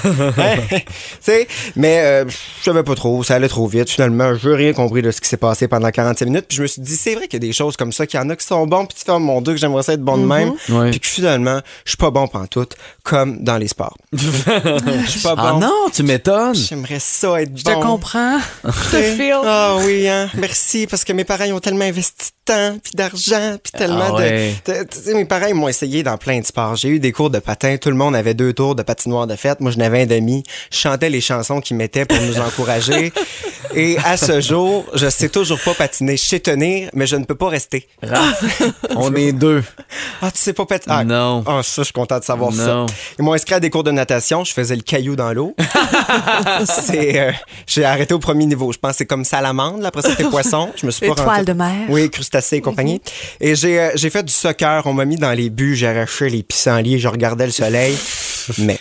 Hein? 1.28 1.44
Mais 1.76 1.98
euh, 2.00 2.24
je 2.28 2.64
savais 2.64 2.82
pas 2.82 2.94
trop, 2.94 3.22
ça 3.22 3.34
allait 3.34 3.48
trop 3.48 3.66
vite. 3.66 3.90
Finalement, 3.90 4.34
je 4.34 4.48
n'ai 4.48 4.56
rien 4.56 4.72
compris 4.72 5.02
de 5.02 5.10
ce 5.10 5.20
qui 5.20 5.28
s'est 5.28 5.36
passé 5.36 5.68
pendant 5.68 5.90
45 5.90 6.24
minutes. 6.24 6.46
Puis 6.48 6.56
je 6.56 6.62
me 6.62 6.66
suis 6.66 6.82
dit, 6.82 6.96
c'est 6.96 7.14
vrai 7.14 7.26
qu'il 7.28 7.42
y 7.42 7.44
a 7.44 7.46
des 7.48 7.52
choses 7.52 7.76
comme 7.76 7.92
ça, 7.92 8.06
qu'il 8.06 8.18
y 8.18 8.22
en 8.22 8.30
a 8.30 8.36
qui 8.36 8.46
sont 8.46 8.66
bons, 8.66 8.86
puis 8.86 8.96
tu 8.98 9.04
fais, 9.04 9.12
oh 9.12 9.18
mon 9.18 9.40
Dieu, 9.40 9.54
que 9.54 9.58
j'aimerais 9.60 9.82
ça 9.82 9.92
être 9.92 10.02
bon 10.02 10.18
de 10.18 10.24
même. 10.26 10.52
Ouais. 10.68 10.90
Puis 10.90 11.00
que 11.00 11.06
finalement, 11.06 11.60
je 11.84 11.90
suis 11.90 11.96
pas 11.96 12.10
bon 12.10 12.26
pantoute, 12.28 12.76
comme 13.02 13.42
dans 13.42 13.58
les 13.58 13.68
sports. 13.68 13.96
Je 14.12 15.06
suis 15.08 15.20
pas 15.20 15.34
bon. 15.36 15.42
Ah 15.42 15.58
non, 15.60 15.86
tu 15.92 16.02
m'étonnes. 16.02 16.54
J'aimerais 16.54 17.00
ça 17.00 17.40
être 17.42 17.56
Je 17.56 17.64
bon. 17.64 17.80
te 17.80 17.86
comprends. 17.86 18.38
Je 18.64 18.90
te 18.90 19.02
feel. 19.02 19.36
Ah 19.44 19.76
oui, 19.84 20.08
hein. 20.08 20.28
Merci, 20.34 20.86
parce 20.86 21.04
que 21.04 21.12
mes 21.12 21.24
parents 21.24 21.44
ils 21.44 21.52
ont 21.52 21.60
tellement 21.60 21.84
investi 21.84 22.30
temps, 22.52 22.78
puis 22.82 22.92
d'argent, 22.94 23.56
puis 23.62 23.72
tellement 23.72 24.06
Ah 24.08 24.14
ouais. 24.14 24.54
de... 24.66 24.72
de- 24.72 24.84
Tu 24.90 24.98
sais, 24.98 25.14
mes 25.14 25.24
parents 25.24 25.46
ils 25.46 25.54
m'ont 25.54 25.68
essayé 25.68 26.02
dans 26.02 26.16
plein 26.18 26.40
de 26.40 26.46
sports. 26.46 26.76
J'ai 26.76 26.88
eu 26.88 26.98
des 27.00 27.12
cours 27.12 27.30
de 27.30 27.38
patin, 27.38 27.76
tout 27.76 27.90
le 27.90 27.96
monde 27.96 28.14
avait 28.16 28.34
deux 28.34 28.52
tours 28.52 28.74
de 28.74 28.82
patinoire 28.82 29.26
de 29.26 29.36
fête. 29.36 29.60
Moi, 29.60 29.70
je 29.70 29.78
n'avais 29.78 30.02
un 30.02 30.06
demi. 30.06 30.42
Je 30.70 30.78
chantais 30.78 31.10
les 31.10 31.20
chansons 31.20 31.60
qu'ils 31.60 31.76
mettaient 31.76 32.04
pour 32.04 32.20
nous 32.20 32.38
encourager. 32.40 33.12
Et 33.74 33.96
à 34.04 34.16
ce 34.16 34.40
jour, 34.40 34.84
je 34.94 35.08
sais 35.08 35.28
toujours 35.28 35.60
pas 35.60 35.74
patiner. 35.74 36.16
Je 36.16 36.24
sais 36.24 36.40
tenir, 36.40 36.90
mais 36.92 37.06
je 37.06 37.14
ne 37.14 37.24
peux 37.24 37.36
pas 37.36 37.48
rester. 37.48 37.86
Raph, 38.02 38.42
on 38.96 39.14
est 39.14 39.30
deux. 39.32 39.62
Ah, 40.20 40.30
tu 40.32 40.38
sais 40.40 40.52
pas 40.52 40.66
patiner? 40.66 40.96
Ah, 40.98 41.04
Non. 41.04 41.44
Ah, 41.46 41.60
ça, 41.62 41.82
je 41.82 41.84
suis 41.84 41.92
content 41.92 42.18
de 42.18 42.24
savoir 42.24 42.50
Non. 42.50 42.86
ça. 42.88 42.94
Ils 43.18 43.24
m'ont 43.24 43.32
inscrit 43.32 43.54
à 43.54 43.60
des 43.60 43.70
cours 43.70 43.84
de 43.84 43.92
natation. 43.92 44.42
Je 44.42 44.52
faisais 44.52 44.74
le 44.74 44.82
caillou 44.82 45.14
dans 45.14 45.32
l'eau. 45.32 45.54
c'est, 46.64 47.20
euh, 47.20 47.32
j'ai 47.66 47.84
arrêté 47.84 48.12
au 48.14 48.18
premier 48.18 48.46
niveau. 48.46 48.72
Je 48.72 48.78
pense 48.78 48.92
que 48.92 48.96
c'est 48.98 49.06
comme 49.06 49.24
salamandre. 49.24 49.86
Après 49.86 50.02
ça, 50.02 50.10
c'était 50.10 50.24
poisson. 50.24 50.70
Je 50.76 50.86
me 50.86 50.90
suis 50.90 51.06
pas 51.06 51.12
Étoile 51.12 51.28
rendu- 51.28 51.44
de 51.44 51.52
mer. 51.52 51.74
Oui, 51.88 52.10
et 52.52 52.60
compagnie. 52.60 53.00
Et 53.40 53.54
j'ai, 53.54 53.80
euh, 53.80 53.90
j'ai 53.94 54.10
fait 54.10 54.22
du 54.22 54.32
soccer. 54.32 54.82
On 54.86 54.92
m'a 54.92 55.04
mis 55.04 55.16
dans 55.16 55.32
les 55.32 55.50
buts. 55.50 55.76
J'ai 55.76 55.88
arraché 55.88 56.28
les 56.28 56.42
pissenlits. 56.42 56.98
Je 56.98 57.08
regardais 57.08 57.46
le 57.46 57.52
soleil. 57.52 57.96
Mais 58.58 58.78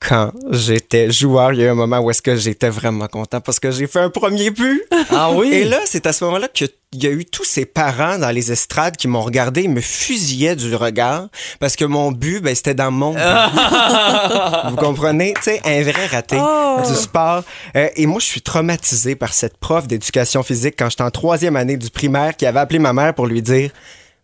quand 0.00 0.32
j'étais 0.50 1.10
joueur, 1.10 1.52
il 1.52 1.60
y 1.60 1.62
a 1.62 1.66
eu 1.66 1.70
un 1.70 1.74
moment 1.74 1.98
où 1.98 2.10
est-ce 2.10 2.22
que 2.22 2.36
j'étais 2.36 2.68
vraiment 2.68 3.08
content 3.08 3.40
parce 3.40 3.58
que 3.58 3.72
j'ai 3.72 3.88
fait 3.88 3.98
un 3.98 4.10
premier 4.10 4.50
but. 4.50 4.82
Ah 5.10 5.30
oui? 5.32 5.52
Et 5.52 5.64
là, 5.64 5.80
c'est 5.86 6.06
à 6.06 6.12
ce 6.12 6.24
moment-là 6.24 6.46
qu'il 6.48 6.68
y 6.94 7.06
a 7.06 7.10
eu 7.10 7.24
tous 7.24 7.44
ces 7.44 7.66
parents 7.66 8.16
dans 8.16 8.30
les 8.30 8.52
estrades 8.52 8.96
qui 8.96 9.08
m'ont 9.08 9.22
regardé, 9.22 9.66
me 9.66 9.80
fusillaient 9.80 10.54
du 10.54 10.74
regard 10.76 11.28
parce 11.58 11.74
que 11.74 11.84
mon 11.84 12.12
but, 12.12 12.40
ben, 12.40 12.54
c'était 12.54 12.74
dans 12.74 12.92
mon 12.92 13.12
but. 13.12 13.20
Vous 14.70 14.76
comprenez? 14.76 15.34
Tu 15.34 15.42
sais, 15.42 15.60
un 15.64 15.82
vrai 15.82 16.06
raté 16.06 16.36
du 16.36 16.94
sport. 16.94 17.42
Euh, 17.74 17.88
et 17.96 18.06
moi, 18.06 18.20
je 18.20 18.26
suis 18.26 18.42
traumatisé 18.42 19.16
par 19.16 19.34
cette 19.34 19.56
prof 19.56 19.88
d'éducation 19.88 20.44
physique 20.44 20.76
quand 20.78 20.90
j'étais 20.90 21.02
en 21.02 21.10
troisième 21.10 21.56
année 21.56 21.76
du 21.76 21.90
primaire 21.90 22.36
qui 22.36 22.46
avait 22.46 22.60
appelé 22.60 22.78
ma 22.78 22.92
mère 22.92 23.14
pour 23.14 23.26
lui 23.26 23.42
dire 23.42 23.70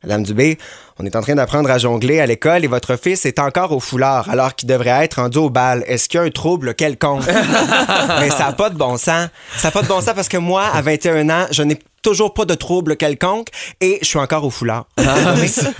Madame 0.05 0.23
Dubé, 0.23 0.59
on 0.99 1.05
est 1.05 1.17
en 1.17 1.23
train 1.23 1.35
d'apprendre 1.35 1.71
à 1.71 1.79
jongler 1.79 2.21
à 2.21 2.27
l'école 2.27 2.65
et 2.65 2.69
votre 2.69 2.97
fils 2.97 3.27
est 3.27 3.41
encore 3.41 3.73
au 3.73 3.81
foulard 3.81 4.31
alors 4.31 4.55
qu'il 4.55 4.69
devrait 4.69 5.05
être 5.05 5.15
rendu 5.15 5.39
au 5.39 5.51
bal. 5.51 5.83
Est-ce 5.89 6.09
qu'il 6.09 6.21
y 6.21 6.23
a 6.23 6.27
un 6.27 6.31
trouble 6.31 6.75
quelconque? 6.75 7.27
Mais 8.21 8.31
ça 8.31 8.47
n'a 8.47 8.53
pas 8.53 8.71
de 8.71 8.77
bon 8.77 8.97
sens. 8.97 9.29
Ça 9.57 9.69
n'a 9.69 9.73
pas 9.73 9.83
de 9.83 9.89
bon 9.89 10.01
sens 10.01 10.15
parce 10.15 10.29
que 10.29 10.37
moi, 10.37 10.67
à 10.73 10.83
21 10.83 11.29
ans, 11.31 11.47
je 11.51 11.63
n'ai 11.65 11.79
toujours 12.05 12.35
pas 12.35 12.45
de 12.45 12.55
trouble 12.55 12.97
quelconque 12.97 13.49
et 13.81 13.99
je 14.03 14.07
suis 14.07 14.19
encore 14.19 14.45
au 14.45 14.51
foulard. 14.51 14.87
Mais 14.99 15.49
ça 15.49 15.73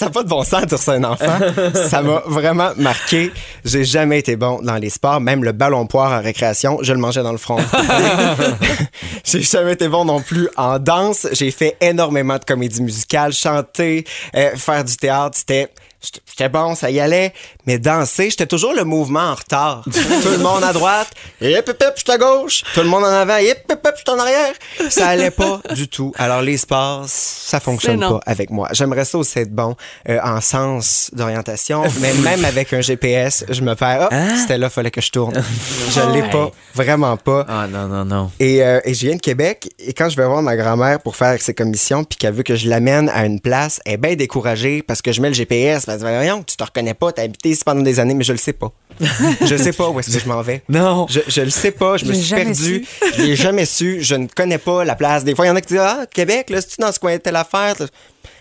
n'a 0.00 0.10
pas 0.10 0.22
de 0.24 0.28
bon 0.28 0.42
sens 0.42 0.62
de 0.62 0.66
dire 0.66 0.78
ça 0.78 0.92
à 0.92 0.96
un 0.96 1.04
enfant. 1.04 1.38
Ça 1.88 2.02
m'a 2.02 2.22
vraiment 2.26 2.70
marqué. 2.76 3.30
J'ai 3.64 3.84
jamais 3.84 4.18
été 4.18 4.36
bon 4.36 4.60
dans 4.62 4.76
les 4.76 4.90
sports. 4.90 5.20
Même 5.20 5.44
le 5.44 5.52
ballon 5.52 5.86
poire 5.86 6.12
en 6.12 6.22
récréation, 6.22 6.78
je 6.82 6.92
le 6.92 6.98
mangeais 6.98 7.22
dans 7.22 7.32
le 7.32 7.38
front. 7.38 7.58
J'ai 9.24 9.42
jamais 9.42 9.74
été 9.74 9.88
bon 9.88 10.06
non 10.06 10.20
plus 10.20 10.48
en 10.56 10.78
danse. 10.78 11.28
J'ai 11.32 11.50
fait 11.50 11.76
énormément 11.80 12.38
de 12.38 12.44
comédie 12.44 12.82
musicale, 12.82 13.32
chanter, 13.32 14.04
euh, 14.34 14.56
faire 14.56 14.84
du 14.84 14.96
théâtre. 14.96 15.36
C'était 15.36 15.68
j'étais- 16.00 16.48
bon, 16.48 16.74
ça 16.74 16.90
y 16.90 17.00
allait. 17.00 17.32
Mais 17.66 17.78
danser, 17.78 18.30
j'étais 18.30 18.46
toujours 18.46 18.72
le 18.72 18.84
mouvement 18.84 19.20
en 19.30 19.34
retard. 19.34 19.82
Tout 19.92 20.30
le 20.30 20.38
monde 20.38 20.62
à 20.64 20.72
droite, 20.72 21.08
hip 21.40 21.48
hip 21.66 21.70
hip, 21.80 21.92
je 21.96 22.00
suis 22.02 22.12
à 22.12 22.18
gauche. 22.18 22.62
Tout 22.74 22.80
le 22.80 22.86
monde 22.88 23.04
en 23.04 23.08
avant, 23.12 23.36
hip 23.38 23.56
hip 23.70 23.72
hip, 23.84 23.90
je 23.96 24.02
suis 24.02 24.10
en 24.10 24.18
arrière. 24.18 24.52
Ça 24.88 25.08
allait 25.08 25.30
pas 25.30 25.60
du 25.74 25.88
tout. 25.88 26.12
Alors 26.16 26.40
les 26.42 26.56
sports, 26.56 27.04
ça 27.06 27.60
fonctionne 27.60 28.00
pas 28.00 28.20
avec 28.26 28.50
moi. 28.50 28.68
J'aimerais 28.72 29.04
ça 29.04 29.18
aussi 29.18 29.38
être 29.40 29.52
bon 29.54 29.76
euh, 30.08 30.18
en 30.22 30.40
sens 30.40 31.10
d'orientation, 31.12 31.82
mais 32.00 32.12
même 32.14 32.44
avec 32.44 32.72
un 32.72 32.80
GPS, 32.80 33.44
je 33.48 33.60
me 33.62 33.74
perds. 33.74 34.08
Ah, 34.10 34.36
c'était 34.40 34.58
là, 34.58 34.70
fallait 34.70 34.90
que 34.90 35.00
je 35.00 35.10
tourne. 35.10 35.42
Je 35.90 36.00
l'ai 36.12 36.22
pas, 36.30 36.50
vraiment 36.74 37.16
pas. 37.16 37.44
Ah 37.48 37.66
non, 37.68 37.88
non, 37.88 38.04
non. 38.04 38.30
Et, 38.40 38.62
euh, 38.62 38.80
et 38.84 38.94
je 38.94 39.06
viens 39.06 39.16
de 39.16 39.20
Québec 39.20 39.68
et 39.78 39.92
quand 39.92 40.08
je 40.08 40.16
vais 40.16 40.26
voir 40.26 40.42
ma 40.42 40.56
grand-mère 40.56 41.00
pour 41.00 41.16
faire 41.16 41.40
ses 41.40 41.54
commissions 41.54 42.04
puis 42.04 42.16
qu'elle 42.16 42.34
veut 42.34 42.42
que 42.42 42.56
je 42.56 42.68
l'amène 42.68 43.08
à 43.10 43.24
une 43.24 43.40
place, 43.40 43.80
elle 43.84 43.94
est 43.94 43.96
bien 43.96 44.14
découragée 44.14 44.82
parce 44.82 45.02
que 45.02 45.12
je 45.12 45.20
mets 45.20 45.28
le 45.28 45.34
GPS. 45.34 45.87
Voyons, 45.96 46.42
tu 46.42 46.56
te 46.56 46.64
reconnais 46.64 46.94
pas, 46.94 47.12
t'as 47.12 47.22
habité 47.22 47.50
ici 47.50 47.62
pendant 47.64 47.82
des 47.82 47.98
années, 48.00 48.14
mais 48.14 48.24
je 48.24 48.32
le 48.32 48.38
sais 48.38 48.52
pas. 48.52 48.72
je 49.00 49.56
sais 49.56 49.72
pas 49.72 49.88
où 49.88 49.98
est-ce 50.00 50.10
que 50.10 50.18
je 50.18 50.28
m'en 50.28 50.42
vais. 50.42 50.62
Non. 50.68 51.06
Je, 51.08 51.20
je 51.28 51.40
le 51.40 51.50
sais 51.50 51.70
pas, 51.70 51.96
je 51.96 52.04
me 52.04 52.12
suis 52.12 52.34
perdu. 52.34 52.84
Je 53.16 53.22
l'ai 53.22 53.36
jamais 53.36 53.64
su, 53.64 53.98
je 54.02 54.14
ne 54.14 54.26
connais 54.26 54.58
pas 54.58 54.84
la 54.84 54.96
place. 54.96 55.24
Des 55.24 55.34
fois, 55.34 55.46
il 55.46 55.48
y 55.48 55.52
en 55.52 55.56
a 55.56 55.60
qui 55.60 55.68
disent, 55.68 55.82
ah, 55.82 56.04
Québec, 56.12 56.50
là, 56.50 56.60
c'est-tu 56.60 56.80
dans 56.80 56.92
ce 56.92 56.98
coin 56.98 57.14
de 57.14 57.20
telle 57.20 57.36
affaire? 57.36 57.74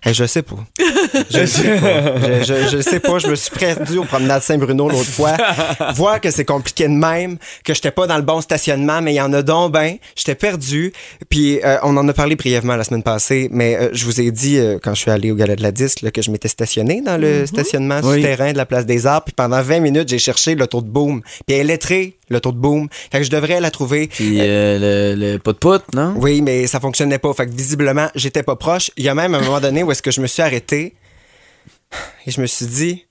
Hey, 0.08 0.14
je 0.14 0.26
sais 0.26 0.42
pas. 0.42 0.56
Je 1.30 1.46
sais 1.46 1.76
pas. 1.80 2.18
Je, 2.42 2.44
je, 2.44 2.78
je 2.78 2.82
sais 2.82 3.00
pas. 3.00 3.20
Je 3.20 3.28
me 3.28 3.36
suis 3.36 3.52
perdu 3.52 3.98
au 3.98 4.04
promenade 4.06 4.42
Saint-Bruno 4.42 4.88
l'autre 4.90 5.04
fois. 5.10 5.34
Voir 5.96 6.22
que 6.22 6.32
c'est 6.32 6.46
compliqué 6.46 6.86
de 6.88 6.94
même, 6.94 7.38
que 7.66 7.74
j'étais 7.74 7.92
pas 7.92 8.08
dans 8.08 8.16
le 8.16 8.22
bon 8.24 8.40
stationnement, 8.42 9.02
mais 9.02 9.14
il 9.14 9.18
y 9.18 9.22
en 9.22 9.34
a 9.34 9.42
donc 9.42 9.74
ben. 9.74 9.98
J'étais 10.16 10.36
perdu. 10.36 10.94
Puis 11.30 11.60
euh, 11.64 11.78
on 11.84 11.98
en 11.98 12.08
a 12.08 12.14
parlé 12.14 12.36
brièvement 12.36 12.76
la 12.76 12.84
semaine 12.86 13.04
passée, 13.04 13.50
mais 13.52 13.76
euh, 13.76 13.90
je 13.92 14.06
vous 14.06 14.22
ai 14.22 14.32
dit 14.32 14.58
euh, 14.58 14.78
quand 14.82 14.94
je 14.94 15.02
suis 15.02 15.12
allé 15.12 15.32
au 15.32 15.36
Gala 15.36 15.56
de 15.56 15.62
la 15.64 15.72
Disque 15.72 16.02
là, 16.04 16.12
que 16.12 16.22
je 16.22 16.32
m'étais 16.32 16.48
stationné 16.48 17.02
dans 17.02 17.18
le 17.18 17.46
stationnement 17.46 18.00
Oui. 18.04 18.22
souterrain 18.22 18.54
de 18.54 18.58
la 18.58 18.66
place 18.66 18.86
des 18.86 19.06
Arts. 19.08 19.26
Puis 19.26 19.34
pendant 19.36 19.62
20 19.62 19.80
minutes, 19.82 20.08
j'ai 20.10 20.20
cherché 20.20 20.56
l'auto 20.56 20.82
de 20.82 20.88
boom. 20.88 21.22
Puis 21.46 21.56
elle 21.56 21.62
est 21.62 21.64
lettrée, 21.74 22.18
l'auto 22.30 22.52
de 22.54 22.58
boom. 22.58 22.88
Fait 23.12 23.20
que 23.20 23.24
je 23.26 23.30
devrais 23.32 23.60
la 23.60 23.72
trouver. 23.72 24.08
Puis 24.08 24.38
le, 24.38 25.16
le 25.18 25.38
pot-pot, 25.40 25.82
non? 25.94 26.14
Oui, 26.18 26.42
mais 26.42 26.66
ça 26.68 26.80
fonctionnait 26.80 27.20
pas. 27.20 27.34
Fait 27.34 27.46
que 27.48 27.52
visiblement, 27.52 28.08
j'étais 28.16 28.44
pas 28.44 28.56
proche. 28.56 28.90
Il 28.96 29.04
y 29.04 29.10
a 29.10 29.16
même 29.16 29.36
un 29.36 29.42
moment 29.42 29.60
donné 29.60 29.84
où 29.84 29.92
est-ce 29.98 30.04
que 30.04 30.12
je 30.12 30.22
me 30.22 30.28
suis 30.28 30.44
arrêté 30.44 30.94
et 32.28 32.30
je 32.30 32.40
me 32.40 32.46
suis 32.46 32.68
dit, 32.68 33.08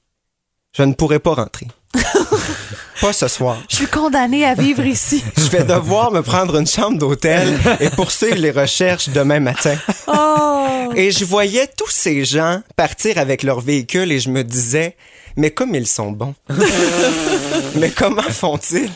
je 0.72 0.85
ne 0.85 0.92
pourrai 0.92 1.18
pas 1.18 1.35
rentrer. 1.35 1.66
pas 3.01 3.12
ce 3.12 3.27
soir. 3.27 3.61
Je 3.68 3.75
suis 3.75 3.87
condamnée 3.88 4.46
à 4.46 4.55
vivre 4.55 4.87
ici. 4.87 5.25
Je 5.37 5.49
vais 5.49 5.64
devoir 5.64 6.12
me 6.12 6.22
prendre 6.22 6.57
une 6.57 6.66
chambre 6.66 6.96
d'hôtel 6.96 7.59
et 7.81 7.90
poursuivre 7.90 8.37
les 8.37 8.53
recherches 8.53 9.09
demain 9.09 9.40
matin. 9.40 9.77
Oh! 10.07 10.92
Et 10.94 11.11
je 11.11 11.25
voyais 11.25 11.66
tous 11.66 11.90
ces 11.90 12.25
gens 12.25 12.62
partir 12.77 13.18
avec 13.18 13.42
leur 13.42 13.61
véhicule 13.61 14.12
et 14.12 14.20
je 14.20 14.31
me 14.31 14.44
disais, 14.44 14.96
mais 15.37 15.51
comme 15.51 15.75
ils 15.75 15.88
sont 15.88 16.12
bons. 16.12 16.37
mais 17.75 17.90
comment 17.90 18.22
font-ils? 18.22 18.92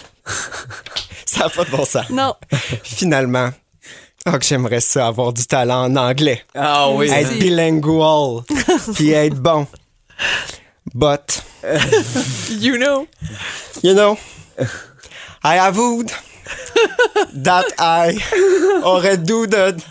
Ça 1.27 1.41
n'a 1.41 1.49
pas 1.49 1.65
de 1.65 1.71
bon 1.71 1.85
sens. 1.85 2.09
Non. 2.11 2.35
Finalement, 2.85 3.51
oh, 4.27 4.33
que 4.39 4.45
j'aimerais 4.45 4.81
ça 4.81 5.07
avoir 5.09 5.33
du 5.33 5.47
talent 5.47 5.85
en 5.85 5.97
anglais. 5.97 6.43
Ah 6.55 6.91
oui. 6.91 7.09
être 7.11 7.39
bilingual, 7.39 8.43
puis 8.95 9.11
être 9.13 9.37
bon. 9.41 9.67
But, 10.95 11.43
You 12.51 12.77
know. 12.79 13.07
you 13.83 13.95
know, 13.95 14.19
I 15.45 15.57
avowed 15.59 16.11
that 17.45 17.67
I 17.79 18.19
aurait 18.83 19.19
duded 19.25 19.83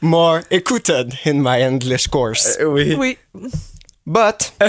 more 0.00 0.42
écouted 0.50 1.14
in 1.24 1.42
my 1.42 1.60
English 1.62 2.06
course. 2.08 2.56
Oui. 2.60 2.94
Oui. 2.94 3.18
But, 4.06 4.52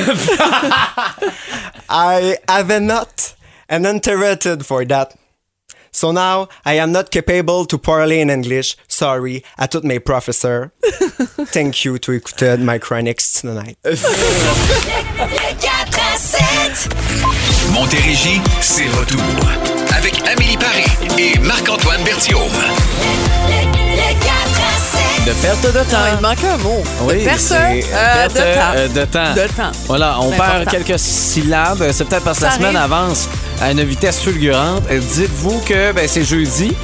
I 1.89 2.37
have 2.47 2.81
not 2.81 3.35
an 3.69 3.85
interpreted 3.85 4.65
for 4.65 4.85
that. 4.85 5.13
So 5.95 6.11
now 6.11 6.49
I 6.65 6.73
am 6.73 6.91
not 6.91 7.09
capable 7.09 7.65
to 7.67 7.77
parler 7.77 8.15
in 8.15 8.29
English. 8.29 8.75
Sorry 8.89 9.43
à 9.57 9.69
tous 9.69 9.83
mes 9.83 10.01
professeurs. 10.01 10.71
Thank 11.53 11.85
you 11.85 11.97
to 11.99 12.11
écouter 12.11 12.57
my 12.59 12.77
chronics 12.79 13.31
tonight. 13.41 13.77
Montérégie, 17.71 18.41
c'est 18.59 18.89
retour. 18.89 19.21
Avec 19.97 20.21
Amélie 20.27 20.57
Paris 20.57 20.85
et 21.17 21.39
Marc-Antoine 21.39 22.03
Berthiaume. 22.03 22.51
De 25.25 25.31
perte 25.41 25.63
de 25.63 25.79
Non, 25.79 25.83
il 25.83 25.91
temps. 25.91 26.15
me 26.17 26.21
manque 26.21 26.43
un 26.43 26.57
mot. 26.57 26.83
Oui, 27.01 27.19
de 27.19 27.23
perte, 27.25 27.51
euh, 27.51 27.81
perte, 28.13 28.33
de 28.35 28.39
temps. 28.39 28.73
euh, 28.75 28.87
de 28.87 29.05
temps. 29.05 29.33
De 29.33 29.47
temps. 29.55 29.71
Voilà, 29.87 30.19
on 30.21 30.29
perd 30.29 30.69
quelques 30.69 30.99
syllabes. 30.99 31.83
C'est 31.93 32.05
peut-être 32.07 32.23
parce 32.23 32.37
que 32.39 32.43
la 32.43 32.51
semaine 32.51 32.75
avance 32.75 33.27
à 33.59 33.71
une 33.71 33.83
vitesse 33.83 34.19
fulgurante. 34.21 34.83
Dites-vous 34.87 35.59
que 35.65 35.91
ben, 35.93 36.07
c'est 36.07 36.23
jeudi. 36.23 36.75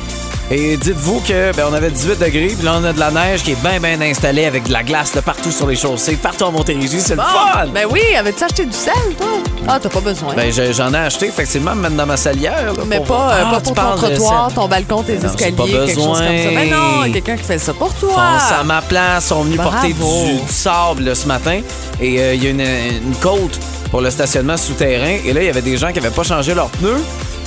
Et 0.53 0.75
dites-vous 0.75 1.21
que 1.21 1.55
ben, 1.55 1.63
on 1.69 1.73
avait 1.73 1.89
18 1.91 2.19
degrés, 2.19 2.47
puis 2.57 2.65
là 2.65 2.73
on 2.77 2.83
a 2.83 2.91
de 2.91 2.99
la 2.99 3.09
neige 3.09 3.41
qui 3.41 3.51
est 3.53 3.61
bien 3.63 3.79
bien 3.79 4.01
installée 4.01 4.43
avec 4.45 4.63
de 4.67 4.73
la 4.73 4.83
glace 4.83 5.13
de 5.15 5.21
partout 5.21 5.49
sur 5.51 5.65
les 5.65 5.77
chaussées, 5.77 6.17
partout 6.17 6.43
en 6.43 6.51
Montérégie, 6.51 6.99
c'est 6.99 7.15
le 7.15 7.21
Ah, 7.21 7.61
fun. 7.63 7.67
ben 7.73 7.85
oui, 7.89 8.01
avais-tu 8.19 8.43
acheté 8.43 8.65
du 8.65 8.73
sel, 8.75 8.91
toi? 9.17 9.27
Ah, 9.65 9.79
t'as 9.81 9.87
pas 9.87 10.01
besoin. 10.01 10.33
Ben, 10.35 10.51
je- 10.51 10.73
j'en 10.73 10.93
ai 10.93 10.97
acheté 10.97 11.27
effectivement 11.27 11.73
même 11.73 11.95
dans 11.95 12.05
ma 12.05 12.17
salière. 12.17 12.73
là, 12.75 12.83
mais 12.85 12.97
pour- 12.97 13.05
pas, 13.17 13.31
euh, 13.33 13.43
Ah, 13.45 13.51
pas 13.51 13.61
tu 13.61 13.73
pour 13.73 13.75
ton 13.75 13.95
trottoir, 13.95 14.53
ton 14.53 14.67
balcon, 14.67 15.03
tes 15.03 15.13
Non, 15.13 15.19
c'est 15.21 15.27
escaliers, 15.27 15.51
pas 15.55 15.63
quelque 15.85 15.93
chose 15.95 16.17
comme 16.17 16.27
ça. 16.27 16.31
besoin. 16.33 16.53
Ben 16.53 16.69
non, 16.69 17.11
quelqu'un 17.13 17.37
qui 17.37 17.43
fait 17.43 17.59
ça 17.59 17.73
pour 17.73 17.93
toi. 17.93 18.09
fonce 18.09 18.51
à 18.51 18.63
ma 18.65 18.81
place, 18.81 19.27
sont 19.27 19.43
venus 19.43 19.55
Bravo. 19.57 19.71
porter 19.71 19.93
du, 19.93 20.41
du 20.45 20.51
sable 20.51 21.03
là, 21.03 21.15
ce 21.15 21.27
matin. 21.27 21.61
Et 22.01 22.19
euh, 22.19 22.33
il 22.33 22.43
y 22.43 22.47
a 22.47 22.49
une, 22.49 22.59
une 22.59 23.15
côte 23.21 23.57
pour 23.89 24.01
le 24.01 24.09
stationnement 24.11 24.57
souterrain. 24.57 25.17
Et 25.23 25.31
là, 25.31 25.41
il 25.41 25.45
y 25.45 25.49
avait 25.49 25.61
des 25.61 25.77
gens 25.77 25.93
qui 25.93 25.99
avaient 25.99 26.09
pas 26.09 26.23
changé 26.23 26.53
leurs 26.53 26.69
pneus. 26.71 27.01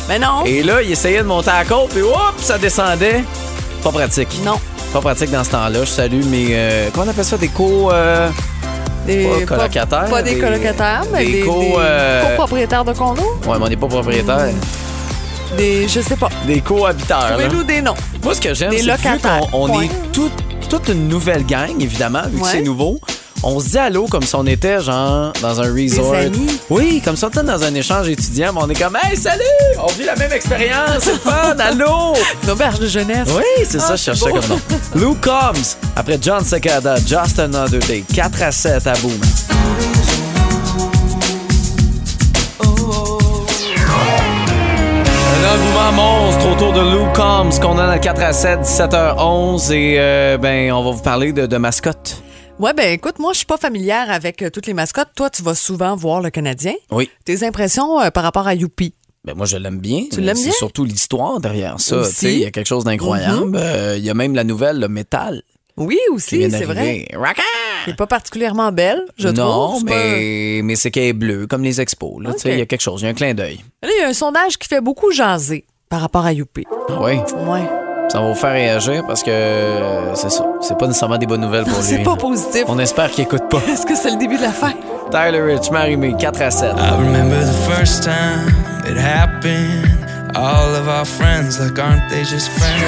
Mais 0.09 0.19
non. 0.19 0.45
Et 0.45 0.63
là, 0.63 0.83
ils 0.83 0.93
essayaient 0.93 1.19
de 1.23 1.27
monter 1.27 1.51
à 1.51 1.61
la 1.61 1.65
côte, 1.65 1.89
puis 1.91 2.03
hop, 2.03 2.35
ça 2.39 2.59
descendait. 2.59 3.25
Pas 3.83 3.91
pratique. 3.91 4.29
Non. 4.45 4.59
Pas 4.93 5.01
pratique 5.01 5.31
dans 5.31 5.45
ce 5.45 5.51
temps-là. 5.51 5.81
Je 5.81 5.91
salue 5.91 6.25
mes. 6.27 6.49
euh, 6.51 6.89
comment 6.93 7.07
on 7.07 7.11
appelle 7.11 7.25
ça? 7.25 7.37
Des 7.37 7.49
co. 7.49 7.91
euh, 7.93 8.29
Des, 9.07 9.27
Pas 9.27 9.57
colocataires, 9.57 10.05
Pas, 10.07 10.23
des, 10.23 10.35
des- 10.35 10.41
colocataires, 10.41 11.03
mais 11.13 11.25
des 11.27 11.33
des, 11.33 11.41
co- 11.41 11.61
des 11.61 11.75
euh, 11.79 12.23
copropriétaires 12.31 12.85
de 12.85 12.93
condos? 12.93 13.23
Ouais, 13.47 13.59
mais 13.59 13.65
on 13.65 13.69
n'est 13.69 13.77
pas 13.77 13.87
propriétaire. 13.89 14.47
Des, 15.57 15.87
je 15.89 16.01
sais 16.01 16.17
pas. 16.17 16.29
Des 16.47 16.61
cohabiteurs. 16.61 17.29
Trouvez-nous 17.31 17.65
des 17.65 17.81
noms. 17.83 17.95
Moi, 18.23 18.35
ce 18.35 18.41
que 18.41 18.55
j'aime, 18.55 18.73
c'est 18.73 19.21
qu'on 19.21 19.49
on 19.65 19.69
Point. 19.69 19.83
est 19.83 19.91
tout- 20.13 20.31
toute 20.71 20.89
une 20.89 21.09
nouvelle 21.09 21.45
gang, 21.45 21.71
évidemment, 21.81 22.23
vu 22.33 22.41
que 22.41 22.47
c'est 22.49 22.63
nouveau. 22.63 22.99
On 23.47 23.61
se 23.61 23.69
dit 23.69 23.79
allô 23.79 24.07
comme 24.07 24.23
si 24.23 24.35
on 24.37 24.47
était 24.47 24.81
genre 24.81 25.33
dans 25.43 25.61
un 25.61 25.71
resort. 25.73 26.15
amis. 26.15 26.59
Oui, 26.71 27.03
comme 27.05 27.15
si 27.15 27.25
on 27.25 27.29
était 27.29 27.43
dans 27.43 27.63
un 27.63 27.75
échange 27.75 28.09
étudiant, 28.09 28.53
mais 28.55 28.61
on 28.63 28.69
est 28.71 28.75
comme 28.83 28.97
Hey, 29.03 29.17
salut! 29.17 29.43
On 29.79 29.87
vit 29.93 30.05
la 30.05 30.17
même 30.17 30.33
expérience, 30.33 31.01
c'est 31.01 31.19
fun, 31.21 31.55
allô! 31.59 32.15
Une 32.43 32.51
auberge 32.51 32.79
de 32.79 32.87
jeunesse. 32.87 33.29
Oui, 33.37 33.67
c'est 33.69 33.81
ça, 33.81 33.91
Ah, 33.91 33.97
je 33.97 34.03
cherchais 34.03 34.31
beau. 34.31 34.41
comme 34.41 34.49
nom. 34.49 34.61
Lou 34.95 35.17
Combs, 35.23 35.77
après 35.95 36.19
John 36.21 36.43
Secada, 36.45 36.97
Just 36.97 37.39
Another 37.39 37.81
Day, 37.81 38.03
4 38.15 38.43
à 38.43 38.51
7 38.53 38.87
à 38.87 38.95
Boom. 38.95 39.13
Un 45.87 45.93
monstre 45.93 46.49
autour 46.51 46.73
de 46.73 46.81
Lou 46.81 47.05
Combs 47.15 47.51
qu'on 47.61 47.79
a 47.79 47.87
dans 47.87 47.93
le 47.93 47.99
4 47.99 48.23
à 48.23 48.33
7, 48.33 48.61
17h11 48.61 49.73
et 49.73 49.97
euh, 49.99 50.39
ben 50.39 50.73
on 50.73 50.83
va 50.83 50.91
vous 50.93 51.03
parler 51.03 51.33
de, 51.33 51.47
de 51.47 51.57
mascotte. 51.59 52.23
Ouais, 52.61 52.73
ben 52.73 52.93
écoute, 52.93 53.19
moi, 53.19 53.33
je 53.33 53.39
suis 53.39 53.47
pas 53.47 53.57
familière 53.57 54.11
avec 54.11 54.41
euh, 54.43 54.49
toutes 54.51 54.67
les 54.67 54.75
mascottes. 54.75 55.09
Toi, 55.17 55.29
tu 55.29 55.43
vas 55.43 55.55
souvent 55.55 55.97
voir 55.97 56.21
le 56.21 56.31
Canadien. 56.31 56.75
Oui. 56.93 57.11
Tes 57.25 57.45
impressions 57.45 58.01
euh, 58.01 58.11
par 58.11 58.23
rapport 58.23 58.47
à 58.47 58.55
Youpi? 58.55 58.95
Ben 59.25 59.35
moi 59.35 59.47
je 59.47 59.57
l'aime 59.57 59.79
bien. 59.81 60.03
Tu 60.11 60.21
mais 60.21 60.27
l'aimes 60.27 60.37
C'est 60.37 60.45
bien? 60.45 60.53
surtout 60.53 60.85
l'histoire 60.85 61.41
derrière 61.41 61.81
ça. 61.81 61.97
Aussi. 62.01 62.13
sais, 62.13 62.33
Il 62.35 62.41
y 62.41 62.45
a 62.45 62.51
quelque 62.51 62.67
chose 62.67 62.85
d'incroyable. 62.85 63.57
Euh, 63.59 63.95
Il 63.97 64.05
y 64.05 64.11
a 64.11 64.15
même 64.15 64.35
la 64.35 64.45
nouvelle, 64.45 64.79
le 64.79 64.89
métal. 64.89 65.43
Oui, 65.79 65.99
qui 66.07 66.13
aussi, 66.15 66.39
vient 66.39 66.51
c'est 66.51 66.65
vrai. 66.67 66.75
d'arriver. 66.75 67.09
Rocker! 67.17 67.43
Elle 67.87 67.95
est 67.95 67.97
pas 67.97 68.07
particulièrement 68.07 68.71
belle, 68.71 69.03
je 69.17 69.29
non, 69.29 69.51
trouve. 69.69 69.79
C'est 69.81 69.85
mais, 69.87 70.61
mais 70.63 70.77
c'est 70.77 70.91
qu'elle 70.91 71.05
est 71.05 71.13
bleue, 71.15 71.47
comme 71.47 71.65
les 71.65 71.81
expos. 71.81 72.23
là, 72.23 72.33
tu 72.35 72.41
sais. 72.41 72.53
Il 72.53 72.59
y 72.59 72.63
a 72.63 72.67
quelque 72.67 72.83
chose, 72.83 73.01
il 73.01 73.05
y 73.05 73.09
a 73.09 73.11
un 73.11 73.15
clin 73.15 73.35
d'œil. 73.35 73.61
Là, 73.83 73.89
il 73.99 74.01
y 74.03 74.05
a 74.05 74.09
un 74.09 74.13
sondage 74.13 74.59
qui 74.59 74.69
fait 74.69 74.81
beaucoup 74.83 75.11
jaser 75.11 75.65
par 75.89 76.01
rapport 76.01 76.25
à 76.27 76.33
Youpi. 76.33 76.65
Ah 76.89 76.99
Oui, 77.03 77.15
Ouais. 77.49 77.84
Ça 78.09 78.21
va 78.21 78.27
vous 78.27 78.35
faire 78.35 78.53
réagir 78.53 79.03
parce 79.07 79.23
que 79.23 79.31
euh, 79.31 80.15
c'est 80.15 80.31
ça. 80.31 80.45
C'est 80.61 80.79
pas 80.79 80.87
nécessairement 80.87 81.19
des 81.19 81.27
bonnes 81.27 81.41
nouvelles 81.41 81.65
pour 81.65 81.79
lui. 81.81 81.83
C'est 81.89 82.03
pas 82.03 82.17
positif. 82.17 82.65
On 82.69 82.79
espère 82.79 83.11
qu'il 83.11 83.25
écoute 83.25 83.49
pas. 83.51 83.59
Est-ce 83.69 83.87
que 83.87 83.97
c'est 83.97 84.11
le 84.11 84.17
début 84.19 84.37
de 84.37 84.43
la 84.43 84.53
fin? 84.53 84.73
Tyler 85.11 85.41
Rich, 85.41 85.71
Marie-Mé, 85.71 86.15
4 86.19 86.43
à 86.43 86.51
7. 86.51 86.71
I 86.77 86.91
remember 86.99 87.37
the 87.41 87.75
first 87.75 88.05
time 88.05 88.49
it 88.89 88.97
happened. 88.97 89.91
All 90.37 90.75
of 90.75 90.89
our 90.89 91.05
friends, 91.05 91.61
like, 91.61 91.79
aren't 91.79 92.09
they 92.11 92.25
just 92.25 92.49
friends? 92.49 92.83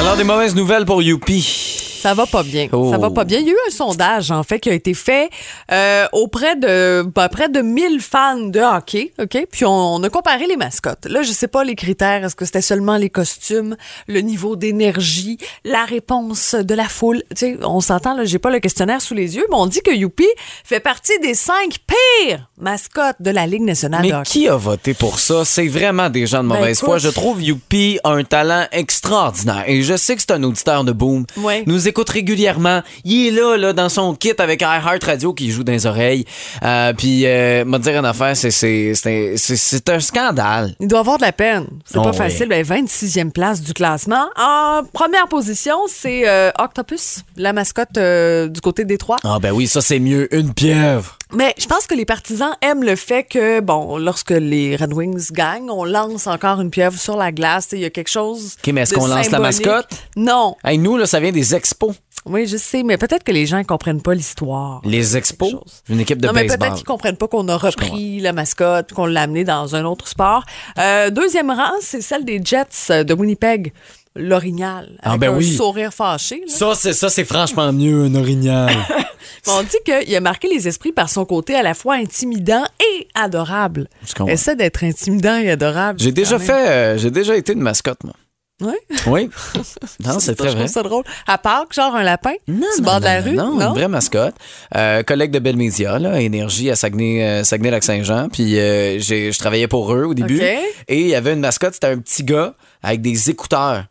Alors, 0.00 0.16
des 0.16 0.22
mauvaises 0.24 0.54
nouvelles 0.54 0.84
pour 0.84 1.02
Youpi. 1.02 1.89
Ça 2.00 2.14
va 2.14 2.26
pas 2.26 2.42
bien. 2.42 2.68
Oh. 2.72 2.90
Ça 2.90 2.98
va 2.98 3.10
pas 3.10 3.24
bien. 3.24 3.38
Il 3.40 3.46
y 3.46 3.50
a 3.50 3.52
eu 3.52 3.58
un 3.68 3.70
sondage, 3.70 4.30
en 4.30 4.42
fait, 4.42 4.58
qui 4.58 4.70
a 4.70 4.72
été 4.72 4.94
fait 4.94 5.28
euh, 5.70 6.06
auprès 6.12 6.56
de 6.56 7.02
ben, 7.14 7.28
près 7.28 7.48
de 7.48 7.60
1000 7.60 8.00
fans 8.00 8.38
de 8.38 8.60
hockey, 8.60 9.12
OK? 9.20 9.46
Puis 9.50 9.64
on, 9.66 9.96
on 9.96 10.02
a 10.02 10.08
comparé 10.08 10.46
les 10.46 10.56
mascottes. 10.56 11.06
Là, 11.06 11.22
je 11.22 11.32
sais 11.32 11.48
pas 11.48 11.62
les 11.62 11.74
critères. 11.74 12.24
Est-ce 12.24 12.34
que 12.36 12.44
c'était 12.44 12.62
seulement 12.62 12.96
les 12.96 13.10
costumes, 13.10 13.76
le 14.08 14.20
niveau 14.20 14.56
d'énergie, 14.56 15.38
la 15.64 15.84
réponse 15.84 16.54
de 16.54 16.74
la 16.74 16.88
foule? 16.88 17.22
Tu 17.30 17.36
sais, 17.36 17.58
on 17.62 17.80
s'entend, 17.80 18.14
là, 18.14 18.24
j'ai 18.24 18.38
pas 18.38 18.50
le 18.50 18.60
questionnaire 18.60 19.00
sous 19.02 19.14
les 19.14 19.36
yeux, 19.36 19.44
mais 19.50 19.56
on 19.56 19.66
dit 19.66 19.80
que 19.82 19.94
Youpi 19.94 20.26
fait 20.64 20.80
partie 20.80 21.18
des 21.20 21.34
cinq 21.34 21.76
pires 21.86 22.48
mascottes 22.58 23.16
de 23.20 23.30
la 23.30 23.46
Ligue 23.46 23.62
nationale 23.62 24.02
de 24.02 24.08
Mais 24.08 24.14
hockey. 24.14 24.30
qui 24.30 24.48
a 24.48 24.56
voté 24.56 24.94
pour 24.94 25.18
ça? 25.18 25.44
C'est 25.44 25.68
vraiment 25.68 26.08
des 26.08 26.26
gens 26.26 26.42
de 26.42 26.48
Ben, 26.48 26.56
mauvaise 26.56 26.80
foi. 26.80 26.98
Je 26.98 27.08
trouve 27.08 27.42
Youpi 27.42 27.98
a 28.04 28.10
un 28.10 28.24
talent 28.24 28.66
extraordinaire. 28.72 29.64
Et 29.66 29.82
je 29.82 29.96
sais 29.96 30.14
que 30.16 30.22
c'est 30.22 30.32
un 30.32 30.42
auditeur 30.42 30.84
de 30.84 30.92
Boom. 30.92 31.24
Ouais. 31.36 31.62
Nous 31.66 31.88
écoute 31.90 32.08
régulièrement. 32.10 32.82
Il 33.04 33.26
est 33.28 33.30
là, 33.30 33.56
là, 33.56 33.72
dans 33.72 33.88
son 33.88 34.14
kit 34.14 34.32
avec 34.38 34.62
iHeart 34.62 35.04
Radio 35.04 35.34
qui 35.34 35.50
joue 35.50 35.62
dans 35.64 35.72
les 35.72 35.86
oreilles. 35.86 36.24
Euh, 36.62 36.92
puis, 36.94 37.26
euh, 37.26 37.64
m'a 37.64 37.78
dire 37.78 37.98
une 37.98 38.04
affaire, 38.06 38.36
c'est, 38.36 38.50
c'est, 38.50 38.94
c'est, 38.94 39.88
un 39.90 40.00
scandale. 40.00 40.74
Il 40.80 40.88
doit 40.88 41.00
avoir 41.00 41.18
de 41.18 41.22
la 41.22 41.32
peine. 41.32 41.66
C'est 41.84 41.98
Oh, 41.98 42.02
pas 42.02 42.10
oui. 42.10 42.16
facile. 42.16 42.48
Ben, 42.48 42.64
26e 42.64 43.30
place 43.30 43.60
du 43.60 43.72
classement. 43.74 44.26
En 44.38 44.82
première 44.92 45.28
position, 45.28 45.76
c'est 45.88 46.28
euh, 46.28 46.50
Octopus, 46.58 47.24
la 47.36 47.52
mascotte 47.52 47.96
euh, 47.98 48.48
du 48.48 48.60
côté 48.60 48.84
des 48.84 48.96
Trois. 48.98 49.16
Ah, 49.24 49.38
ben 49.40 49.50
oui, 49.52 49.66
ça, 49.66 49.80
c'est 49.80 49.98
mieux. 49.98 50.32
Une 50.34 50.54
pieuvre. 50.54 51.16
Mais 51.32 51.54
je 51.58 51.66
pense 51.66 51.86
que 51.86 51.94
les 51.94 52.04
partisans 52.04 52.52
aiment 52.60 52.82
le 52.82 52.96
fait 52.96 53.24
que, 53.24 53.60
bon, 53.60 53.98
lorsque 53.98 54.30
les 54.30 54.76
Red 54.76 54.92
Wings 54.92 55.30
gagnent, 55.32 55.70
on 55.70 55.84
lance 55.84 56.26
encore 56.26 56.60
une 56.60 56.70
pieuvre 56.70 56.98
sur 56.98 57.16
la 57.16 57.30
glace. 57.30 57.68
Il 57.72 57.78
y 57.78 57.84
a 57.84 57.90
quelque 57.90 58.10
chose. 58.10 58.56
OK, 58.58 58.72
mais 58.72 58.82
est-ce 58.82 58.94
qu'on 58.94 59.06
lance 59.06 59.30
la 59.30 59.38
mascotte? 59.38 59.90
Non. 60.16 60.56
Hey, 60.64 60.78
nous, 60.78 60.96
là, 60.96 61.06
ça 61.06 61.20
vient 61.20 61.32
des 61.32 61.54
expos. 61.54 61.94
Oui, 62.26 62.46
je 62.46 62.56
sais, 62.58 62.82
mais 62.82 62.98
peut-être 62.98 63.24
que 63.24 63.32
les 63.32 63.46
gens 63.46 63.58
ne 63.58 63.62
comprennent 63.64 64.02
pas 64.02 64.14
l'histoire. 64.14 64.82
Les 64.84 65.16
expos, 65.16 65.54
une 65.88 66.00
équipe 66.00 66.20
de 66.20 66.26
non, 66.26 66.32
mais 66.34 66.46
peut-être 66.46 66.74
qu'ils 66.74 66.84
comprennent 66.84 67.16
pas 67.16 67.28
qu'on 67.28 67.48
a 67.48 67.56
repris 67.56 68.20
la 68.20 68.32
mascotte, 68.32 68.92
qu'on 68.92 69.06
l'a 69.06 69.22
amené 69.22 69.44
dans 69.44 69.74
un 69.74 69.84
autre 69.84 70.06
sport. 70.06 70.44
Euh, 70.78 71.08
deuxième 71.10 71.50
rang, 71.50 71.72
c'est 71.80 72.02
celle 72.02 72.24
des 72.26 72.40
Jets 72.44 73.04
de 73.04 73.14
Winnipeg, 73.14 73.72
l'orignal, 74.14 74.98
Ah, 75.02 75.10
avec 75.10 75.20
ben 75.20 75.32
un 75.32 75.36
oui. 75.38 75.50
sourire 75.56 75.94
fâché. 75.94 76.42
là. 76.46 76.52
Ça, 76.54 76.72
c'est 76.74 76.92
ça, 76.92 77.08
c'est 77.08 77.24
franchement 77.24 77.72
mieux, 77.72 78.04
un 78.04 78.14
orignal. 78.14 78.70
On 79.46 79.62
dit 79.62 79.76
qu'il 79.84 80.14
a 80.14 80.20
marqué 80.20 80.48
les 80.48 80.68
esprits 80.68 80.92
par 80.92 81.08
son 81.08 81.24
côté 81.24 81.54
à 81.54 81.62
la 81.62 81.72
fois 81.72 81.94
intimidant 81.94 82.64
et 82.80 83.08
adorable. 83.14 83.88
Essaie 84.26 84.56
d'être 84.56 84.84
intimidant 84.84 85.36
et 85.36 85.50
adorable. 85.50 85.98
J'ai 86.00 86.12
déjà 86.12 86.36
même. 86.36 86.46
fait, 86.46 86.68
euh, 86.68 86.98
j'ai 86.98 87.10
déjà 87.10 87.34
été 87.36 87.54
une 87.54 87.60
mascotte, 87.60 88.04
moi. 88.04 88.12
Ouais. 88.60 88.78
Oui. 89.06 89.30
Non, 90.04 90.18
c'est 90.18 90.34
très 90.34 90.48
je 90.48 90.52
vrai. 90.52 90.64
trouve 90.64 90.72
ça 90.74 90.82
drôle. 90.82 91.04
À 91.26 91.38
Pâques, 91.38 91.72
genre 91.74 91.94
un 91.94 92.02
lapin? 92.02 92.32
Non, 92.48 92.66
Tu 92.74 92.80
non, 92.82 92.84
bord 92.86 93.00
de 93.00 93.04
la 93.04 93.20
non, 93.20 93.30
rue? 93.30 93.36
Non, 93.36 93.60
une 93.68 93.74
vraie 93.74 93.88
mascotte. 93.88 94.34
Euh, 94.76 95.02
collègue 95.02 95.30
de 95.30 95.38
Belle 95.38 95.56
Média, 95.56 95.98
là, 95.98 96.20
Énergie 96.20 96.70
à 96.70 96.76
Saguenay, 96.76 97.22
euh, 97.24 97.44
Saguenay-Lac-Saint-Jean. 97.44 98.28
Puis 98.30 98.58
euh, 98.58 98.98
je 98.98 99.36
travaillais 99.38 99.68
pour 99.68 99.92
eux 99.94 100.04
au 100.04 100.14
début. 100.14 100.38
OK. 100.38 100.44
Et 100.88 101.00
il 101.00 101.06
y 101.08 101.14
avait 101.14 101.32
une 101.34 101.40
mascotte, 101.40 101.74
c'était 101.74 101.88
un 101.88 101.98
petit 101.98 102.24
gars 102.24 102.54
avec 102.82 103.02
des 103.02 103.30
écouteurs. 103.30 103.84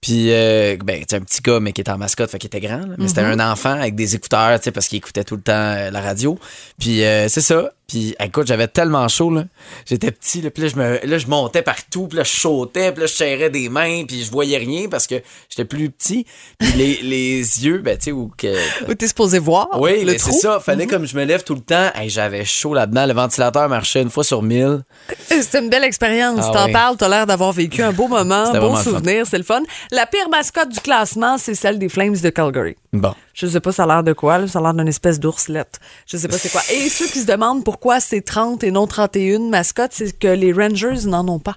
Puis, 0.00 0.26
euh, 0.32 0.76
ben, 0.84 1.02
c'est 1.08 1.16
un 1.16 1.20
petit 1.20 1.40
gars, 1.40 1.60
mais 1.60 1.72
qui 1.72 1.80
était 1.80 1.90
en 1.90 1.96
mascotte, 1.96 2.30
fait 2.30 2.38
qu'il 2.38 2.48
était 2.48 2.60
grand. 2.60 2.76
là. 2.80 2.94
Mais 2.98 3.08
c'était 3.08 3.22
Mm-hmm. 3.22 3.40
un 3.40 3.52
enfant 3.52 3.70
avec 3.72 3.94
des 3.94 4.14
écouteurs, 4.14 4.58
tu 4.60 4.64
sais, 4.64 4.70
parce 4.70 4.86
qu'il 4.86 4.98
écoutait 4.98 5.24
tout 5.24 5.36
le 5.36 5.40
temps 5.40 5.52
euh, 5.54 5.90
la 5.90 6.00
radio. 6.02 6.38
Puis, 6.78 7.02
euh, 7.02 7.26
c'est 7.30 7.40
ça. 7.40 7.70
Puis, 7.86 8.14
écoute, 8.18 8.46
j'avais 8.46 8.66
tellement 8.66 9.06
chaud, 9.08 9.30
là. 9.30 9.44
J'étais 9.84 10.10
petit, 10.10 10.40
là. 10.40 10.50
Puis 10.50 10.62
là, 10.62 10.68
je, 10.70 10.76
me, 10.76 11.06
là, 11.06 11.18
je 11.18 11.26
montais 11.26 11.62
partout. 11.62 12.08
Puis 12.08 12.16
là, 12.16 12.24
je 12.24 12.30
sautais. 12.30 12.92
Puis 12.92 13.02
là, 13.02 13.06
je 13.06 13.12
serrais 13.12 13.50
des 13.50 13.68
mains. 13.68 14.04
Puis 14.06 14.24
je 14.24 14.30
voyais 14.30 14.56
rien 14.56 14.88
parce 14.90 15.06
que 15.06 15.16
j'étais 15.50 15.66
plus 15.66 15.90
petit. 15.90 16.24
Puis 16.58 16.72
les, 16.72 16.96
les 17.02 17.38
yeux, 17.64 17.78
ben, 17.78 17.96
tu 17.98 18.04
sais, 18.04 18.12
où 18.12 18.30
que... 18.36 18.54
Où 18.88 18.94
t'es 18.94 19.06
supposé 19.06 19.38
voir? 19.38 19.68
Oui, 19.78 20.00
le 20.04 20.12
mais 20.12 20.18
c'est 20.18 20.32
ça. 20.32 20.60
Fallait 20.60 20.86
comme 20.86 21.06
je 21.06 21.16
me 21.16 21.24
lève 21.24 21.44
tout 21.44 21.54
le 21.54 21.60
temps. 21.60 21.90
Hey, 21.94 22.08
j'avais 22.08 22.44
chaud 22.44 22.74
là-dedans. 22.74 23.06
Le 23.06 23.12
ventilateur 23.12 23.68
marchait 23.68 24.02
une 24.02 24.10
fois 24.10 24.24
sur 24.24 24.42
mille. 24.42 24.82
C'est 25.28 25.58
une 25.58 25.68
belle 25.68 25.84
expérience. 25.84 26.40
Ah 26.42 26.52
T'en 26.52 26.72
parles, 26.72 26.96
t'as 26.96 27.08
l'air 27.08 27.26
d'avoir 27.26 27.52
vécu 27.52 27.82
un 27.82 27.92
beau 27.92 28.08
moment, 28.08 28.46
C'était 28.46 28.60
fun. 28.60 28.82
souvenir, 28.82 29.26
c'est 29.26 29.38
le 29.38 29.44
fun. 29.44 29.62
La 29.90 30.06
pire 30.06 30.28
mascotte 30.30 30.70
du 30.70 30.80
classement, 30.80 31.36
c'est 31.38 31.54
celle 31.54 31.78
des 31.78 31.88
Flames 31.88 32.16
de 32.16 32.30
Calgary. 32.30 32.76
Bon. 32.92 33.14
Je 33.34 33.48
sais 33.48 33.60
pas 33.60 33.72
ça 33.72 33.82
a 33.82 33.86
l'air 33.86 34.04
de 34.04 34.12
quoi, 34.12 34.38
là. 34.38 34.46
ça 34.46 34.60
a 34.60 34.62
l'air 34.62 34.74
d'une 34.74 34.88
espèce 34.88 35.18
d'ourselette. 35.18 35.80
Je 36.06 36.16
sais 36.16 36.28
pas 36.28 36.38
c'est 36.38 36.50
quoi. 36.50 36.62
Et 36.72 36.88
ceux 36.88 37.06
qui 37.06 37.20
se 37.20 37.26
demandent 37.26 37.64
pourquoi 37.64 37.98
c'est 38.00 38.20
30 38.20 38.62
et 38.62 38.70
non 38.70 38.86
31 38.86 39.50
mascottes, 39.50 39.92
c'est 39.92 40.16
que 40.16 40.28
les 40.28 40.52
Rangers 40.52 41.06
n'en 41.06 41.26
ont 41.28 41.40
pas. 41.40 41.56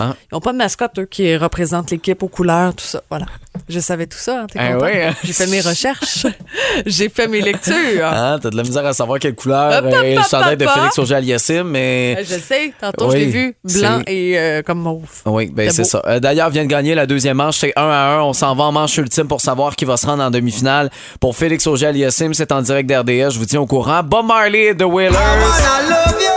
Ah. 0.00 0.14
Ils 0.30 0.34
n'ont 0.34 0.40
pas 0.40 0.52
de 0.52 0.58
mascotte, 0.58 0.98
eux, 0.98 1.06
qui 1.06 1.36
représentent 1.36 1.90
l'équipe 1.90 2.22
aux 2.22 2.28
couleurs, 2.28 2.74
tout 2.74 2.84
ça. 2.84 3.02
Voilà. 3.10 3.26
Je 3.68 3.80
savais 3.80 4.06
tout 4.06 4.18
ça, 4.18 4.42
hein, 4.42 4.46
t'es 4.52 4.58
Eh 4.60 5.04
hein? 5.04 5.14
J'ai 5.24 5.32
fait 5.32 5.46
mes 5.46 5.60
recherches. 5.60 6.26
J'ai 6.86 7.08
fait 7.08 7.26
mes 7.26 7.40
lectures. 7.40 8.04
Hein, 8.06 8.38
t'as 8.40 8.50
de 8.50 8.56
la 8.56 8.62
misère 8.62 8.84
à 8.84 8.92
savoir 8.92 9.18
quelle 9.18 9.34
couleur 9.34 9.78
Hop, 9.84 9.92
hop, 9.92 10.04
est 10.04 10.16
le 10.16 10.22
chandail 10.22 10.56
de 10.56 10.66
Félix 10.66 10.98
hop. 10.98 11.04
Auger-Aliassime, 11.04 11.64
mais... 11.64 12.16
Euh, 12.18 12.24
Je 12.28 12.38
sais, 12.38 12.72
tantôt 12.80 13.06
Oui, 13.06 13.12
je 13.12 13.16
l'ai 13.18 13.26
vu, 13.26 13.56
blanc 13.64 14.02
et 14.06 14.38
euh, 14.38 14.62
comme 14.62 14.80
mauve. 14.80 15.22
Oui, 15.24 15.50
ben 15.52 15.70
c'est 15.70 15.84
ça. 15.84 16.02
Euh, 16.06 16.20
D'ailleurs, 16.20 16.50
vient 16.50 16.64
de 16.64 16.68
gagner 16.70 16.94
la 16.94 17.06
deuxième 17.06 17.38
manche, 17.38 17.58
c'est 17.58 17.72
1 17.76 17.82
à 17.82 18.18
1. 18.18 18.22
On 18.22 18.32
s'en 18.32 18.54
va 18.54 18.64
en 18.64 18.72
manche 18.72 18.96
ultime 18.98 19.26
pour 19.28 19.40
savoir 19.40 19.74
qui 19.74 19.84
va 19.84 19.96
se 19.96 20.06
rendre 20.06 20.22
en 20.22 20.30
demi-finale. 20.30 20.90
Pour 21.20 21.36
Félix 21.36 21.66
Auger-Aliassime, 21.66 22.34
c'est 22.34 22.52
en 22.52 22.60
direct 22.62 22.88
d'RDS, 22.88 23.30
je 23.32 23.38
vous 23.38 23.46
tiens 23.46 23.60
au 23.60 23.66
courant. 23.66 24.02
Bob 24.02 24.26
Marley 24.26 24.66
et 24.66 24.76
The 24.76 24.82
Wailers. 24.84 25.16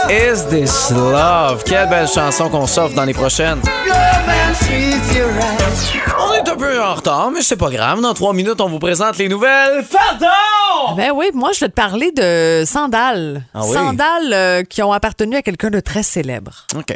Is 0.09 0.47
This 0.49 0.91
Love? 0.91 1.63
Quelle 1.65 1.89
belle 1.89 2.07
chanson 2.07 2.49
qu'on 2.49 2.65
s'offre 2.65 2.95
dans 2.95 3.03
les 3.05 3.13
prochaines. 3.13 3.48
On 6.19 6.33
est 6.33 6.47
un 6.47 6.55
peu 6.55 6.79
en 6.79 6.93
retard, 6.93 7.31
mais 7.31 7.41
c'est 7.41 7.55
pas 7.55 7.71
grave. 7.71 7.99
Dans 7.99 8.13
trois 8.13 8.31
minutes, 8.33 8.61
on 8.61 8.69
vous 8.69 8.77
présente 8.77 9.17
les 9.17 9.27
nouvelles. 9.27 9.83
Pardon! 9.91 10.95
Ben 10.95 11.11
oui, 11.15 11.31
moi 11.33 11.49
je 11.53 11.61
vais 11.61 11.69
te 11.69 11.73
parler 11.73 12.11
de 12.11 12.63
sandales. 12.65 13.41
Ah 13.55 13.61
oui? 13.63 13.73
Sandales 13.73 14.33
euh, 14.33 14.63
qui 14.63 14.83
ont 14.83 14.93
appartenu 14.93 15.35
à 15.35 15.41
quelqu'un 15.41 15.71
de 15.71 15.79
très 15.79 16.03
célèbre. 16.03 16.67
OK. 16.75 16.93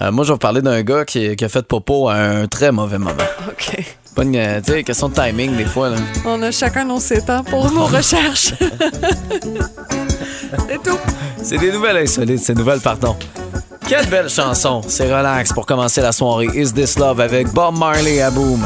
Euh, 0.00 0.12
moi, 0.12 0.24
je 0.24 0.28
vais 0.28 0.34
vous 0.34 0.38
parler 0.38 0.62
d'un 0.62 0.80
gars 0.82 1.04
qui, 1.04 1.34
qui 1.34 1.44
a 1.44 1.48
fait 1.48 1.66
popo 1.66 2.08
à 2.08 2.14
un 2.14 2.46
très 2.46 2.70
mauvais 2.70 2.98
moment. 2.98 3.16
OK. 3.48 3.76
pas 4.14 4.22
une 4.22 4.36
euh, 4.36 4.60
tu 4.64 4.72
sais, 4.72 4.84
question 4.84 5.08
de 5.08 5.14
timing 5.14 5.56
des 5.56 5.64
fois. 5.64 5.88
Là. 5.88 5.96
On 6.24 6.40
a 6.42 6.52
chacun 6.52 6.84
nos 6.84 7.00
sept 7.00 7.28
ans 7.30 7.42
pour 7.42 7.68
nos 7.72 7.86
recherches. 7.86 8.52
C'est 10.68 10.82
tout. 10.82 10.98
C'est 11.42 11.58
des 11.58 11.72
nouvelles 11.72 11.96
insolites, 11.96 12.44
ces 12.44 12.54
nouvelles, 12.54 12.80
pardon. 12.80 13.16
Quelle 13.88 14.06
belle 14.08 14.28
chanson. 14.28 14.80
C'est 14.88 15.04
relax 15.04 15.52
pour 15.52 15.64
commencer 15.64 16.00
la 16.00 16.10
soirée. 16.10 16.48
Is 16.54 16.72
This 16.72 16.98
Love 16.98 17.20
avec 17.20 17.52
Bob 17.52 17.78
Marley 17.78 18.20
à 18.20 18.30
Boom. 18.30 18.60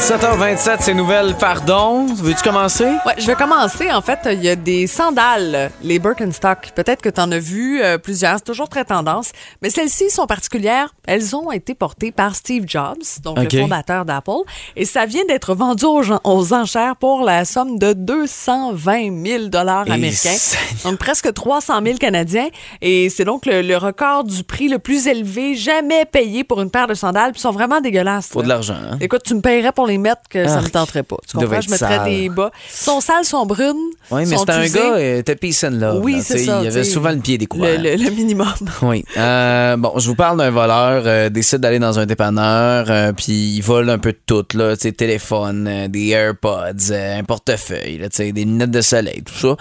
17h27, 0.00 0.76
c'est 0.80 0.94
nouvelles, 0.94 1.34
pardon. 1.38 2.06
Veux-tu 2.06 2.42
commencer? 2.42 2.86
Ouais, 3.04 3.12
je 3.18 3.26
vais 3.26 3.34
commencer. 3.34 3.92
En 3.92 4.00
fait, 4.00 4.18
il 4.32 4.42
y 4.42 4.48
a 4.48 4.56
des 4.56 4.86
sandales, 4.86 5.70
les 5.82 5.98
Birkenstock. 5.98 6.70
Peut-être 6.74 7.02
que 7.02 7.10
tu 7.10 7.20
en 7.20 7.30
as 7.30 7.38
vu 7.38 7.82
euh, 7.82 7.98
plusieurs. 7.98 8.38
C'est 8.38 8.44
toujours 8.44 8.70
très 8.70 8.86
tendance. 8.86 9.32
Mais 9.60 9.68
celles-ci 9.68 10.08
sont 10.08 10.26
particulières. 10.26 10.94
Elles 11.06 11.36
ont 11.36 11.52
été 11.52 11.74
portées 11.74 12.12
par 12.12 12.34
Steve 12.34 12.64
Jobs, 12.66 12.96
donc 13.22 13.38
le 13.40 13.60
fondateur 13.60 14.06
d'Apple. 14.06 14.40
Et 14.74 14.86
ça 14.86 15.04
vient 15.04 15.24
d'être 15.28 15.54
vendu 15.54 15.84
aux, 15.84 16.54
enchères 16.54 16.96
pour 16.96 17.22
la 17.22 17.44
somme 17.44 17.78
de 17.78 17.92
220 17.92 19.26
000 19.26 19.48
dollars 19.48 19.86
Et 19.86 19.92
américains. 19.92 20.36
Donc 20.82 20.96
presque 20.96 21.30
300 21.30 21.82
000 21.84 21.98
Canadiens. 21.98 22.48
Et 22.80 23.10
c'est 23.10 23.24
donc 23.24 23.44
le, 23.44 23.60
le 23.60 23.76
record 23.76 24.24
du 24.24 24.44
prix 24.44 24.68
le 24.68 24.78
plus 24.78 25.08
élevé 25.08 25.56
jamais 25.56 26.06
payé 26.06 26.42
pour 26.42 26.62
une 26.62 26.70
paire 26.70 26.86
de 26.86 26.94
sandales. 26.94 27.32
Puis 27.32 27.42
sont 27.42 27.52
vraiment 27.52 27.82
dégueulasses. 27.82 28.28
Faut 28.28 28.40
là. 28.40 28.44
de 28.44 28.48
l'argent, 28.48 28.78
hein? 28.92 28.96
Écoute, 29.02 29.24
tu 29.24 29.34
me 29.34 29.42
payerais 29.42 29.72
pour 29.72 29.89
les 29.90 29.98
mettre 29.98 30.22
que 30.30 30.46
ça 30.46 30.56
Ah, 30.58 30.62
me 30.62 30.68
tenterait 30.68 31.02
pas. 31.02 31.16
Tu 31.28 31.36
comprends? 31.36 31.60
Je 31.60 31.70
mettrais 31.70 31.96
sales. 31.98 32.04
des 32.08 32.28
bas. 32.28 32.50
Sont 32.72 33.00
sales, 33.00 33.24
sont 33.24 33.44
brunes. 33.46 33.76
Oui, 34.10 34.22
mais 34.26 34.36
c'était 34.36 34.52
un 34.52 34.66
gars, 34.68 34.94
euh, 34.96 35.22
t'es 35.22 35.36
peace 35.36 35.62
love. 35.70 36.00
Oui, 36.02 36.14
là, 36.16 36.22
c'est 36.22 36.38
ça, 36.38 36.58
Il 36.60 36.64
y 36.64 36.68
avait 36.68 36.84
souvent 36.84 37.10
le 37.10 37.18
pied 37.18 37.36
découvert. 37.38 37.80
Le, 37.80 37.96
le- 37.96 38.04
le 38.04 38.10
minimum. 38.10 38.46
Oui. 38.82 39.04
Euh, 39.16 39.76
bon, 39.76 39.92
je 39.98 40.06
vous 40.08 40.14
parle 40.14 40.38
d'un 40.38 40.50
voleur, 40.50 41.02
euh, 41.06 41.28
décide 41.28 41.58
d'aller 41.58 41.78
dans 41.78 41.98
un 41.98 42.06
dépanneur, 42.06 42.86
euh, 42.88 43.12
puis 43.12 43.56
il 43.56 43.60
vole 43.60 43.90
un 43.90 43.98
peu 43.98 44.12
de 44.12 44.18
tout, 44.24 44.46
là, 44.54 44.76
tu 44.76 44.82
sais, 44.82 44.92
téléphone, 44.92 45.88
des 45.88 46.08
AirPods, 46.08 46.92
un 46.92 47.24
portefeuille, 47.24 47.98
là, 47.98 48.08
des 48.08 48.32
lunettes 48.32 48.70
de 48.70 48.80
soleil, 48.80 49.22
tout 49.24 49.34
ça. 49.34 49.56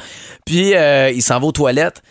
Puis 0.46 0.74
il 1.14 1.22
s'en 1.22 1.40
va 1.40 1.46
aux 1.48 1.52
toilettes. 1.52 2.02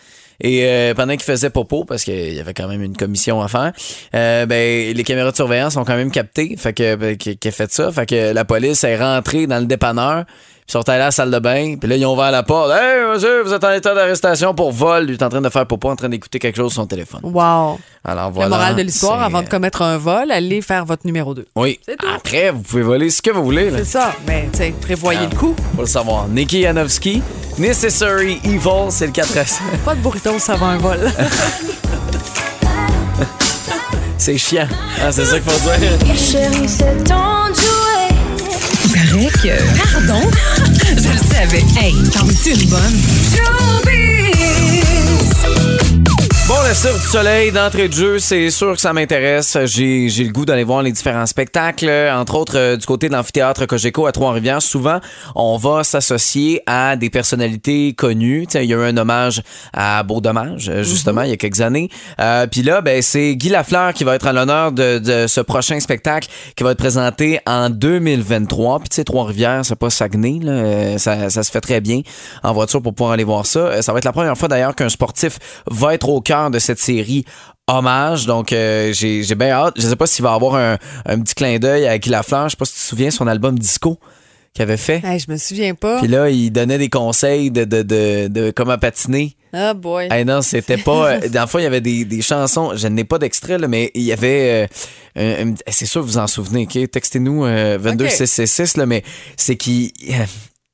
Et 0.41 0.65
euh, 0.65 0.93
pendant 0.93 1.13
qu'il 1.13 1.23
faisait 1.23 1.49
popo, 1.49 1.83
parce 1.83 2.03
qu'il 2.03 2.33
y 2.33 2.39
avait 2.39 2.53
quand 2.53 2.67
même 2.67 2.81
une 2.81 2.95
commission 2.95 3.41
à 3.41 3.47
faire, 3.47 3.73
euh, 4.15 4.45
ben 4.45 4.95
les 4.95 5.03
caméras 5.03 5.31
de 5.31 5.35
surveillance 5.35 5.75
ont 5.77 5.83
quand 5.83 5.95
même 5.95 6.11
capté, 6.11 6.55
fait 6.57 6.73
que 6.73 6.95
ben, 6.95 7.17
a 7.17 7.51
fait 7.51 7.71
ça, 7.71 7.91
fait 7.91 8.05
que 8.05 8.33
la 8.33 8.45
police 8.45 8.83
est 8.83 8.97
rentrée 8.97 9.47
dans 9.47 9.59
le 9.59 9.65
dépanneur, 9.65 10.25
ils 10.69 10.71
sont 10.71 10.87
allés 10.87 11.01
à 11.01 11.05
la 11.05 11.11
salle 11.11 11.31
de 11.31 11.39
bain, 11.39 11.77
puis 11.79 11.89
là 11.89 11.95
ils 11.95 12.05
ont 12.05 12.13
ouvert 12.13 12.29
la 12.29 12.43
porte. 12.43 12.69
Hey 12.71 13.01
monsieur, 13.11 13.41
vous 13.43 13.51
êtes 13.53 13.63
en 13.63 13.71
état 13.71 13.95
d'arrestation 13.95 14.53
pour 14.53 14.71
vol. 14.71 15.05
Il 15.09 15.13
est 15.13 15.23
en 15.23 15.29
train 15.29 15.41
de 15.41 15.49
faire 15.49 15.65
popo, 15.65 15.89
en 15.89 15.95
train 15.95 16.09
d'écouter 16.09 16.37
quelque 16.37 16.57
chose 16.57 16.71
sur 16.71 16.83
son 16.83 16.87
téléphone. 16.87 17.21
Wow. 17.23 17.79
Alors 18.05 18.29
voilà. 18.29 18.49
la 18.49 18.55
morale 18.55 18.75
de 18.75 18.83
l'histoire, 18.83 19.21
avant 19.23 19.41
de 19.41 19.49
commettre 19.49 19.81
un 19.81 19.97
vol, 19.97 20.29
allez 20.29 20.61
faire 20.61 20.85
votre 20.85 21.07
numéro 21.07 21.33
2. 21.33 21.47
Oui. 21.55 21.79
Tout. 21.87 21.93
Après, 22.15 22.51
vous 22.51 22.61
pouvez 22.61 22.83
voler 22.83 23.09
ce 23.09 23.21
que 23.21 23.31
vous 23.31 23.43
voulez. 23.43 23.71
C'est 23.75 23.83
ça. 23.83 24.13
Mais, 24.27 24.47
tu 24.51 24.59
sais, 24.59 24.73
prévoyez 24.79 25.21
Ah. 25.23 25.27
le 25.31 25.35
coup. 25.35 25.55
Faut 25.75 25.81
le 25.81 25.87
savoir. 25.87 26.27
Nikki 26.27 26.61
Janowski, 26.61 27.21
Necessary 27.57 28.39
Evil, 28.43 28.89
c'est 28.89 29.07
le 29.07 29.11
4 29.11 29.37
à 29.37 29.45
7. 29.45 29.61
Pas 29.85 29.95
de 29.95 30.01
burrito, 30.01 30.37
ça 30.37 30.55
va 30.55 30.67
un 30.67 30.77
vol. 30.77 30.99
C'est 34.17 34.37
chiant. 34.37 34.67
Ah, 35.01 35.11
c'est 35.13 35.23
ça 35.23 35.39
qu'il 35.39 35.49
faut 35.49 35.79
dire. 35.79 36.15
Chérie, 36.15 36.67
c'est. 36.67 37.03
Que. 39.17 39.57
Pardon? 39.91 40.21
Je 40.97 41.09
le 41.09 41.17
savais. 41.17 41.65
Hey, 41.81 41.95
t'en 42.11 42.25
veux-tu 42.25 42.51
une 42.51 42.69
bonne? 42.69 44.18
Bon, 46.49 46.55
le 46.67 46.73
Cirque 46.73 46.95
du 46.99 47.05
Soleil 47.05 47.51
d'entrée 47.51 47.89
de 47.89 47.93
jeu, 47.93 48.17
c'est 48.17 48.49
sûr 48.49 48.73
que 48.73 48.81
ça 48.81 48.91
m'intéresse. 48.91 49.55
J'ai, 49.65 50.09
j'ai 50.09 50.23
le 50.23 50.31
goût 50.31 50.45
d'aller 50.45 50.63
voir 50.63 50.81
les 50.81 50.91
différents 50.91 51.27
spectacles. 51.27 51.87
Entre 52.11 52.33
autres, 52.33 52.57
euh, 52.57 52.75
du 52.75 52.87
côté 52.87 53.07
de 53.07 53.13
l'amphithéâtre 53.13 53.67
Cogeco 53.67 54.07
à 54.07 54.11
Trois-Rivières, 54.11 54.59
souvent, 54.59 54.99
on 55.35 55.57
va 55.57 55.83
s'associer 55.83 56.63
à 56.65 56.95
des 56.95 57.11
personnalités 57.11 57.93
connues. 57.93 58.47
Tu 58.47 58.53
sais, 58.53 58.65
il 58.65 58.69
y 58.71 58.73
a 58.73 58.77
eu 58.77 58.81
un 58.81 58.97
hommage 58.97 59.43
à 59.73 60.01
Beau 60.01 60.21
Dommage, 60.21 60.69
euh, 60.69 60.81
justement, 60.81 61.21
il 61.21 61.29
y 61.29 61.33
a 61.33 61.37
quelques 61.37 61.61
années. 61.61 61.87
Euh, 62.19 62.47
Puis 62.47 62.63
là, 62.63 62.81
ben, 62.81 62.99
c'est 63.03 63.35
Guy 63.35 63.49
Lafleur 63.49 63.93
qui 63.93 64.03
va 64.03 64.15
être 64.15 64.25
à 64.25 64.33
l'honneur 64.33 64.71
de, 64.71 64.97
de 64.97 65.27
ce 65.27 65.41
prochain 65.41 65.79
spectacle 65.79 66.29
qui 66.55 66.63
va 66.63 66.71
être 66.71 66.79
présenté 66.79 67.41
en 67.45 67.69
2023. 67.69 68.79
Puis 68.79 68.89
tu 68.89 68.95
sais, 68.95 69.03
Trois-Rivières, 69.03 69.61
c'est 69.65 69.75
pas 69.75 69.91
Saguenay, 69.91 70.39
là. 70.41 70.51
Euh, 70.53 70.97
Ça, 70.97 71.29
ça 71.29 71.43
se 71.43 71.51
fait 71.51 71.61
très 71.61 71.79
bien 71.79 72.01
en 72.41 72.53
voiture 72.53 72.81
pour 72.81 72.95
pouvoir 72.95 73.13
aller 73.13 73.23
voir 73.23 73.45
ça. 73.45 73.83
Ça 73.83 73.91
va 73.91 73.99
être 73.99 74.05
la 74.05 74.13
première 74.13 74.35
fois 74.35 74.47
d'ailleurs 74.47 74.73
qu'un 74.73 74.89
sportif 74.89 75.37
va 75.69 75.93
être 75.93 76.09
au 76.09 76.21
cœur 76.21 76.38
de 76.49 76.59
cette 76.59 76.79
série 76.79 77.25
hommage. 77.67 78.25
Donc, 78.25 78.53
euh, 78.53 78.93
j'ai 78.93 79.23
j'ai 79.23 79.35
bien 79.35 79.49
hâte. 79.51 79.73
Je 79.77 79.87
sais 79.87 79.95
pas 79.95 80.07
s'il 80.07 80.23
va 80.23 80.33
avoir 80.33 80.55
un, 80.55 80.77
un 81.05 81.19
petit 81.19 81.35
clin 81.35 81.59
d'œil 81.59 81.87
à 81.87 81.97
Guy 81.97 82.09
Lafleur. 82.09 82.45
Je 82.45 82.51
sais 82.51 82.57
pas 82.57 82.65
si 82.65 82.73
tu 82.73 82.79
te 82.79 82.83
souviens 82.85 83.11
son 83.11 83.27
album 83.27 83.57
Disco 83.59 83.99
qu'il 84.53 84.63
avait 84.63 84.77
fait. 84.77 85.01
hey, 85.05 85.19
je 85.19 85.31
me 85.31 85.37
souviens 85.37 85.75
pas. 85.75 85.99
Puis 85.99 86.07
là, 86.07 86.29
il 86.29 86.49
donnait 86.51 86.79
des 86.79 86.89
conseils 86.89 87.51
de, 87.51 87.65
de, 87.65 87.83
de, 87.83 88.27
de 88.27 88.51
comment 88.55 88.77
patiner. 88.79 89.35
Ah, 89.53 89.73
boy. 89.75 90.07
Hey 90.11 90.25
non, 90.25 90.41
c'était 90.41 90.77
pas. 90.77 91.11
euh, 91.13 91.29
dans 91.29 91.41
le 91.41 91.47
fond, 91.47 91.59
il 91.59 91.63
y 91.63 91.67
avait 91.67 91.81
des, 91.81 92.05
des 92.05 92.21
chansons. 92.21 92.71
Je 92.75 92.87
n'ai 92.87 93.03
pas 93.03 93.17
d'extrait, 93.19 93.57
là, 93.59 93.67
mais 93.67 93.91
il 93.95 94.03
y 94.03 94.11
avait. 94.13 94.67
euh, 95.17 95.43
un- 95.43 95.49
un- 95.51 95.55
c'est 95.67 95.85
sûr, 95.85 96.01
vous 96.03 96.17
en 96.17 96.27
souvenez, 96.27 96.63
OK? 96.71 96.89
Textez-nous 96.91 97.45
euh, 97.45 97.77
22666, 97.77 98.77
là, 98.77 98.85
mais 98.85 99.03
c'est 99.37 99.55
qu'il 99.55 99.91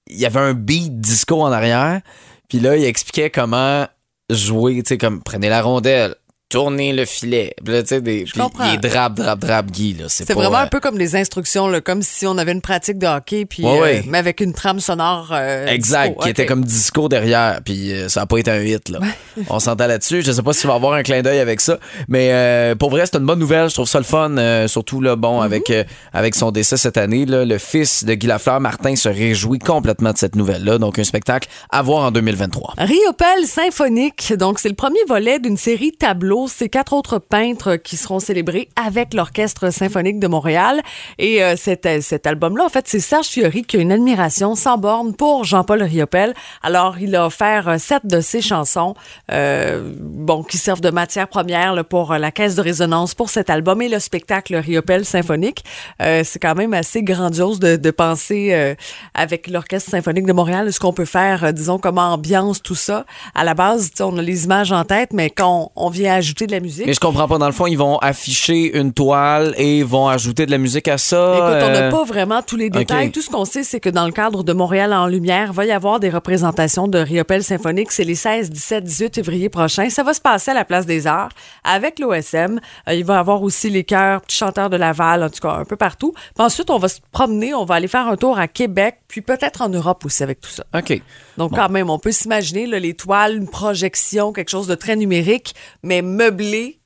il 0.08 0.20
y 0.20 0.26
avait 0.26 0.40
un 0.40 0.54
beat 0.54 1.00
disco 1.00 1.42
en 1.42 1.52
arrière. 1.52 2.00
Puis 2.48 2.60
là, 2.60 2.76
il 2.78 2.84
expliquait 2.86 3.30
comment 3.30 3.88
jouer, 4.30 4.82
tu 4.84 4.90
sais, 4.90 4.98
comme 4.98 5.22
prenez 5.22 5.50
la 5.50 5.62
rondelle, 5.62 6.16
tournez 6.50 6.94
le 6.94 7.06
filet. 7.06 7.56
Là, 7.66 7.82
tu 7.82 7.90
sais, 7.90 8.02
des. 8.02 8.26
il 8.36 8.74
est 8.76 8.78
drap, 8.78 9.10
drap, 9.10 9.36
drap, 9.36 9.64
Guy, 9.66 9.94
là. 10.00 10.06
C'est 10.08 10.32
vraiment 10.32 10.58
euh, 10.58 10.62
un 10.64 10.68
peu 10.68 10.80
comme 10.80 10.98
des 10.98 11.16
instructions, 11.16 11.68
là, 11.68 11.82
comme 11.82 12.02
si 12.02 12.28
on 12.28 12.38
avait 12.38 12.52
une 12.52 12.62
pratique 12.62 12.98
de 13.00 13.08
hockey, 13.08 13.46
puis, 13.46 13.64
Ouais, 13.64 14.00
euh, 14.00 14.02
mais 14.08 14.20
avec 14.20 14.40
une 14.42 14.54
trame 14.54 14.80
sonore. 14.80 15.30
euh, 15.32 15.66
Exact, 15.68 16.10
disco. 16.10 16.24
qui 16.24 16.30
était 16.30 16.46
comme 16.46 16.64
disco 16.64 17.10
derrière, 17.10 17.60
puis 17.66 17.92
ça 18.08 18.22
a 18.22 18.26
pas 18.26 18.38
été 18.38 18.52
un 18.52 18.62
hit 18.62 18.90
là. 18.90 19.00
On 19.50 19.60
s'entend 19.60 19.88
là-dessus. 19.88 20.22
Je 20.22 20.32
sais 20.32 20.42
pas 20.44 20.54
s'il 20.54 20.68
va 20.68 20.74
y 20.74 20.76
avoir 20.78 20.94
un 20.94 21.04
clin 21.04 21.22
d'œil 21.22 21.40
avec 21.40 21.60
ça, 21.62 21.78
mais 22.08 22.74
pour 22.80 22.90
vrai 22.92 23.04
c'est 23.06 23.18
une 23.18 23.26
bonne 23.26 23.40
nouvelle. 23.40 23.70
Je 23.70 23.74
trouve 23.74 23.88
ça 23.88 23.98
le 23.98 24.06
fun, 24.06 24.68
surtout 24.68 25.02
là 25.02 25.16
bon 25.16 25.40
Mhm. 25.40 25.42
avec 25.46 25.74
avec 26.14 26.36
son 26.36 26.52
décès 26.52 26.78
cette 26.78 26.98
année 26.98 27.26
là, 27.26 27.44
le 27.44 27.58
fils 27.58 28.04
de 28.06 28.14
Guy 28.14 28.28
Lafleur, 28.28 28.60
Martin 28.62 28.96
se 28.96 29.10
réjouit 29.10 29.60
complètement 29.60 30.12
de 30.14 30.18
cette 30.18 30.36
nouvelle 30.36 30.64
là. 30.64 30.78
Donc 30.78 31.00
un 31.00 31.04
spectacle 31.04 31.50
à 31.70 31.82
voir 31.82 32.04
en 32.04 32.12
2023. 32.12 32.76
Riopel 32.78 33.46
symphonique, 33.46 34.34
donc 34.38 34.60
c'est 34.60 34.70
le 34.70 34.76
premier 34.76 35.00
volet 35.08 35.40
d'une 35.40 35.58
série 35.58 35.92
tableau. 35.92 36.35
C'est 36.48 36.70
quatre 36.70 36.94
autres 36.94 37.18
peintres 37.18 37.78
qui 37.78 37.96
seront 37.96 38.20
célébrés 38.20 38.68
avec 38.76 39.14
l'Orchestre 39.14 39.72
symphonique 39.72 40.20
de 40.20 40.28
Montréal. 40.28 40.82
Et 41.18 41.42
euh, 41.42 41.56
cet, 41.56 41.88
cet 42.02 42.28
album-là, 42.28 42.66
en 42.66 42.70
fait, 42.70 42.88
c'est 42.88 43.00
Serge 43.00 43.28
Fiori 43.28 43.64
qui 43.64 43.78
a 43.78 43.80
une 43.80 43.92
admiration 43.92 44.56
sans 44.56 44.78
borne 44.78 45.16
pour 45.16 45.46
Jean-Paul 45.46 45.82
Riopel. 45.82 46.34
Alors, 46.62 46.98
il 47.00 47.16
a 47.16 47.26
offert 47.26 47.70
euh, 47.70 47.78
sept 47.78 48.06
de 48.06 48.20
ses 48.20 48.42
chansons, 48.42 48.96
euh, 49.32 49.94
bon, 49.98 50.44
qui 50.44 50.58
servent 50.58 50.82
de 50.82 50.90
matière 50.90 51.30
première 51.30 51.86
pour 51.86 52.14
la 52.14 52.32
caisse 52.32 52.56
de 52.56 52.62
résonance 52.62 53.16
pour 53.16 53.30
cet 53.30 53.50
album 53.50 53.82
et 53.82 53.88
le 53.88 54.00
spectacle 54.00 54.56
Riopel 54.56 55.06
symphonique. 55.06 55.64
C'est 56.00 56.40
quand 56.42 56.56
même 56.56 56.74
assez 56.74 57.02
grandiose 57.02 57.60
de, 57.60 57.92
penser 57.92 58.76
avec 59.14 59.48
l'Orchestre 59.48 59.92
symphonique 59.92 60.26
de 60.26 60.34
Montréal 60.34 60.72
ce 60.74 60.80
qu'on 60.80 60.94
peut 60.94 61.06
faire, 61.06 61.54
disons, 61.54 61.80
comme 61.80 61.98
ambiance, 61.98 62.62
tout 62.62 62.76
ça. 62.76 63.06
À 63.34 63.44
la 63.44 63.54
base, 63.54 63.92
on 64.00 64.18
a 64.18 64.22
les 64.22 64.46
images 64.46 64.72
en 64.72 64.84
tête, 64.84 65.14
mais 65.14 65.30
quand 65.30 65.72
on, 65.76 65.86
on 65.86 65.90
vient 65.90 66.22
ajouter 66.26 66.48
de 66.48 66.52
la 66.52 66.60
musique, 66.60 66.88
Mais 66.88 66.94
je 66.94 67.00
comprends 67.00 67.28
pas 67.28 67.38
dans 67.38 67.46
le 67.46 67.52
fond, 67.52 67.68
ils 67.68 67.78
vont 67.78 67.98
afficher 68.00 68.78
une 68.78 68.94
toile 68.94 69.54
et 69.58 69.80
ils 69.80 69.86
vont 69.86 70.08
ajouter 70.08 70.46
de 70.46 70.52
la 70.52 70.58
musique 70.58 70.88
à 70.88 70.98
ça. 70.98 71.34
Écoute, 71.36 71.64
on 71.64 71.72
n'a 71.72 71.84
euh, 71.84 71.92
pas 71.92 72.04
vraiment 72.04 72.42
tous 72.42 72.56
les 72.56 72.70
détails. 72.70 73.12
Tout 73.12 73.22
ce 73.22 73.30
qu'on 73.30 73.46
sait, 73.46 73.64
c'est 73.64 73.80
que 73.80 73.90
dans 73.90 74.06
le 74.06 74.12
cadre 74.12 74.44
de 74.44 74.54
Montréal 74.54 74.94
en 74.94 75.08
lumière, 75.08 75.54
va 75.54 75.66
y 75.66 75.72
avoir 75.72 76.00
des 76.00 76.10
représentations 76.10 76.88
de 76.88 76.98
Riopel 76.98 77.44
symphonique. 77.44 77.92
C'est 77.92 78.04
les 78.04 78.16
16, 78.16 78.50
17, 78.50 78.84
18 78.84 79.16
février 79.16 79.50
prochains. 79.50 79.90
Ça 79.90 80.04
va 80.04 80.14
se 80.14 80.22
passer 80.22 80.52
à 80.52 80.54
la 80.54 80.66
Place 80.66 80.86
des 80.86 81.06
Arts 81.06 81.32
avec 81.64 82.00
l'OSM. 82.00 82.60
Euh, 82.90 82.94
il 82.94 83.06
va 83.06 83.16
y 83.16 83.18
avoir 83.18 83.44
aussi 83.44 83.70
les 83.70 83.84
chœurs, 83.84 84.22
petits 84.22 84.38
chanteurs 84.38 84.70
de 84.70 84.78
Laval, 84.78 85.24
en 85.24 85.30
tout 85.30 85.42
cas 85.42 85.54
un 85.54 85.66
peu 85.66 85.76
partout. 85.76 86.14
Puis 86.14 86.44
ensuite, 86.44 86.70
on 86.70 86.80
va 86.80 86.88
se 86.88 87.00
promener, 87.12 87.54
on 87.54 87.66
va 87.66 87.76
aller 87.76 87.88
faire 87.88 88.08
un 88.08 88.18
tour 88.18 88.40
à 88.40 88.48
Québec, 88.48 88.98
puis 89.08 89.22
peut-être 89.22 89.62
en 89.62 89.70
Europe 89.70 90.04
aussi 90.06 90.24
avec 90.24 90.42
tout 90.42 90.50
ça. 90.50 90.64
OK. 90.76 91.02
Donc, 91.38 91.56
quand 91.56 91.70
même, 91.70 91.90
on 91.90 92.00
peut 92.00 92.12
s'imaginer 92.12 92.66
les 92.68 92.94
toiles, 92.94 93.36
une 93.36 93.48
projection, 93.50 94.32
quelque 94.34 94.50
chose 94.52 94.68
de 94.68 94.76
très 94.76 94.96
numérique, 94.96 95.54
mais 95.84 96.02
meublé 96.02 96.80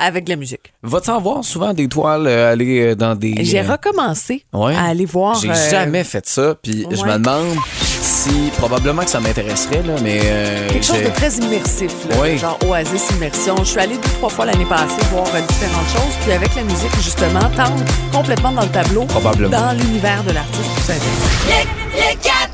avec 0.00 0.24
de 0.24 0.30
la 0.30 0.36
musique. 0.36 0.72
Va-tu 0.84 1.10
en 1.10 1.20
voir 1.20 1.44
souvent 1.44 1.74
des 1.74 1.88
toiles 1.88 2.28
euh, 2.28 2.52
aller 2.52 2.80
euh, 2.90 2.94
dans 2.94 3.16
des. 3.16 3.34
J'ai 3.40 3.58
euh, 3.60 3.72
recommencé 3.72 4.44
Ouais. 4.52 4.72
à 4.76 4.84
aller 4.84 5.06
voir. 5.06 5.34
J'ai 5.40 5.50
euh, 5.50 5.70
jamais 5.70 6.04
fait 6.04 6.24
ça, 6.24 6.54
puis 6.62 6.86
je 6.88 7.02
me 7.04 7.14
demande 7.14 7.56
si 8.00 8.30
probablement 8.58 9.02
que 9.02 9.10
ça 9.10 9.18
m'intéresserait 9.18 9.82
là, 9.82 9.94
mais 10.00 10.20
euh, 10.22 10.68
Quelque 10.68 10.86
chose 10.86 11.02
de 11.02 11.08
très 11.10 11.32
immersif, 11.38 11.92
là, 12.08 12.14
Oui. 12.22 12.38
genre 12.38 12.56
Oasis 12.68 13.10
Immersion. 13.16 13.56
Je 13.58 13.64
suis 13.64 13.80
allée 13.80 13.96
deux, 13.96 14.08
trois 14.18 14.28
fois 14.28 14.46
l'année 14.46 14.64
passée 14.66 15.02
voir 15.10 15.26
euh, 15.34 15.40
différentes 15.40 15.88
choses, 15.88 16.14
puis 16.22 16.30
avec 16.32 16.54
la 16.54 16.62
musique, 16.62 16.94
justement, 17.02 17.40
tendre 17.56 17.84
complètement 18.12 18.52
dans 18.52 18.62
le 18.62 18.68
tableau, 18.68 19.04
Probablement. 19.06 19.50
dans 19.50 19.72
l'univers 19.72 20.22
de 20.22 20.30
l'artiste, 20.30 20.70
tout 20.76 20.82
simplement. 20.82 22.47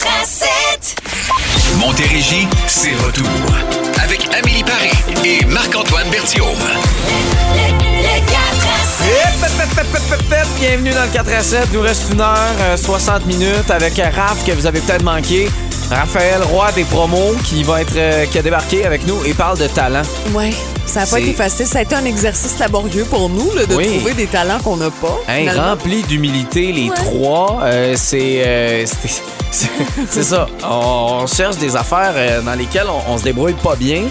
Le 1.74 1.80
4 1.80 1.80
à 1.80 1.80
7. 1.80 1.80
Montérégie, 1.80 2.48
c'est 2.66 2.94
retour. 3.04 3.26
Avec 4.02 4.28
Amélie 4.34 4.62
Paris 4.64 4.92
et 5.24 5.44
Marc-Antoine 5.46 6.08
Berthiaume. 6.10 6.46
Bienvenue 10.60 10.90
dans 10.92 11.02
le 11.02 11.08
4 11.12 11.32
à 11.32 11.42
7. 11.42 11.68
Il 11.72 11.76
nous 11.78 11.82
reste 11.82 12.12
une 12.12 12.20
heure, 12.20 12.36
euh, 12.60 12.76
60 12.76 13.26
minutes 13.26 13.70
avec 13.70 13.98
euh, 13.98 14.04
Raph 14.14 14.44
que 14.46 14.52
vous 14.52 14.66
avez 14.66 14.80
peut-être 14.80 15.02
manqué. 15.02 15.48
Raphaël 15.90 16.42
Roy 16.42 16.72
des 16.72 16.84
promos 16.84 17.34
qui 17.44 17.62
va 17.62 17.82
être 17.82 17.92
euh, 17.96 18.24
qui 18.26 18.38
a 18.38 18.42
débarqué 18.42 18.86
avec 18.86 19.06
nous 19.06 19.22
et 19.24 19.34
parle 19.34 19.58
de 19.58 19.66
talent. 19.66 20.02
Ouais, 20.32 20.52
ça 20.86 21.00
n'a 21.00 21.06
pas 21.06 21.20
été 21.20 21.34
facile. 21.34 21.66
Ça 21.66 21.80
a 21.80 21.82
été 21.82 21.94
un 21.94 22.04
exercice 22.06 22.58
laborieux 22.58 23.04
pour 23.04 23.28
nous 23.28 23.52
là, 23.54 23.66
de 23.66 23.74
Oui. 23.74 23.98
trouver 23.98 24.14
des 24.14 24.26
talents 24.26 24.58
qu'on 24.60 24.76
n'a 24.78 24.90
pas. 24.90 25.18
Hein, 25.28 25.44
rempli 25.54 26.02
d'humilité, 26.04 26.72
les 26.72 26.88
Ouais. 26.88 26.94
trois. 26.96 27.60
Euh, 27.64 27.94
c'est, 27.98 28.42
euh, 28.46 28.86
c'est, 30.10 30.22
ça. 30.24 30.46
On 30.64 31.26
cherche 31.26 31.56
des 31.58 31.76
affaires 31.76 32.14
euh, 32.16 32.42
dans 32.42 32.54
lesquelles 32.54 32.88
on, 33.08 33.16
se 33.18 33.24
débrouille 33.24 33.54
pas 33.54 33.76
bien. 33.76 34.04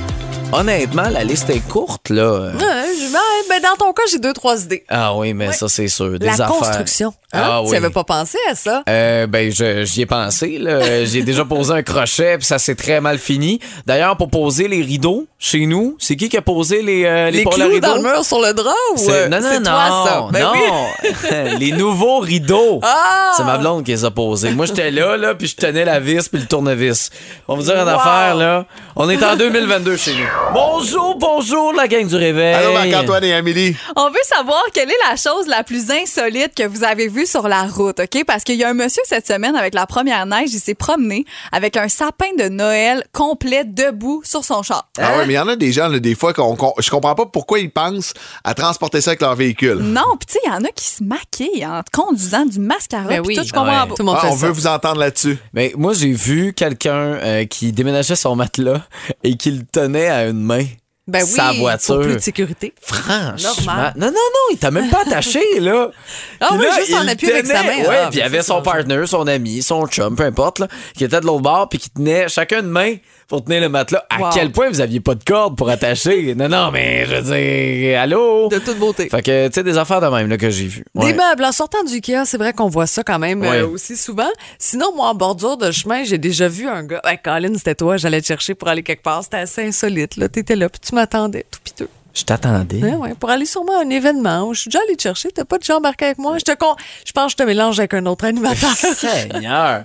Honnêtement, 0.51 1.10
la 1.10 1.23
liste 1.23 1.49
est 1.49 1.67
courte, 1.67 2.10
là. 2.10 2.51
Ouais, 2.53 2.60
je- 2.60 3.12
ben, 3.49 3.61
dans 3.61 3.75
ton 3.85 3.93
cas, 3.93 4.03
j'ai 4.11 4.19
deux, 4.19 4.33
trois 4.33 4.61
idées. 4.63 4.83
Ah 4.89 5.15
oui, 5.15 5.33
mais 5.33 5.51
ça, 5.53 5.67
c'est 5.69 5.87
sûr. 5.87 6.17
Des 6.19 6.25
La 6.25 6.33
affaires. 6.33 6.47
construction. 6.47 7.13
Hein? 7.35 7.41
Ah 7.43 7.59
Tu 7.63 7.69
oui. 7.69 7.71
n'avais 7.73 7.89
pas 7.89 8.03
pensé 8.03 8.37
à 8.49 8.55
ça? 8.55 8.83
Euh, 8.87 9.25
ben, 9.27 9.51
je- 9.51 9.83
j'y 9.85 10.01
ai 10.01 10.05
pensé. 10.05 10.57
là. 10.59 11.03
J'ai 11.05 11.23
déjà 11.23 11.43
posé 11.45 11.73
un 11.73 11.81
crochet, 11.81 12.37
puis 12.37 12.45
ça 12.45 12.59
s'est 12.59 12.75
très 12.75 13.01
mal 13.01 13.17
fini. 13.17 13.59
D'ailleurs, 13.87 14.17
pour 14.17 14.29
poser 14.29 14.67
les 14.67 14.81
rideaux 14.83 15.25
chez 15.39 15.65
nous, 15.65 15.95
c'est 15.99 16.15
qui 16.15 16.29
qui 16.29 16.37
a 16.37 16.41
posé 16.43 16.81
les, 16.83 17.05
euh, 17.05 17.31
les, 17.31 17.37
Les 17.39 17.43
pour 17.43 17.53
le 17.53 17.65
clous 17.65 17.73
rideau? 17.73 17.87
dans 17.87 17.95
le 17.95 18.01
mur 18.03 18.23
sur 18.23 18.39
le 18.39 18.53
drap 18.53 18.71
ou 18.95 19.09
euh, 19.09 19.27
non, 19.29 19.39
non, 19.41 19.53
non, 19.55 19.61
toi, 19.63 20.03
ça? 20.05 20.27
Ben 20.31 20.47
oui. 20.53 20.59
non. 20.69 21.57
les 21.59 21.71
nouveaux 21.71 22.19
rideaux. 22.19 22.79
Ah! 22.83 23.31
C'est 23.35 23.43
ma 23.43 23.57
blonde 23.57 23.83
qui 23.83 23.91
les 23.91 24.05
a 24.05 24.11
posés. 24.11 24.51
Moi, 24.51 24.67
j'étais 24.67 24.91
là, 24.91 25.17
là, 25.17 25.33
puis 25.33 25.47
je 25.47 25.55
tenais 25.55 25.85
la 25.85 25.99
vis 25.99 26.29
puis 26.29 26.39
le 26.41 26.45
tournevis. 26.47 27.09
On 27.47 27.55
va 27.55 27.59
vous 27.61 27.65
dire 27.65 27.75
une 27.81 27.83
Wow. 27.89 27.99
affaire, 27.99 28.35
là. 28.35 28.65
On 28.95 29.09
est 29.09 29.23
en 29.23 29.35
2022 29.35 29.97
chez 29.97 30.11
nous. 30.13 30.27
Bonjour, 30.53 31.15
bonjour, 31.17 31.73
la 31.73 31.87
gang 31.87 32.05
du 32.07 32.15
réveil. 32.15 32.53
Allô, 32.53 32.73
Marc-Antoine 32.73 33.22
et 33.23 33.33
Amélie. 33.33 33.75
On 33.95 34.09
veut 34.09 34.15
savoir 34.23 34.62
quelle 34.73 34.89
est 34.89 35.09
la 35.09 35.15
chose 35.15 35.47
la 35.47 35.63
plus 35.63 35.89
insolite 35.91 36.53
que 36.55 36.63
vous 36.67 36.83
avez 36.83 37.07
vue 37.07 37.25
sur 37.25 37.47
la 37.47 37.63
route, 37.63 37.99
OK? 37.99 38.23
Parce 38.25 38.43
qu'il 38.43 38.55
y 38.55 38.63
a 38.63 38.69
un 38.69 38.73
monsieur 38.73 39.01
cette 39.05 39.27
semaine, 39.27 39.55
avec 39.55 39.73
la 39.73 39.86
première 39.86 40.25
neige, 40.25 40.49
il 40.53 40.59
s'est 40.59 40.73
promené 40.75 41.25
avec 41.51 41.77
un 41.77 41.89
sapin 41.89 42.27
de 42.38 42.49
Noël 42.49 43.03
complet 43.13 43.63
debout 43.65 44.21
sur 44.25 44.43
son 44.43 44.63
char. 44.63 44.89
Ah 44.99 45.17
ouais, 45.17 45.25
mais 45.25 45.33
il 45.33 45.38
y 45.38 45.39
en 45.39 45.47
a 45.47 45.55
des 45.55 45.71
gens, 45.71 45.88
là, 45.88 45.99
des 45.99 46.15
fois, 46.15 46.33
qu'on, 46.33 46.55
qu'on- 46.55 46.73
je 46.79 46.89
comprends 46.89 47.15
pas 47.15 47.25
pourquoi 47.25 47.59
ils 47.59 47.71
pensent 47.71 48.13
à 48.43 48.53
transporter 48.53 49.01
ça 49.01 49.12
avec 49.12 49.21
leur 49.21 49.36
véhicule. 49.36 49.77
Non, 49.79 50.15
puis 50.19 50.27
tu 50.27 50.33
sais, 50.33 50.39
il 50.45 50.49
y 50.49 50.53
en 50.53 50.63
a 50.63 50.69
qui 50.69 50.86
se 50.88 51.03
maquillent 51.03 51.65
en 51.65 51.81
conduisant 51.91 52.45
du 52.45 52.59
mascara. 52.59 53.07
Ben 53.07 53.21
puis 53.21 53.29
oui. 53.29 53.36
tout, 53.36 53.43
je 53.47 53.51
comprends 53.53 53.81
Ouais. 53.83 53.88
pas. 53.89 53.95
Tout 53.95 54.01
le 54.01 54.05
monde 54.05 54.17
Ah, 54.19 54.27
fait 54.27 54.33
on 54.33 54.38
ça. 54.38 54.45
veut 54.47 54.51
vous 54.51 54.67
entendre 54.67 54.99
là-dessus. 54.99 55.38
Ben, 55.53 55.71
moi, 55.77 55.93
j'ai 55.93 56.12
vu 56.12 56.53
quelqu'un 56.53 56.91
euh, 56.93 57.45
qui 57.45 57.71
déménageait 57.71 58.15
son 58.15 58.36
matelas 58.36 58.81
et 59.23 59.36
qui 59.38 59.51
le 59.51 59.63
tenait 59.71 60.07
à 60.09 60.25
une 60.27 60.41
main. 60.41 60.65
Ben 61.05 61.21
oui, 61.23 61.29
sa 61.29 61.51
voiture. 61.51 61.95
pour 61.95 62.03
plus 62.05 62.13
de 62.13 62.19
sécurité. 62.19 62.73
Franchement. 62.81 63.35
Normal. 63.65 63.93
Non, 63.97 64.05
non, 64.07 64.11
non, 64.13 64.53
il 64.53 64.57
t'a 64.57 64.71
même 64.71 64.89
pas 64.89 65.01
attaché, 65.05 65.41
là. 65.59 65.89
Ah 66.39 66.51
oui, 66.57 66.65
juste 66.77 66.93
en 66.93 67.05
appui 67.07 67.29
avec 67.29 67.45
sa 67.45 67.61
main. 67.63 67.77
Ouais, 67.79 67.97
Ah, 68.03 68.07
puis 68.09 68.13
il 68.13 68.17
y 68.19 68.21
ben, 68.21 68.25
avait 68.27 68.41
son 68.41 68.61
partner, 68.61 69.05
son 69.05 69.27
ami, 69.27 69.61
son 69.61 69.85
chum, 69.87 70.15
peu 70.15 70.23
importe, 70.23 70.59
là, 70.59 70.67
qui 70.97 71.03
était 71.03 71.19
de 71.19 71.25
l'autre 71.25 71.41
bord, 71.41 71.67
puis 71.67 71.79
qui 71.79 71.89
tenait 71.89 72.29
chacun 72.29 72.61
une 72.61 72.69
main 72.69 72.95
pour 73.27 73.43
tenir 73.43 73.62
le 73.62 73.69
matelas. 73.69 74.03
À 74.09 74.19
Wow. 74.19 74.29
quel 74.33 74.51
point 74.51 74.69
vous 74.69 74.81
aviez 74.81 74.99
pas 74.99 75.15
de 75.15 75.23
corde 75.23 75.57
pour 75.57 75.69
attacher? 75.69 76.36
Non, 76.43 76.49
non, 76.49 76.71
mais 76.71 77.05
je 77.05 77.15
veux 77.15 77.21
dire, 77.36 77.99
allô? 77.99 78.49
De 78.49 78.59
toute 78.59 78.77
beauté. 78.77 79.09
Fait 79.09 79.21
que, 79.21 79.47
tu 79.47 79.53
sais, 79.53 79.63
des 79.63 79.77
affaires 79.77 80.01
de 80.01 80.07
même, 80.07 80.29
là, 80.29 80.38
que 80.38 80.49
j'ai 80.49 80.67
vues. 80.67 80.86
Des 80.95 81.13
meubles. 81.13 81.43
En 81.45 81.51
sortant 81.51 81.83
du 81.83 81.93
Ikea, 81.95 82.25
c'est 82.25 82.38
vrai 82.38 82.53
qu'on 82.53 82.67
voit 82.69 82.88
ça 82.88 83.03
quand 83.03 83.19
même 83.19 83.41
Ouais. 83.41 83.59
euh, 83.62 83.67
aussi 83.67 83.95
souvent. 83.97 84.29
Sinon, 84.59 84.93
moi, 84.95 85.07
en 85.09 85.15
bordure 85.15 85.57
de 85.57 85.71
chemin, 85.71 86.03
j'ai 86.03 86.17
déjà 86.17 86.47
vu 86.47 86.67
un 86.67 86.83
gars. 86.83 87.01
Ouais, 87.05 87.19
Colin, 87.23 87.53
c'était 87.55 87.75
toi, 87.75 87.97
j'allais 87.97 88.21
te 88.21 88.27
chercher 88.27 88.55
pour 88.55 88.67
aller 88.67 88.83
quelque 88.83 89.03
part. 89.03 89.23
C'était 89.23 89.38
assez 89.38 89.65
insolite. 89.65 90.17
Là. 90.17 90.29
T'étais 90.29 90.55
là, 90.55 90.69
puis 90.69 90.79
tu 90.79 90.93
m'attendais, 90.95 91.45
tout 91.51 91.59
piteux. 91.63 91.89
Je 92.15 92.23
t'attendais. 92.23 92.77
Ouais, 92.77 92.93
ouais, 92.95 93.13
pour 93.19 93.29
aller 93.31 93.45
sûrement 93.45 93.79
à 93.79 93.83
un 93.83 93.89
événement 93.89 94.43
où 94.47 94.53
je 94.53 94.62
suis 94.62 94.69
déjà 94.69 94.79
allée 94.86 94.95
te 94.95 95.01
chercher. 95.01 95.31
T'as 95.31 95.45
pas 95.45 95.57
déjà 95.57 95.77
embarqué 95.77 96.05
avec 96.05 96.19
moi? 96.19 96.38
Je 96.38 96.43
te 96.43 96.55
con... 96.55 96.75
Je 97.05 97.12
pense 97.12 97.33
que 97.33 97.39
je 97.39 97.43
te 97.43 97.47
mélange 97.47 97.79
avec 97.79 97.93
un 97.95 98.05
autre 98.05 98.25
animateur. 98.25 98.69
Seigneur! 98.95 99.83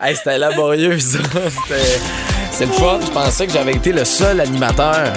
Hey, 0.00 0.16
c'était 0.16 0.38
laborieux, 0.38 0.98
ça. 0.98 1.18
C'était 1.68 2.27
c'est 2.58 2.66
le 2.66 2.72
fun. 2.72 2.98
Je 3.04 3.10
pensais 3.12 3.46
que 3.46 3.52
j'avais 3.52 3.72
été 3.74 3.92
le 3.92 4.04
seul 4.04 4.40
animateur 4.40 5.12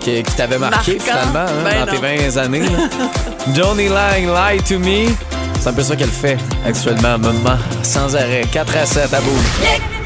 qui, 0.00 0.22
qui 0.22 0.32
t'avait 0.34 0.58
marqué, 0.58 0.96
Marquant. 0.96 1.04
finalement, 1.04 1.38
hein, 1.40 1.64
Ben 1.64 1.84
dans 1.84 1.92
tes 1.92 2.16
non. 2.16 2.30
20 2.30 2.36
années. 2.38 2.62
Johnny 3.54 3.88
Lang, 3.88 4.24
Lie 4.26 4.62
to 4.62 4.78
Me. 4.78 5.08
C'est 5.60 5.68
un 5.68 5.72
peu 5.74 5.82
ça 5.82 5.94
qu'elle 5.94 6.08
fait 6.08 6.38
actuellement, 6.66 7.18
maman. 7.18 7.56
Sans 7.82 8.16
arrêt. 8.16 8.42
4 8.50 8.76
à 8.76 8.86
7 8.86 9.14
à 9.14 9.20
bout. 9.20 9.30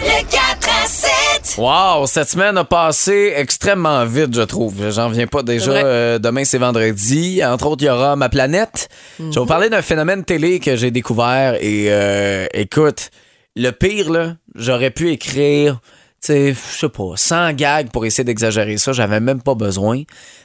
Le 0.03 0.23
4 0.29 0.69
à 0.85 0.87
7. 0.87 1.57
Wow, 1.57 2.07
cette 2.07 2.29
semaine 2.29 2.59
a 2.59 2.65
passé 2.65 3.33
extrêmement 3.37 4.05
vite, 4.05 4.35
je 4.35 4.43
trouve. 4.43 4.91
J'en 4.91 5.09
viens 5.09 5.27
pas 5.27 5.43
déjà. 5.43 5.71
euh, 5.71 6.19
demain, 6.19 6.45
c'est 6.45 6.59
vendredi. 6.59 7.41
Entre 7.45 7.67
autres, 7.69 7.83
il 7.85 7.87
y 7.87 7.91
aura 7.91 8.17
Ma 8.17 8.29
planète. 8.29 8.89
Je 9.19 9.25
vais 9.25 9.31
vous 9.41 9.47
parler 9.47 9.71
d'un 9.71 9.81
phénomène 9.83 10.25
télé 10.25 10.59
que 10.61 10.77
j'ai 10.77 10.91
découvert. 10.91 11.55
Et 11.63 11.87
euh, 11.89 12.47
écoute, 12.53 13.11
le 13.55 13.71
pire, 13.71 14.11
là, 14.11 14.35
j'aurais 14.55 14.91
pu 14.91 15.11
écrire, 15.11 15.79
je 16.29 16.55
sais 16.55 16.89
pas, 16.89 17.13
100 17.17 17.53
gags 17.55 17.91
pour 17.91 18.05
essayer 18.07 18.25
d'exagérer 18.25 18.77
ça. 18.79 18.93
J'avais 18.93 19.21
même 19.21 19.41
pas 19.43 19.55
besoin. 19.55 20.03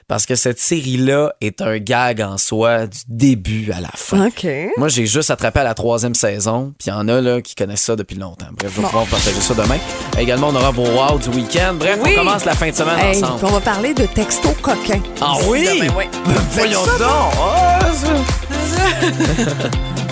Parce 0.08 0.26
que 0.26 0.36
cette 0.36 0.60
série-là 0.60 1.32
est 1.40 1.62
un 1.62 1.78
gag 1.78 2.22
en 2.22 2.38
soi 2.38 2.86
du 2.86 3.00
début 3.08 3.72
à 3.72 3.80
la 3.80 3.88
fin. 3.96 4.28
OK. 4.28 4.46
Moi, 4.76 4.90
j'ai 4.90 5.06
juste 5.06 5.32
attrapé 5.32 5.62
à 5.62 5.64
la 5.64 5.74
troisième 5.74 6.16
saison, 6.16 6.74
puis 6.78 6.88
il 6.88 6.90
y 6.90 6.94
en 6.94 7.08
a 7.08 7.22
là, 7.22 7.40
qui 7.42 7.56
connaissent 7.56 7.84
ça 7.84 7.96
depuis 7.96 8.18
longtemps. 8.18 8.48
Bref, 8.58 8.74
je 8.76 8.82
vais 8.82 8.88
pouvoir 8.88 9.06
partager 9.06 9.40
ça 9.40 9.54
demain. 9.54 9.78
Également, 10.20 10.50
on 10.50 10.56
aura 10.56 10.72
vos 10.72 10.84
wow 10.86 11.18
du 11.18 11.30
week-end. 11.30 11.76
Bref, 11.80 11.98
Oui. 12.04 12.12
on 12.14 12.18
commence 12.26 12.44
la 12.44 12.56
fin 12.56 12.70
de 12.72 12.76
semaine 12.76 13.00
Hey, 13.00 13.24
ensemble. 13.24 13.38
puis 13.40 13.48
on 13.50 13.54
va 13.54 13.60
parler 13.62 13.94
de 13.94 14.06
texto 14.06 14.50
coquin. 14.62 15.00
Ah 15.22 15.36
oui? 15.48 15.66
demain, 15.66 15.94
ouais. 15.96 16.10
Voyons 16.52 16.84
ça, 16.84 16.98
donc! 16.98 17.32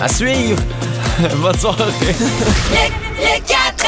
À 0.00 0.08
suivre! 0.08 0.62
Bonne 1.42 1.58
soirée! 1.58 1.84
Le, 2.70 2.88
le 3.20 3.46
4 3.46 3.84